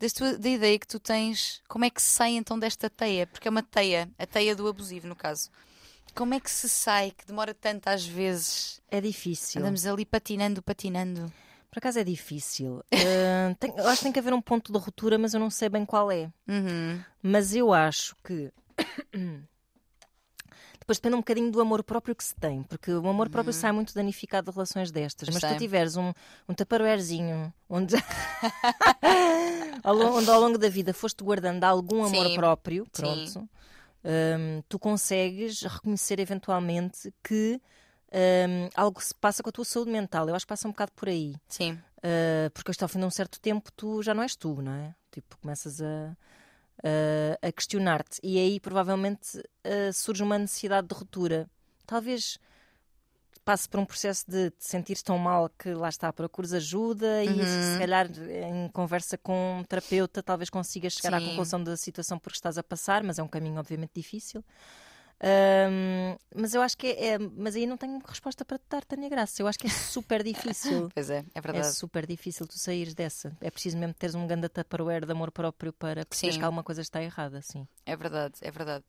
das 0.00 0.12
tua- 0.12 0.38
da 0.38 0.48
ideia 0.48 0.78
que 0.78 0.86
tu 0.86 0.98
tens, 1.00 1.60
como 1.68 1.84
é 1.84 1.90
que 1.90 2.00
se 2.00 2.10
sai 2.10 2.32
então 2.32 2.58
desta 2.58 2.88
teia? 2.88 3.26
Porque 3.26 3.48
é 3.48 3.50
uma 3.50 3.62
teia, 3.62 4.08
a 4.18 4.26
teia 4.26 4.54
do 4.54 4.66
abusivo, 4.68 5.06
no 5.08 5.16
caso. 5.16 5.50
Como 6.14 6.34
é 6.34 6.40
que 6.40 6.50
se 6.50 6.68
sai, 6.68 7.10
que 7.12 7.26
demora 7.26 7.54
tanto 7.54 7.88
às 7.88 8.04
vezes? 8.04 8.80
É 8.90 9.00
difícil. 9.00 9.60
Andamos 9.60 9.86
ali 9.86 10.04
patinando, 10.04 10.62
patinando. 10.62 11.32
Por 11.70 11.78
acaso 11.78 11.98
é 11.98 12.04
difícil. 12.04 12.82
Ah, 12.92 13.54
tem- 13.60 13.74
eu 13.76 13.86
acho 13.86 13.98
que 13.98 14.02
tem 14.04 14.12
que 14.12 14.18
haver 14.18 14.32
um 14.32 14.40
ponto 14.40 14.72
de 14.72 14.78
ruptura, 14.78 15.18
mas 15.18 15.34
eu 15.34 15.40
não 15.40 15.50
sei 15.50 15.68
bem 15.68 15.84
qual 15.84 16.10
é. 16.10 16.30
Uhum. 16.48 17.00
Mas 17.22 17.54
eu 17.54 17.72
acho 17.72 18.16
que. 18.24 18.50
Depois 20.88 20.96
depende 21.00 21.16
um 21.16 21.18
bocadinho 21.18 21.50
do 21.52 21.60
amor 21.60 21.84
próprio 21.84 22.16
que 22.16 22.24
se 22.24 22.34
tem, 22.34 22.62
porque 22.62 22.90
o 22.90 23.06
amor 23.06 23.28
próprio 23.28 23.52
sai 23.52 23.72
muito 23.72 23.92
danificado 23.92 24.50
de 24.50 24.54
relações 24.54 24.90
destas. 24.90 25.28
Mas 25.28 25.42
se 25.42 25.46
tu 25.46 25.58
tiveres 25.58 25.96
um, 25.96 26.14
um 26.48 26.54
taparoeirzinho 26.54 27.52
onde, 27.68 27.94
ao, 29.84 29.94
lon- 29.94 30.16
onde 30.16 30.30
ao 30.30 30.40
longo 30.40 30.56
da 30.56 30.70
vida 30.70 30.94
foste 30.94 31.22
guardando 31.22 31.62
algum 31.64 32.02
amor 32.02 32.28
Sim. 32.28 32.34
próprio, 32.36 32.86
pronto, 32.90 33.40
hum, 34.02 34.62
tu 34.66 34.78
consegues 34.78 35.60
reconhecer 35.60 36.18
eventualmente 36.20 37.12
que 37.22 37.60
hum, 38.10 38.70
algo 38.74 39.02
se 39.02 39.14
passa 39.14 39.42
com 39.42 39.50
a 39.50 39.52
tua 39.52 39.66
saúde 39.66 39.90
mental. 39.90 40.26
Eu 40.26 40.34
acho 40.34 40.46
que 40.46 40.48
passa 40.48 40.66
um 40.66 40.70
bocado 40.70 40.92
por 40.92 41.10
aí. 41.10 41.34
Sim, 41.46 41.78
Uh, 41.98 42.48
porque 42.54 42.70
ao 42.80 42.88
fim 42.88 43.00
de 43.00 43.04
um 43.04 43.10
certo 43.10 43.38
tempo 43.40 43.72
tu 43.72 44.00
já 44.04 44.14
não 44.14 44.22
és 44.22 44.36
tu, 44.36 44.62
não 44.62 44.72
é? 44.72 44.94
Tipo, 45.10 45.36
começas 45.36 45.82
a, 45.82 46.16
a, 46.82 47.48
a 47.48 47.52
questionar-te 47.52 48.20
e 48.22 48.38
aí 48.38 48.60
provavelmente 48.60 49.38
uh, 49.38 49.92
surge 49.92 50.22
uma 50.22 50.38
necessidade 50.38 50.88
de 50.88 50.94
ruptura. 50.94 51.48
Talvez 51.86 52.38
passe 53.44 53.66
por 53.66 53.80
um 53.80 53.86
processo 53.86 54.30
de 54.30 54.50
te 54.50 54.66
sentir 54.66 55.00
tão 55.02 55.16
mal 55.16 55.48
que 55.58 55.72
lá 55.72 55.88
está, 55.88 56.12
procures 56.12 56.52
ajuda 56.52 57.24
e 57.24 57.28
Uhum. 57.28 57.72
se 57.72 57.78
calhar 57.78 58.06
em 58.46 58.68
conversa 58.68 59.16
com 59.16 59.60
um 59.60 59.64
terapeuta 59.64 60.22
talvez 60.22 60.50
consigas 60.50 60.92
chegar 60.92 61.14
à 61.14 61.20
Sim. 61.20 61.28
conclusão 61.30 61.64
da 61.64 61.74
situação 61.76 62.18
porque 62.18 62.36
estás 62.36 62.58
a 62.58 62.62
passar, 62.62 63.02
mas 63.02 63.18
é 63.18 63.22
um 63.22 63.28
caminho 63.28 63.58
obviamente 63.58 63.92
difícil. 63.94 64.44
Ahm, 65.20 66.16
mas 66.34 66.54
eu 66.54 66.62
acho 66.62 66.76
que 66.78 66.86
é, 66.86 67.06
é- 67.14 67.18
Mas 67.18 67.56
aí 67.56 67.66
não 67.66 67.76
tenho 67.76 68.00
resposta 68.06 68.44
para 68.44 68.58
te 68.58 68.64
dar, 68.70 68.84
Tânia 68.84 69.08
Graça. 69.08 69.42
Eu 69.42 69.48
acho 69.48 69.58
que 69.58 69.66
é 69.66 69.70
super 69.70 70.22
difícil. 70.22 70.88
pois 70.94 71.10
é, 71.10 71.18
é 71.18 71.24
É 71.34 71.40
verdade. 71.40 71.74
super 71.74 72.06
difícil 72.06 72.46
tu 72.46 72.58
saíres 72.58 72.94
dessa. 72.94 73.36
É 73.40 73.50
preciso 73.50 73.76
mesmo 73.76 73.94
teres 73.94 74.14
um 74.14 74.26
grande 74.26 74.48
tupperware 74.48 75.04
de 75.04 75.12
amor 75.12 75.30
próprio 75.32 75.72
para 75.72 76.06
perceberes 76.06 76.36
que 76.38 76.44
alguma 76.44 76.62
coisa 76.62 76.80
está 76.80 77.02
errada, 77.02 77.42
sim. 77.42 77.66
É 77.84 77.96
verdade, 77.96 78.34
é 78.42 78.50
verdade. 78.50 78.84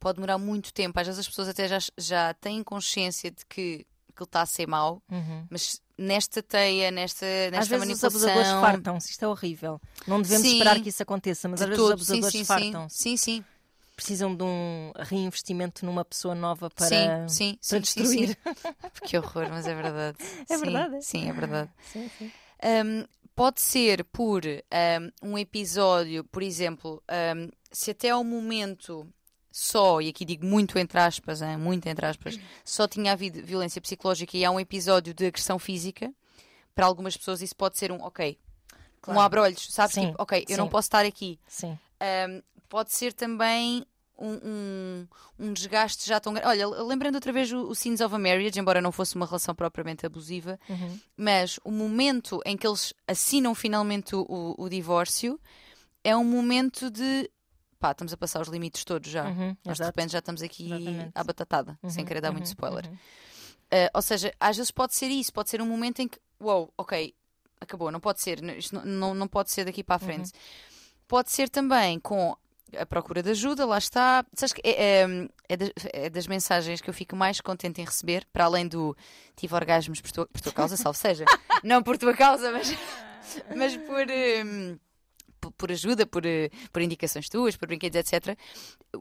Pode 0.00 0.16
demorar 0.16 0.38
muito 0.38 0.72
tempo. 0.72 0.98
Às 0.98 1.06
vezes 1.06 1.20
as 1.20 1.28
pessoas 1.28 1.48
até 1.48 1.68
já, 1.68 1.78
já 1.98 2.34
têm 2.34 2.62
consciência 2.62 3.30
de 3.30 3.44
que 3.46 3.86
aquilo 4.10 4.24
está 4.26 4.42
a 4.42 4.46
ser 4.46 4.66
mau, 4.66 5.02
mas 5.50 5.80
nesta 5.98 6.40
teia, 6.42 6.90
nesta, 6.90 7.26
nesta 7.50 7.58
Às 7.58 7.68
vezes 7.68 7.82
os 7.82 8.02
manipulação. 8.02 8.08
abusadores 8.30 8.60
fartam-se, 8.60 9.10
isto 9.10 9.24
é 9.24 9.28
horrível. 9.28 9.80
Não 10.06 10.22
devemos 10.22 10.46
Sim. 10.46 10.52
esperar 10.54 10.80
que 10.80 10.88
isso 10.88 11.02
aconteça, 11.02 11.48
mas 11.48 11.60
às 11.60 11.68
vezes 11.68 11.82
todo. 11.82 11.86
os 11.88 11.92
abusadores 11.94 12.32
sim, 12.32 12.38
sim. 12.38 12.44
fartam-se. 12.44 12.96
sim, 12.96 13.16
sim. 13.16 13.44
Precisam 13.96 14.34
de 14.34 14.42
um 14.42 14.92
reinvestimento 14.96 15.86
numa 15.86 16.04
pessoa 16.04 16.34
nova 16.34 16.68
para, 16.68 16.88
sim, 16.88 17.28
sim, 17.28 17.58
para 17.68 17.78
sim, 17.78 17.80
destruir. 17.80 18.38
Que 19.06 19.16
horror, 19.18 19.48
mas 19.50 19.66
é 19.66 19.74
verdade. 19.74 20.18
É 20.50 20.56
verdade, 20.56 20.96
é. 20.96 21.00
Sim, 21.00 21.28
é 21.28 21.32
verdade. 21.32 21.70
Sim, 21.92 22.10
sim. 22.18 22.32
Um, 22.64 23.04
pode 23.36 23.60
ser 23.60 24.04
por 24.04 24.42
um, 24.44 25.30
um 25.30 25.38
episódio, 25.38 26.24
por 26.24 26.42
exemplo, 26.42 27.02
um, 27.36 27.48
se 27.70 27.90
até 27.92 28.10
ao 28.10 28.24
momento 28.24 29.06
só, 29.52 30.00
e 30.00 30.08
aqui 30.08 30.24
digo 30.24 30.44
muito 30.44 30.76
entre 30.78 30.98
aspas, 30.98 31.40
hein, 31.40 31.56
muito 31.56 31.86
entre 31.86 32.04
aspas, 32.06 32.38
só 32.64 32.88
tinha 32.88 33.12
havido 33.12 33.44
violência 33.44 33.80
psicológica 33.80 34.36
e 34.36 34.44
há 34.44 34.50
um 34.50 34.58
episódio 34.58 35.14
de 35.14 35.26
agressão 35.26 35.58
física, 35.60 36.12
para 36.74 36.86
algumas 36.86 37.16
pessoas 37.16 37.40
isso 37.40 37.54
pode 37.54 37.78
ser 37.78 37.92
um, 37.92 38.02
ok, 38.02 38.36
Claro. 39.00 39.20
um 39.20 39.22
abre-olhos, 39.22 39.68
sabes? 39.70 39.94
Sim, 39.94 40.06
Tipo, 40.08 40.22
ok, 40.22 40.44
eu 40.48 40.56
não 40.58 40.68
posso 40.68 40.86
estar 40.86 41.04
aqui. 41.04 41.38
Sim. 41.46 41.78
Um, 42.02 42.42
pode 42.74 42.92
ser 42.92 43.12
também 43.12 43.86
um, 44.18 44.32
um, 44.42 45.08
um 45.38 45.52
desgaste 45.52 46.08
já 46.08 46.18
tão 46.18 46.32
grande. 46.34 46.48
Olha, 46.48 46.66
lembrando 46.82 47.14
outra 47.14 47.32
vez 47.32 47.52
o, 47.52 47.68
o 47.68 47.74
Scenes 47.74 48.00
of 48.00 48.12
a 48.12 48.18
Marriage, 48.18 48.58
embora 48.58 48.80
não 48.80 48.90
fosse 48.90 49.14
uma 49.14 49.24
relação 49.26 49.54
propriamente 49.54 50.04
abusiva, 50.04 50.58
Uhum. 50.68 50.98
mas 51.16 51.60
o 51.64 51.70
momento 51.70 52.40
em 52.44 52.56
que 52.56 52.66
eles 52.66 52.92
assinam 53.06 53.54
finalmente 53.54 54.16
o, 54.16 54.56
o- 54.58 54.68
divórcio 54.68 55.38
é 56.02 56.16
um 56.16 56.24
momento 56.24 56.90
de 56.90 57.30
pá, 57.78 57.92
estamos 57.92 58.12
a 58.12 58.16
passar 58.16 58.40
os 58.42 58.48
limites 58.48 58.84
todos 58.84 59.08
já. 59.08 59.26
Uhum, 59.28 59.56
Nós 59.64 59.76
de 59.76 59.82
exato. 59.84 59.84
repente 59.96 60.10
já 60.12 60.18
estamos 60.18 60.42
aqui 60.42 60.66
Exatamente. 60.66 61.12
à 61.14 61.22
batatada, 61.22 61.78
sem 61.86 62.00
Uhum, 62.02 62.08
querer 62.08 62.20
dar 62.22 62.32
muito 62.32 62.46
uhum, 62.46 62.50
spoiler. 62.50 62.86
uhum. 62.88 62.94
Uh, 62.94 63.88
ou 63.94 64.02
seja, 64.02 64.34
às 64.40 64.56
vezes 64.56 64.72
pode 64.72 64.96
ser 64.96 65.06
isso, 65.12 65.32
pode 65.32 65.48
ser 65.48 65.62
um 65.62 65.66
momento 65.66 66.00
em 66.00 66.08
que, 66.08 66.18
uou, 66.40 66.74
ok, 66.76 67.14
acabou, 67.60 67.92
não 67.92 68.00
pode 68.00 68.20
ser, 68.20 68.42
isto 68.58 68.74
não, 68.74 68.84
não, 68.84 69.14
não 69.14 69.28
pode 69.28 69.52
ser 69.52 69.64
daqui 69.64 69.84
para 69.84 69.94
a 69.94 69.98
frente. 70.00 70.32
Pode 71.06 71.30
ser 71.30 71.50
também 71.50 72.00
com 72.00 72.34
a 72.76 72.86
procura 72.86 73.22
de 73.22 73.30
ajuda, 73.30 73.64
lá 73.66 73.78
está. 73.78 74.24
Sabes 74.34 74.52
que 74.52 74.60
é, 74.64 75.02
é- 75.02 75.28
é 75.48 75.56
das, 75.56 75.70
é 75.92 76.10
das 76.10 76.26
mensagens 76.26 76.80
que 76.80 76.88
eu 76.90 76.94
fico 76.94 77.14
mais 77.14 77.40
contente 77.40 77.80
em 77.80 77.84
receber, 77.84 78.26
para 78.32 78.44
além 78.44 78.66
do 78.66 78.96
tive 79.36 79.54
orgasmos 79.54 80.00
por 80.00 80.10
tua, 80.10 80.26
por 80.26 80.40
tua 80.40 80.52
causa, 80.52 80.76
salvo 80.76 80.98
seja. 80.98 81.24
não 81.62 81.82
por 81.82 81.96
tua 81.98 82.14
causa, 82.14 82.50
mas, 82.52 82.74
mas 83.56 83.76
por. 83.76 84.06
hum, 84.46 84.78
por- 85.40 85.52
por 85.52 85.70
ajuda, 85.70 86.06
por, 86.06 86.22
por 86.72 86.80
indicações 86.80 87.28
tuas, 87.28 87.54
por 87.54 87.68
brinquedos, 87.68 87.96
etc. 88.00 88.36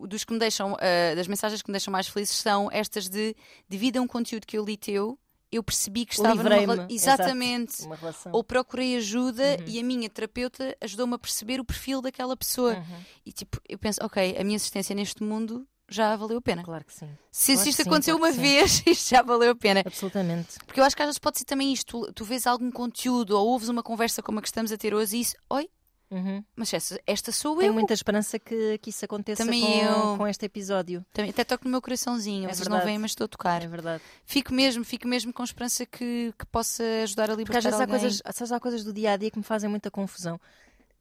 Dos 0.08 0.26
que 0.26 0.34
me 0.34 0.40
deixam, 0.40 0.76
eh, 0.82 1.16
das 1.16 1.26
mensagens 1.28 1.62
que 1.62 1.70
me 1.70 1.74
deixam 1.74 1.90
mais 1.92 2.08
felizes 2.10 2.36
são 2.36 2.70
estas 2.70 3.08
de 3.08 3.34
devido 3.70 3.98
a 3.98 4.02
um 4.02 4.08
conteúdo 4.08 4.46
que 4.46 4.58
eu 4.58 4.66
li 4.66 4.76
teu, 4.76 5.18
eu 5.56 5.64
percebi 5.64 6.06
que 6.06 6.14
estava 6.14 6.42
numa 6.44 6.88
Exatamente. 6.90 7.84
Uma 7.84 7.96
relação. 7.96 8.32
Ou 8.34 8.44
procurei 8.44 8.96
ajuda 8.98 9.44
Uhum. 9.60 9.66
e 9.68 9.80
a 9.80 9.84
minha 9.84 10.10
terapeuta 10.10 10.76
ajudou-me 10.82 11.16
a 11.16 11.18
perceber 11.20 11.60
o 11.60 11.66
perfil 11.66 12.02
daquela 12.02 12.36
pessoa. 12.36 12.76
Uhum. 12.76 13.00
E 13.26 13.32
tipo, 13.32 13.60
eu 13.68 13.78
penso, 13.78 14.00
ok, 14.04 14.36
a 14.40 14.44
minha 14.44 14.56
existência 14.56 14.96
neste 14.96 15.24
mundo 15.24 15.68
já 15.90 16.16
valeu 16.16 16.38
a 16.38 16.42
pena. 16.42 16.64
Claro 16.64 16.84
que 16.86 16.94
sim. 16.94 17.10
Se, 17.32 17.54
Claro 17.54 17.70
isto 17.70 17.84
sim, 17.84 17.90
aconteceu 17.90 18.18
claro 18.18 18.34
uma 18.34 18.42
vez, 18.42 18.82
isto 18.88 19.10
já 19.10 19.22
valeu 19.22 19.52
a 19.52 19.56
pena. 19.56 19.84
Absolutamente. 19.86 20.58
Porque 20.66 20.80
eu 20.80 20.84
acho 20.84 20.96
que 20.96 21.02
às 21.02 21.08
vezes 21.08 21.20
pode 21.20 21.38
ser 21.38 21.46
também 21.46 21.72
isto. 21.74 22.06
Tu, 22.06 22.14
tu 22.14 22.26
vês 22.26 22.48
algum 22.48 22.72
conteúdo 22.72 23.38
ou 23.38 23.48
ouves 23.50 23.70
uma 23.70 23.84
conversa 23.84 24.22
como 24.24 24.40
a 24.40 24.42
que 24.42 24.48
estamos 24.48 24.72
a 24.72 24.78
ter 24.78 24.94
hoje 24.94 25.18
e 25.18 25.22
isso, 25.22 25.36
oi, 25.50 25.70
Uhum. 26.14 26.44
mas 26.56 26.72
esta, 26.74 27.02
esta 27.08 27.32
sou 27.32 27.58
Tenho 27.58 27.70
eu. 27.70 27.74
muita 27.74 27.94
esperança 27.94 28.38
que, 28.38 28.78
que 28.78 28.92
isso 28.92 29.04
aconteça 29.04 29.44
Também 29.44 29.62
com, 29.62 29.68
eu. 30.14 30.18
com 30.18 30.28
este 30.28 30.46
episódio. 30.46 31.04
Também, 31.12 31.32
até 31.32 31.44
toco 31.44 31.66
no 31.66 31.72
meu 31.72 31.82
coraçãozinho. 31.82 32.48
É 32.50 32.54
Vocês 32.54 32.68
não 32.68 32.82
veem, 32.82 33.00
mas 33.00 33.12
estou 33.12 33.26
a 33.26 33.28
tocar. 33.28 33.64
É 33.64 33.68
verdade. 33.68 34.04
Fico 34.26 34.54
mesmo, 34.54 34.86
fico 34.86 35.08
mesmo 35.08 35.34
com 35.34 35.44
esperança 35.44 35.86
que, 35.86 36.34
que 36.38 36.46
possa 36.46 36.84
ajudar 37.04 37.24
a 37.24 37.28
Porque 37.36 37.40
libertar 37.42 37.58
às 37.60 37.64
vezes 37.64 37.80
há 37.82 37.88
coisas, 37.88 38.22
às 38.24 38.38
vezes 38.38 38.52
há 38.52 38.60
coisas 38.60 38.84
do 38.84 38.94
dia 38.94 39.14
a 39.14 39.18
dia 39.18 39.32
que 39.32 39.38
me 39.38 39.44
fazem 39.44 39.70
muita 39.70 39.90
confusão. 39.90 40.40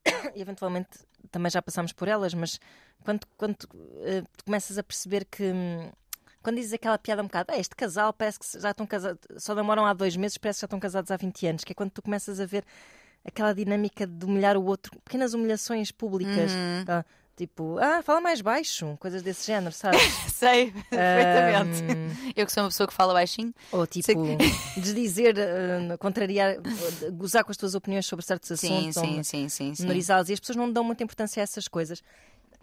E 0.35 0.41
eventualmente 0.41 0.89
também 1.31 1.51
já 1.51 1.61
passámos 1.63 1.93
por 1.93 2.09
elas, 2.09 2.33
mas 2.35 2.59
quando, 3.05 3.27
quando 3.37 3.55
tu 3.57 3.69
começas 4.45 4.79
a 4.79 4.83
perceber 4.83 5.25
que. 5.27 5.45
hum, 5.45 5.91
Quando 6.43 6.57
dizes 6.57 6.73
aquela 6.73 6.99
piada 6.99 7.23
um 7.23 7.27
bocado, 7.27 7.53
"Ah, 7.53 7.59
este 7.59 7.77
casal 7.77 8.13
parece 8.13 8.39
que 8.41 8.59
já 8.61 8.71
estão 8.71 8.85
casados, 8.87 9.21
só 9.39 9.55
namoram 9.55 9.87
há 9.87 9.93
dois 9.93 10.17
meses, 10.17 10.39
parece 10.39 10.59
que 10.59 10.63
já 10.63 10.67
estão 10.67 10.81
casados 10.81 11.11
há 11.11 11.17
20 11.17 11.47
anos, 11.47 11.65
que 11.65 11.73
é 11.73 11.75
quando 11.75 11.91
tu 11.93 12.03
começas 12.03 12.41
a 12.41 12.47
ver 12.47 12.65
aquela 13.25 13.55
dinâmica 13.55 14.07
de 14.07 14.25
humilhar 14.25 14.57
o 14.57 14.65
outro, 14.65 14.93
pequenas 15.05 15.35
humilhações 15.35 15.91
públicas. 15.91 16.53
Uhum. 16.53 16.81
Aquela, 16.83 17.07
Tipo, 17.35 17.79
ah, 17.79 18.03
fala 18.03 18.21
mais 18.21 18.43
baixo, 18.43 18.95
coisas 19.01 19.23
desse 19.23 19.47
género, 19.47 19.73
sabes? 19.75 20.03
Sei, 20.31 20.71
perfeitamente. 20.91 21.83
Ahm, 21.83 22.33
Eu 22.37 22.45
que 22.45 22.53
sou 22.53 22.63
uma 22.63 22.69
pessoa 22.69 22.87
que 22.87 22.93
fala 22.93 23.15
baixinho. 23.15 23.55
ou 23.73 23.87
tipo, 23.87 24.13
desdizer, 24.77 25.35
ah, 25.39 25.97
contrariar, 25.97 26.57
gozar 27.13 27.43
com 27.43 27.51
as 27.51 27.57
tuas 27.57 27.75
opiniões 27.75 28.05
sobre 28.05 28.25
certos 28.25 28.61
Sim, 28.61 28.91
assuntos, 28.91 28.95
sim, 28.95 29.23
sim, 29.23 29.49
sim, 29.49 29.75
sim. 29.75 29.83
menorizá-los, 29.83 30.29
e 30.29 30.35
as 30.35 30.41
pessoas 30.41 30.57
não 30.57 30.71
dão 30.71 30.85
muita 30.85 31.03
importância 31.05 31.41
a 31.41 31.45
essas 31.45 31.67
coisas. 31.67 32.03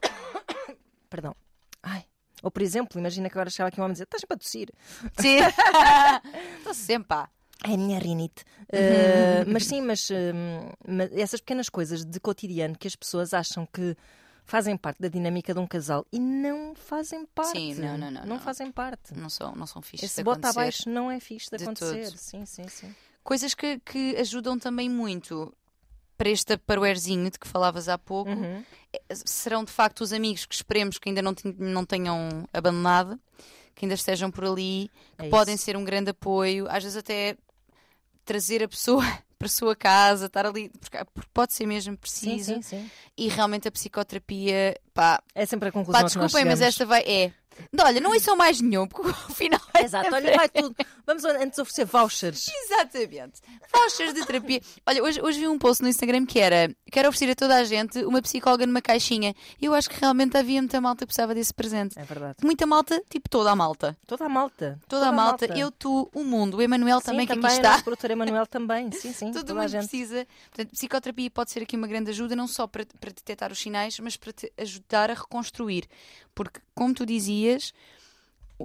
Perdão. 1.10 1.36
Ai. 1.82 2.06
Ou, 2.44 2.52
por 2.52 2.62
exemplo, 2.62 3.00
imagina 3.00 3.28
que 3.28 3.34
agora 3.36 3.50
chegava 3.50 3.70
aqui 3.70 3.82
um 3.82 3.84
homem 3.84 3.94
e 3.94 3.96
dizia: 3.96 4.04
estás 4.04 4.22
sempre 4.22 4.36
a 4.36 4.38
tossir. 4.38 4.70
Sim. 5.20 5.40
Estou 6.60 6.74
sempre, 6.76 7.08
pá. 7.08 7.30
É 7.64 7.74
a 7.74 7.78
minha 7.78 8.00
rinite. 8.00 8.44
Uh, 8.72 9.46
mas 9.52 9.66
sim, 9.66 9.82
mas, 9.82 10.10
hum, 10.10 10.70
mas 10.88 11.12
essas 11.14 11.42
pequenas 11.42 11.68
coisas 11.68 12.06
de 12.06 12.20
cotidiano 12.20 12.78
que 12.78 12.88
as 12.88 12.96
pessoas 12.96 13.34
acham 13.34 13.66
que 13.66 13.98
fazem 14.46 14.76
parte 14.78 15.02
da 15.02 15.08
dinâmica 15.10 15.54
de 15.54 15.60
um 15.60 15.68
casal 15.68 16.06
e 16.12 16.20
não 16.20 16.74
fazem 16.74 17.26
parte. 17.26 17.52
Sim, 17.52 17.76
não, 17.76 17.98
não, 17.98 18.10
não, 18.10 18.26
não. 18.26 18.40
fazem 18.40 18.72
parte. 18.72 19.14
Não 19.14 19.30
são, 19.30 19.54
não 19.56 19.68
são 19.68 19.82
fixes 19.82 20.10
Esse 20.10 20.18
de 20.22 20.24
bota 20.24 20.40
acontecer. 20.40 20.60
abaixo 20.60 20.90
não 20.90 21.12
é 21.12 21.20
fixe 21.20 21.50
de, 21.52 21.58
de 21.58 21.64
acontecer. 21.64 22.12
Sim, 22.18 22.46
sim, 22.46 22.68
sim. 22.68 22.96
Coisas 23.24 23.54
que, 23.54 23.80
que 23.80 24.16
ajudam 24.16 24.58
também 24.58 24.90
muito 24.90 25.54
para 26.18 26.30
este 26.30 26.58
paroerzinho 26.58 27.30
de 27.30 27.38
que 27.38 27.48
falavas 27.48 27.88
há 27.88 27.98
pouco. 27.98 28.32
Uhum. 28.32 28.64
serão 29.26 29.64
de 29.64 29.72
facto 29.72 30.02
os 30.02 30.12
amigos 30.12 30.46
que 30.46 30.56
esperemos 30.56 30.98
que 30.98 31.10
ainda 31.10 31.22
não, 31.22 31.34
não 31.58 31.86
tenham 31.86 32.48
abandonado, 32.52 33.20
que 33.76 33.86
ainda 33.86 33.96
estejam 33.96 34.32
por 34.32 34.44
ali, 34.46 34.90
que 35.18 35.28
É 35.28 35.30
podem 35.30 35.56
ser 35.56 35.78
um 35.78 35.84
grande 35.84 36.10
apoio, 36.10 36.68
às 36.70 36.84
vezes 36.84 36.98
até 36.98 37.38
trazer 38.30 38.62
a 38.62 38.68
pessoa 38.68 39.04
para 39.40 39.48
a 39.48 39.50
sua 39.50 39.76
casa, 39.76 40.28
estar 40.28 40.46
ali, 40.46 40.70
porque 40.80 40.98
pode 41.34 41.54
ser 41.54 41.66
mesmo 41.66 41.94
Sim, 41.94 41.98
preciso. 41.98 42.54
sim, 42.56 42.62
sim. 42.62 42.92
E 43.18 43.28
realmente 43.28 43.68
a 43.68 43.72
psicoterapia, 43.72 44.80
pá, 44.94 45.22
É 45.34 45.46
sempre 45.48 45.70
a 45.70 45.72
conclusão 45.72 46.00
pá 46.00 46.06
a 46.06 46.10
que 46.10 46.18
nós 46.18 46.32
desculpem, 46.32 46.46
mas 46.46 46.62
esta 46.62 46.86
vai. 46.86 47.02
É. 47.02 47.32
Não, 47.72 47.86
olha, 47.86 48.00
não 48.00 48.12
ouçam 48.12 48.36
mais 48.36 48.62
nenhum, 48.62 48.88
porque 48.88 49.10
o 49.30 49.34
final 49.34 49.60
é 49.74 49.84
Exato, 49.84 50.14
olha, 50.14 50.36
vai 50.36 50.50
tudo. 50.50 50.76
Vamos 51.06 51.24
antes 51.26 51.60
oferecer 51.60 51.86
vouchers. 51.86 52.48
Exatamente. 52.64 53.42
Vouchers 53.72 54.14
de 54.14 54.26
terapia. 54.26 54.62
Olha, 54.86 55.04
hoje, 55.04 55.22
hoje 55.22 55.40
vi 55.40 55.48
um 55.48 55.58
post 55.58 55.82
no 55.84 55.90
Instagram 55.90 56.26
que 56.26 56.40
era 56.40 56.74
quero 56.92 57.10
oferecer 57.10 57.32
a 57.32 57.36
toda 57.36 57.56
a 57.56 57.64
gente 57.64 58.04
uma 58.04 58.22
psicóloga 58.22 58.66
numa 58.66 58.82
caixinha. 58.82 59.36
E 59.62 59.66
eu 59.66 59.74
acho 59.74 59.90
que 59.90 60.00
realmente 60.00 60.38
havia 60.38 60.62
muita 60.62 60.80
malta 60.82 61.00
que 61.00 61.08
precisava 61.08 61.34
desse 61.34 61.54
presente. 61.54 61.98
É 61.98 62.04
verdade. 62.04 62.38
Muita 62.44 62.66
malta, 62.66 63.02
tipo 63.10 63.30
toda 63.30 63.52
a 63.52 63.56
malta. 63.56 63.98
Toda 64.06 64.26
a 64.26 64.30
malta. 64.30 64.80
Toda, 64.88 65.08
a 65.08 65.12
malta. 65.12 65.46
Eu, 65.58 65.72
tu, 65.72 66.10
o 66.14 66.24
mundo, 66.24 66.58
o 66.58 66.62
Emanuel 66.62 67.00
Sim, 67.00 67.06
também, 67.08 67.28
que 67.28 67.34
também 67.34 67.46
aqui 67.48 67.56
o 67.56 67.58
está. 67.58 67.72
nosso 67.72 67.84
produtor 67.84 68.12
Emanuel 68.12 68.48
também. 68.48 68.92
Sim, 69.00 69.14
sim. 69.14 69.32
Todo 69.32 69.46
toda 69.46 69.54
a 69.54 69.64
mundo 69.64 69.70
gente. 69.70 69.88
precisa. 69.88 70.28
Portanto, 70.50 70.72
psicoterapia 70.72 71.32
pode 71.32 71.52
ser 71.52 71.64
aqui 71.64 71.76
uma 71.76 71.88
grande 71.88 72.10
ajuda, 72.10 72.36
não 72.36 72.48
só 72.48 72.68
para, 72.68 72.86
para 73.00 73.10
detectar 73.10 73.52
os 73.52 73.60
sinais, 73.60 74.00
mas 74.00 74.18
para 74.18 74.34
te 74.34 74.52
ajudar 74.58 75.10
a 75.12 75.14
reconstruir. 75.14 75.88
Porque, 76.40 76.62
como 76.74 76.94
tu 76.94 77.06
dizias, 77.06 77.74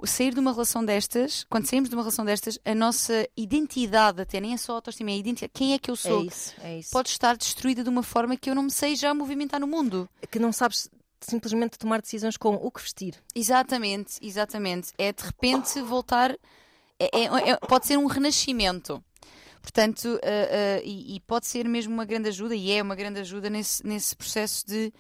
sair 0.05 0.33
de 0.33 0.39
uma 0.39 0.53
relação 0.53 0.85
destas, 0.85 1.45
quando 1.51 1.67
saímos 1.67 1.89
de 1.91 1.97
uma 1.97 2.03
relação 2.03 2.25
destas, 2.25 2.57
a 2.65 2.73
nossa 2.73 3.29
identidade, 3.37 4.21
até 4.23 4.39
nem 4.41 4.55
é 4.55 4.57
só 4.57 4.75
autoestima, 4.75 5.11
é 5.11 5.15
a 5.15 5.17
identidade. 5.17 5.51
Quem 5.53 5.73
é 5.73 5.79
que 5.81 5.91
eu 5.91 5.95
É 5.95 5.97
sou? 5.97 6.25
isso, 6.25 6.55
é 6.63 6.79
isso. 6.79 6.91
Pode 6.93 7.09
estar 7.09 7.37
destruída 7.37 7.83
de 7.83 7.89
uma 7.89 8.05
forma 8.05 8.37
que 8.37 8.49
eu 8.49 8.55
não 8.55 8.63
me 8.63 8.71
sei 8.71 8.95
já 8.95 9.13
movimentar 9.13 9.59
no 9.59 9.67
mundo. 9.67 10.09
Que 10.31 10.39
não 10.39 10.53
sabes 10.53 10.89
simplesmente 11.21 11.77
tomar 11.77 12.01
decisões 12.01 12.37
como 12.37 12.59
o 12.65 12.71
que 12.71 12.81
vestir. 12.81 13.17
Exatamente, 13.35 14.19
exatamente. 14.23 14.93
É 14.97 15.13
de 15.13 15.25
repente 15.25 15.81
voltar. 15.83 16.31
é- 17.01 17.11
é- 17.23 17.51
é- 17.51 17.57
pode 17.57 17.89
ser 17.89 17.99
um 17.99 18.07
renascimento. 18.07 19.03
Portanto, 19.61 20.17
ah, 20.23 20.79
ah, 20.79 20.81
e, 20.85 21.17
e 21.17 21.21
pode 21.23 21.47
ser 21.49 21.67
mesmo 21.69 21.93
uma 21.93 22.05
grande 22.05 22.29
ajuda, 22.29 22.55
e 22.55 22.71
é 22.71 22.81
uma 22.81 22.95
grande 22.95 23.19
ajuda 23.19 23.51
nesse, 23.51 23.85
nesse 23.85 24.15
processo 24.15 24.65
de 24.65 24.93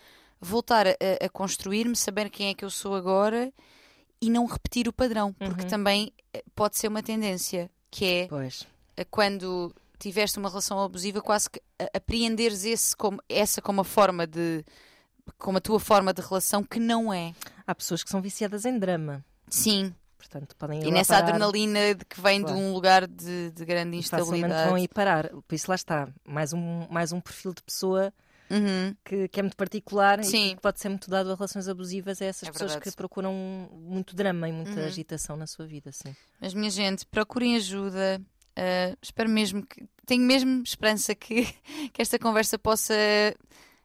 voltar 0.44 0.86
a, 0.86 0.92
a 1.24 1.28
construir-me, 1.28 1.96
saber 1.96 2.30
quem 2.30 2.48
é 2.50 2.54
que 2.54 2.64
eu 2.64 2.70
sou 2.70 2.94
agora 2.94 3.52
e 4.20 4.30
não 4.30 4.46
repetir 4.46 4.86
o 4.88 4.92
padrão, 4.92 5.32
porque 5.34 5.62
Uhum. 5.62 5.68
também 5.68 6.12
eh, 6.32 6.42
pode 6.54 6.76
ser 6.78 6.88
uma 6.88 7.02
tendência, 7.02 7.70
que 7.90 8.04
é 8.04 8.26
Pois. 8.28 8.66
quando 9.10 9.74
tiveste 9.98 10.38
uma 10.38 10.48
relação 10.48 10.80
abusiva, 10.82 11.20
quase 11.20 11.48
que 11.50 11.60
a- 11.78 11.96
apreenderes 11.96 12.64
esse 12.64 12.96
como, 12.96 13.20
essa 13.28 13.60
como 13.62 13.80
a 13.80 13.84
forma 13.84 14.26
de. 14.26 14.64
como 15.38 15.58
a 15.58 15.60
tua 15.60 15.80
forma 15.80 16.12
de 16.12 16.20
relação, 16.22 16.62
que 16.62 16.78
não 16.78 17.12
é. 17.12 17.34
Há 17.66 17.74
pessoas 17.74 18.02
que 18.02 18.10
são 18.10 18.20
viciadas 18.20 18.64
em 18.64 18.78
drama. 18.78 19.24
Sim, 19.48 19.94
Portanto, 20.18 20.56
podem 20.56 20.82
e 20.82 20.90
nessa 20.90 21.14
parar 21.14 21.28
adrenalina 21.28 21.94
de 21.94 22.04
que 22.06 22.18
vem 22.20 22.40
Claro. 22.40 22.56
de 22.56 22.62
um 22.62 22.72
lugar 22.72 23.06
de, 23.06 23.50
de 23.50 23.64
grande 23.64 23.98
e 23.98 24.02
facilmente 24.02 24.36
instabilidade. 24.46 24.68
vão 24.70 24.78
ir 24.78 24.88
parar. 24.88 25.28
Por 25.28 25.54
isso 25.54 25.70
lá 25.70 25.74
está. 25.74 26.08
Mais 26.26 26.52
um, 26.54 26.86
mais 26.90 27.12
um 27.12 27.20
perfil 27.20 27.52
de 27.52 27.62
pessoa 27.62 28.12
Uhum. 28.54 28.94
que, 29.04 29.28
que 29.28 29.40
é 29.40 29.42
muito 29.42 29.56
particular 29.56 30.22
Sim. 30.24 30.50
e 30.50 30.54
que 30.54 30.60
pode 30.60 30.80
ser 30.80 30.88
muito 30.88 31.10
dado 31.10 31.32
a 31.32 31.34
relações 31.34 31.68
abusivas 31.68 32.20
a 32.22 32.26
essas 32.26 32.48
É 32.48 32.52
pessoas 32.52 32.72
verdade. 32.72 32.90
que 32.90 32.96
procuram 32.96 33.32
muito 33.72 34.14
drama 34.14 34.48
e 34.48 34.52
muita 34.52 34.78
Uhum. 34.80 34.86
agitação 34.86 35.36
na 35.36 35.46
sua 35.46 35.66
vida, 35.66 35.90
sim. 35.92 36.14
Mas, 36.40 36.54
minha 36.54 36.70
gente, 36.70 37.04
procurem 37.06 37.56
ajuda. 37.56 38.20
Ah, 38.56 38.96
espero 39.02 39.28
mesmo 39.28 39.66
que. 39.66 39.84
Tenho 40.06 40.22
mesmo 40.22 40.62
esperança 40.62 41.14
que, 41.14 41.44
que 41.92 42.00
esta 42.02 42.18
conversa 42.18 42.58
possa. 42.58 42.94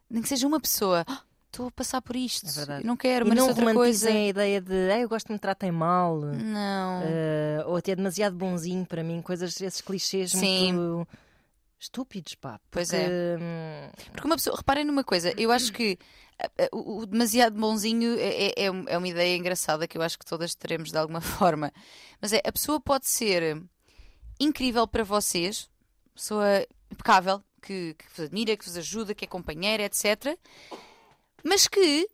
Nem 0.09 0.21
que 0.21 0.29
seja 0.29 0.45
uma 0.47 0.59
pessoa. 0.59 1.03
"Ah, 1.07 1.21
Estou 1.51 1.67
a 1.67 1.71
passar 1.71 1.99
por 1.99 2.15
isto. 2.15 2.47
É 2.47 2.51
verdade. 2.51 2.85
Não 2.85 2.95
quero, 2.95 3.25
e 3.25 3.29
mas 3.29 3.37
não 3.39 3.47
outra 3.47 3.73
coisa. 3.73 4.07
a 4.07 4.27
ideia 4.27 4.61
de 4.61 4.91
ah, 4.91 4.99
eu 4.99 5.09
gosto 5.09 5.25
de 5.27 5.33
me 5.33 5.39
tratem 5.39 5.71
mal. 5.71 6.19
Não. 6.21 7.01
eh, 7.03 7.63
ou 7.65 7.75
até 7.75 7.95
demasiado 7.95 8.35
bonzinho 8.35 8.85
para 8.85 9.03
mim, 9.03 9.19
coisas, 9.23 9.59
esses 9.59 9.81
clichês 9.81 10.29
Sim. 10.31 10.73
muito 10.73 11.07
estúpidos, 11.79 12.35
pá. 12.35 12.59
Pois 12.69 12.89
porque, 12.89 13.03
é. 13.03 13.37
hum, 13.39 13.91
Porque 14.11 14.27
uma 14.27 14.35
pessoa, 14.35 14.57
reparem 14.57 14.85
numa 14.85 15.03
coisa, 15.03 15.33
eu 15.37 15.51
acho 15.51 15.71
que 15.71 15.97
o, 16.71 17.05
demasiado 17.05 17.59
bonzinho 17.59 18.17
é, 18.17 18.47
é, 18.47 18.53
é 18.57 18.65
é 18.65 18.97
uma 18.97 19.07
ideia 19.07 19.35
engraçada 19.35 19.87
que 19.87 19.97
eu 19.97 20.01
acho 20.01 20.17
que 20.17 20.25
todas 20.25 20.55
teremos 20.55 20.91
de 20.91 20.97
alguma 20.97 21.21
forma. 21.21 21.71
Mas 22.21 22.33
é, 22.33 22.41
a 22.45 22.51
pessoa 22.51 22.79
pode 22.79 23.07
ser 23.07 23.61
incrível 24.39 24.87
para 24.87 25.03
vocês, 25.03 25.69
pessoa 26.13 26.65
impecável, 26.91 27.43
que, 27.61 27.95
que 27.95 28.05
vos 28.15 28.25
admira, 28.25 28.55
que 28.55 28.65
vos 28.65 28.77
ajuda, 28.77 29.13
que 29.13 29.25
é 29.25 29.27
companheira, 29.27 29.83
etc. 29.83 30.37
Mas 31.43 31.67
que 31.67 32.07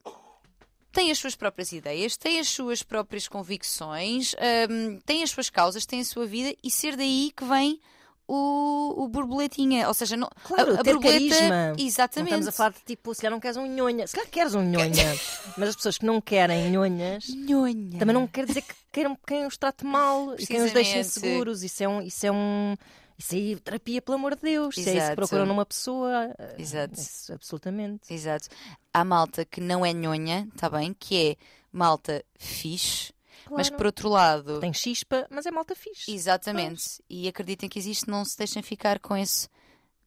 tem 0.91 1.11
as 1.11 1.19
suas 1.19 1.35
próprias 1.35 1.71
ideias, 1.71 2.17
tem 2.17 2.39
as 2.39 2.47
suas 2.47 2.81
próprias 2.81 3.27
convicções, 3.27 4.33
hum, 4.69 4.99
tem 5.05 5.23
as 5.23 5.29
suas 5.29 5.49
causas, 5.49 5.85
tem 5.85 6.01
a 6.01 6.05
sua 6.05 6.25
vida 6.25 6.55
e 6.63 6.71
ser 6.71 6.95
daí 6.95 7.31
que 7.35 7.43
vem 7.43 7.79
o, 8.27 9.03
o 9.03 9.07
borboletinha. 9.07 9.87
Ou 9.87 9.93
seja, 9.93 10.15
não, 10.17 10.29
Claro, 10.43 10.75
a, 10.75 10.79
a 10.79 10.83
ter 10.83 10.93
borboleta. 10.93 11.29
carisma. 11.35 11.73
Não 11.77 11.85
Exatamente. 11.85 12.29
estamos 12.29 12.47
a 12.47 12.51
falar 12.51 12.69
de 12.71 12.79
tipo, 12.85 13.13
se 13.13 13.21
calhar 13.21 13.31
não 13.31 13.39
queres 13.39 13.57
um 13.57 13.65
nhonha. 13.65 14.07
Se 14.07 14.15
calhar 14.15 14.29
queres 14.29 14.55
um 14.55 14.61
nhonha. 14.63 15.15
mas 15.57 15.69
as 15.69 15.75
pessoas 15.75 15.97
que 15.97 16.05
não 16.05 16.19
querem 16.21 16.69
nhonhas 16.71 17.27
Nhonha. 17.29 17.99
também 17.99 18.13
não 18.13 18.27
quer 18.27 18.45
dizer 18.45 18.61
que 18.61 18.73
queiram 18.91 19.17
quem 19.27 19.45
os 19.45 19.57
trate 19.57 19.85
mal 19.85 20.35
e 20.39 20.45
quem 20.45 20.61
os 20.61 20.71
deixe 20.71 20.99
inseguros. 20.99 21.63
Isso 21.63 21.83
é 21.83 21.87
um. 21.87 22.01
Isso 22.01 22.25
é 22.25 22.31
um 22.31 22.75
isso 23.17 23.33
aí, 23.33 23.55
terapia, 23.61 24.01
pelo 24.01 24.17
amor 24.17 24.35
de 24.35 24.41
Deus. 24.41 24.75
Se 24.75 24.81
é 24.81 24.83
isso 24.83 24.91
que 24.91 24.97
Exato. 24.97 25.15
procuram 25.15 25.45
numa 25.45 25.65
pessoa. 25.65 26.33
eh, 26.37 26.55
Exato. 26.59 26.99
isso, 26.99 27.31
absolutamente. 27.31 28.13
Exato. 28.13 28.49
Há 28.93 29.05
malta 29.05 29.45
que 29.45 29.61
não 29.61 29.85
é 29.85 29.93
nhonha, 29.93 30.45
está 30.53 30.69
bem? 30.69 30.93
Que 30.99 31.29
é 31.31 31.35
malta 31.71 32.21
fixe, 32.37 33.13
mas 33.51 33.67
que 33.69 33.71
Claro. 33.71 33.75
por 33.77 33.85
outro 33.85 34.09
lado. 34.09 34.59
Tem 34.59 34.73
chispa, 34.73 35.27
mas 35.29 35.45
é 35.45 35.51
malta 35.51 35.75
fixe. 35.75 36.11
Exatamente. 36.13 36.83
E 37.09 37.27
acreditem 37.27 37.69
que 37.69 37.79
existe, 37.79 38.09
não 38.09 38.23
se 38.25 38.37
deixem 38.37 38.61
ficar 38.61 38.99
com 38.99 39.15
esse 39.15 39.47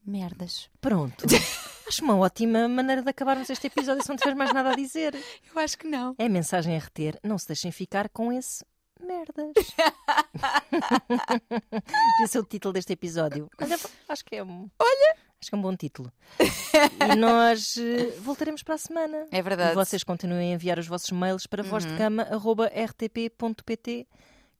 merdas. 0.05 0.69
Pronto. 0.81 1.25
Acho 1.87 2.03
uma 2.03 2.15
ótima 2.17 2.67
maneira 2.67 3.01
de 3.01 3.09
acabarmos 3.09 3.49
este 3.49 3.65
episódio 3.67 4.03
se 4.03 4.09
não 4.09 4.15
tiveres 4.15 4.37
mais 4.37 4.53
nada 4.53 4.71
a 4.71 4.75
dizer. 4.75 5.15
Eu 5.15 5.59
acho 5.59 5.75
que 5.75 5.87
não. 5.87 6.13
É 6.19 6.25
a 6.25 6.29
mensagem 6.29 6.75
a 6.75 6.79
reter. 6.79 7.19
Não 7.23 7.35
se 7.39 7.47
deixem 7.47 7.71
ficar 7.71 8.09
com 8.09 8.31
esse 8.31 8.63
merdas. 8.99 9.53
Podia 11.49 12.27
ser 12.27 12.39
o 12.39 12.43
título 12.43 12.73
deste 12.73 12.93
episódio. 12.93 13.49
Olha, 13.61 13.77
acho 14.07 14.25
que 14.25 14.35
é 14.35 14.43
um. 14.43 14.69
Olha! 14.79 15.15
Acho 15.41 15.49
que 15.51 15.55
é 15.55 15.57
um 15.57 15.61
bom 15.61 15.75
título. 15.75 16.11
E 17.11 17.15
nós 17.15 17.75
eh, 17.77 18.11
voltaremos 18.19 18.61
para 18.61 18.75
a 18.75 18.77
semana. 18.77 19.25
É 19.31 19.41
verdade. 19.41 19.71
E 19.71 19.75
vocês 19.75 20.03
continuem 20.03 20.51
a 20.51 20.55
enviar 20.55 20.77
os 20.77 20.85
vossos 20.87 21.09
mails 21.11 21.47
para 21.47 21.63
vozdecama.rtp.pt 21.63 24.07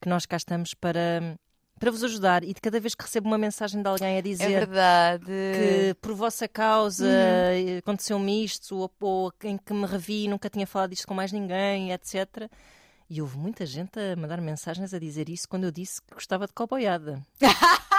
que 0.02 0.10
nós 0.10 0.26
cá 0.26 0.38
estamos 0.38 0.74
para, 0.74 1.38
para 1.80 1.92
vos 1.92 2.04
ajudar. 2.04 2.44
E 2.44 2.54
de 2.54 2.62
cada 2.62 2.80
vez 2.80 2.96
que 2.96 3.04
recebo 3.04 3.28
uma 3.28 3.38
mensagem 3.38 3.82
de 3.82 3.88
alguém 3.88 4.16
a 4.16 4.20
É 4.20 4.22
dizer 4.22 4.48
verdade. 4.66 5.26
que 5.26 5.94
por 6.02 6.14
vossa 6.14 6.48
causa 6.48 7.06
Uhum. 7.06 7.78
aconteceu-me 7.80 8.44
isto, 8.46 8.78
ou, 8.78 8.92
ou 9.02 9.32
em 9.44 9.58
que 9.58 9.74
me 9.74 9.86
revi 9.86 10.26
e 10.26 10.28
nunca 10.28 10.50
tinha 10.50 10.66
falado 10.66 10.92
disto 10.92 11.08
com 11.08 11.14
mais 11.14 11.32
ninguém, 11.32 11.92
etc. 11.92 12.50
E 13.10 13.22
houve 13.22 13.38
muita 13.38 13.66
gente 13.66 14.00
a 14.00 14.16
mandar 14.16 14.40
mensagens 14.40 14.94
a 14.94 15.00
dizer 15.00 15.30
isso 15.30 15.50
quando 15.50 15.64
eu 15.64 15.72
disse 15.72 16.02
que 16.02 16.14
gostava 16.14 16.46
de 16.46 16.54
coboiada. 16.54 17.26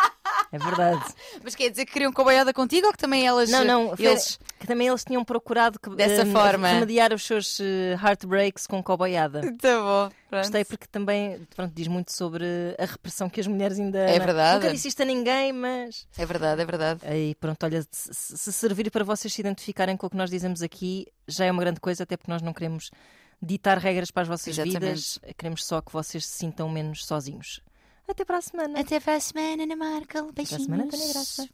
É 0.52 0.58
verdade. 0.58 1.04
Mas 1.44 1.54
quer 1.54 1.70
dizer 1.70 1.86
que 1.86 1.92
queriam 1.92 2.12
coboiada 2.12 2.52
contigo 2.52 2.88
ou 2.88 2.92
que 2.92 2.98
também 2.98 3.24
elas. 3.24 3.50
Não, 3.50 3.64
não, 3.64 3.94
eles... 3.96 4.38
que 4.58 4.66
também 4.66 4.88
eles 4.88 5.04
tinham 5.04 5.24
procurado 5.24 5.78
que, 5.78 5.88
Dessa 5.90 6.22
eh, 6.22 6.26
forma. 6.26 6.66
remediar 6.66 7.12
os 7.12 7.22
seus 7.22 7.60
eh, 7.60 7.96
heartbreaks 8.02 8.66
com 8.66 8.82
coboiada. 8.82 9.42
Tá 9.60 9.78
bom. 9.78 10.10
Pronto. 10.28 10.42
Gostei 10.42 10.64
porque 10.64 10.86
também 10.86 11.46
pronto, 11.54 11.72
diz 11.74 11.86
muito 11.86 12.12
sobre 12.12 12.44
a 12.78 12.84
repressão 12.84 13.28
que 13.28 13.40
as 13.40 13.46
mulheres 13.46 13.78
ainda. 13.78 13.98
É 13.98 14.18
verdade. 14.18 14.56
Nunca 14.56 14.72
disse 14.72 14.88
isto 14.88 15.02
a 15.02 15.04
ninguém, 15.04 15.52
mas. 15.52 16.06
É 16.16 16.26
verdade, 16.26 16.62
é 16.62 16.64
verdade. 16.64 17.00
Aí 17.04 17.34
pronto, 17.36 17.62
olha, 17.62 17.86
se 17.90 18.52
servir 18.52 18.90
para 18.90 19.04
vocês 19.04 19.32
se 19.32 19.40
identificarem 19.40 19.96
com 19.96 20.06
o 20.06 20.10
que 20.10 20.16
nós 20.16 20.30
dizemos 20.30 20.62
aqui, 20.62 21.06
já 21.28 21.44
é 21.44 21.50
uma 21.50 21.62
grande 21.62 21.80
coisa, 21.80 22.02
até 22.02 22.16
porque 22.16 22.30
nós 22.30 22.42
não 22.42 22.52
queremos 22.52 22.90
ditar 23.40 23.78
regras 23.78 24.10
para 24.10 24.22
as 24.22 24.28
vossas 24.28 24.48
Exatamente. 24.48 24.78
vidas, 24.80 25.20
queremos 25.36 25.64
só 25.64 25.80
que 25.80 25.92
vocês 25.92 26.26
se 26.26 26.38
sintam 26.38 26.68
menos 26.68 27.04
sozinhos. 27.04 27.60
Até 28.06 28.24
para 28.24 28.38
a 28.38 28.42
semana. 28.42 28.80
Até 28.80 28.98
para 28.98 29.14
a 29.14 29.20
semana, 29.20 29.62
Ana 29.62 29.76
Markel. 29.76 30.00
Até 30.00 30.12
para 30.12 30.28
a 30.28 30.32
Beijinhos. 30.32 30.64
semana, 30.64 30.88
Tânia 30.88 31.08
Graça. 31.08 31.48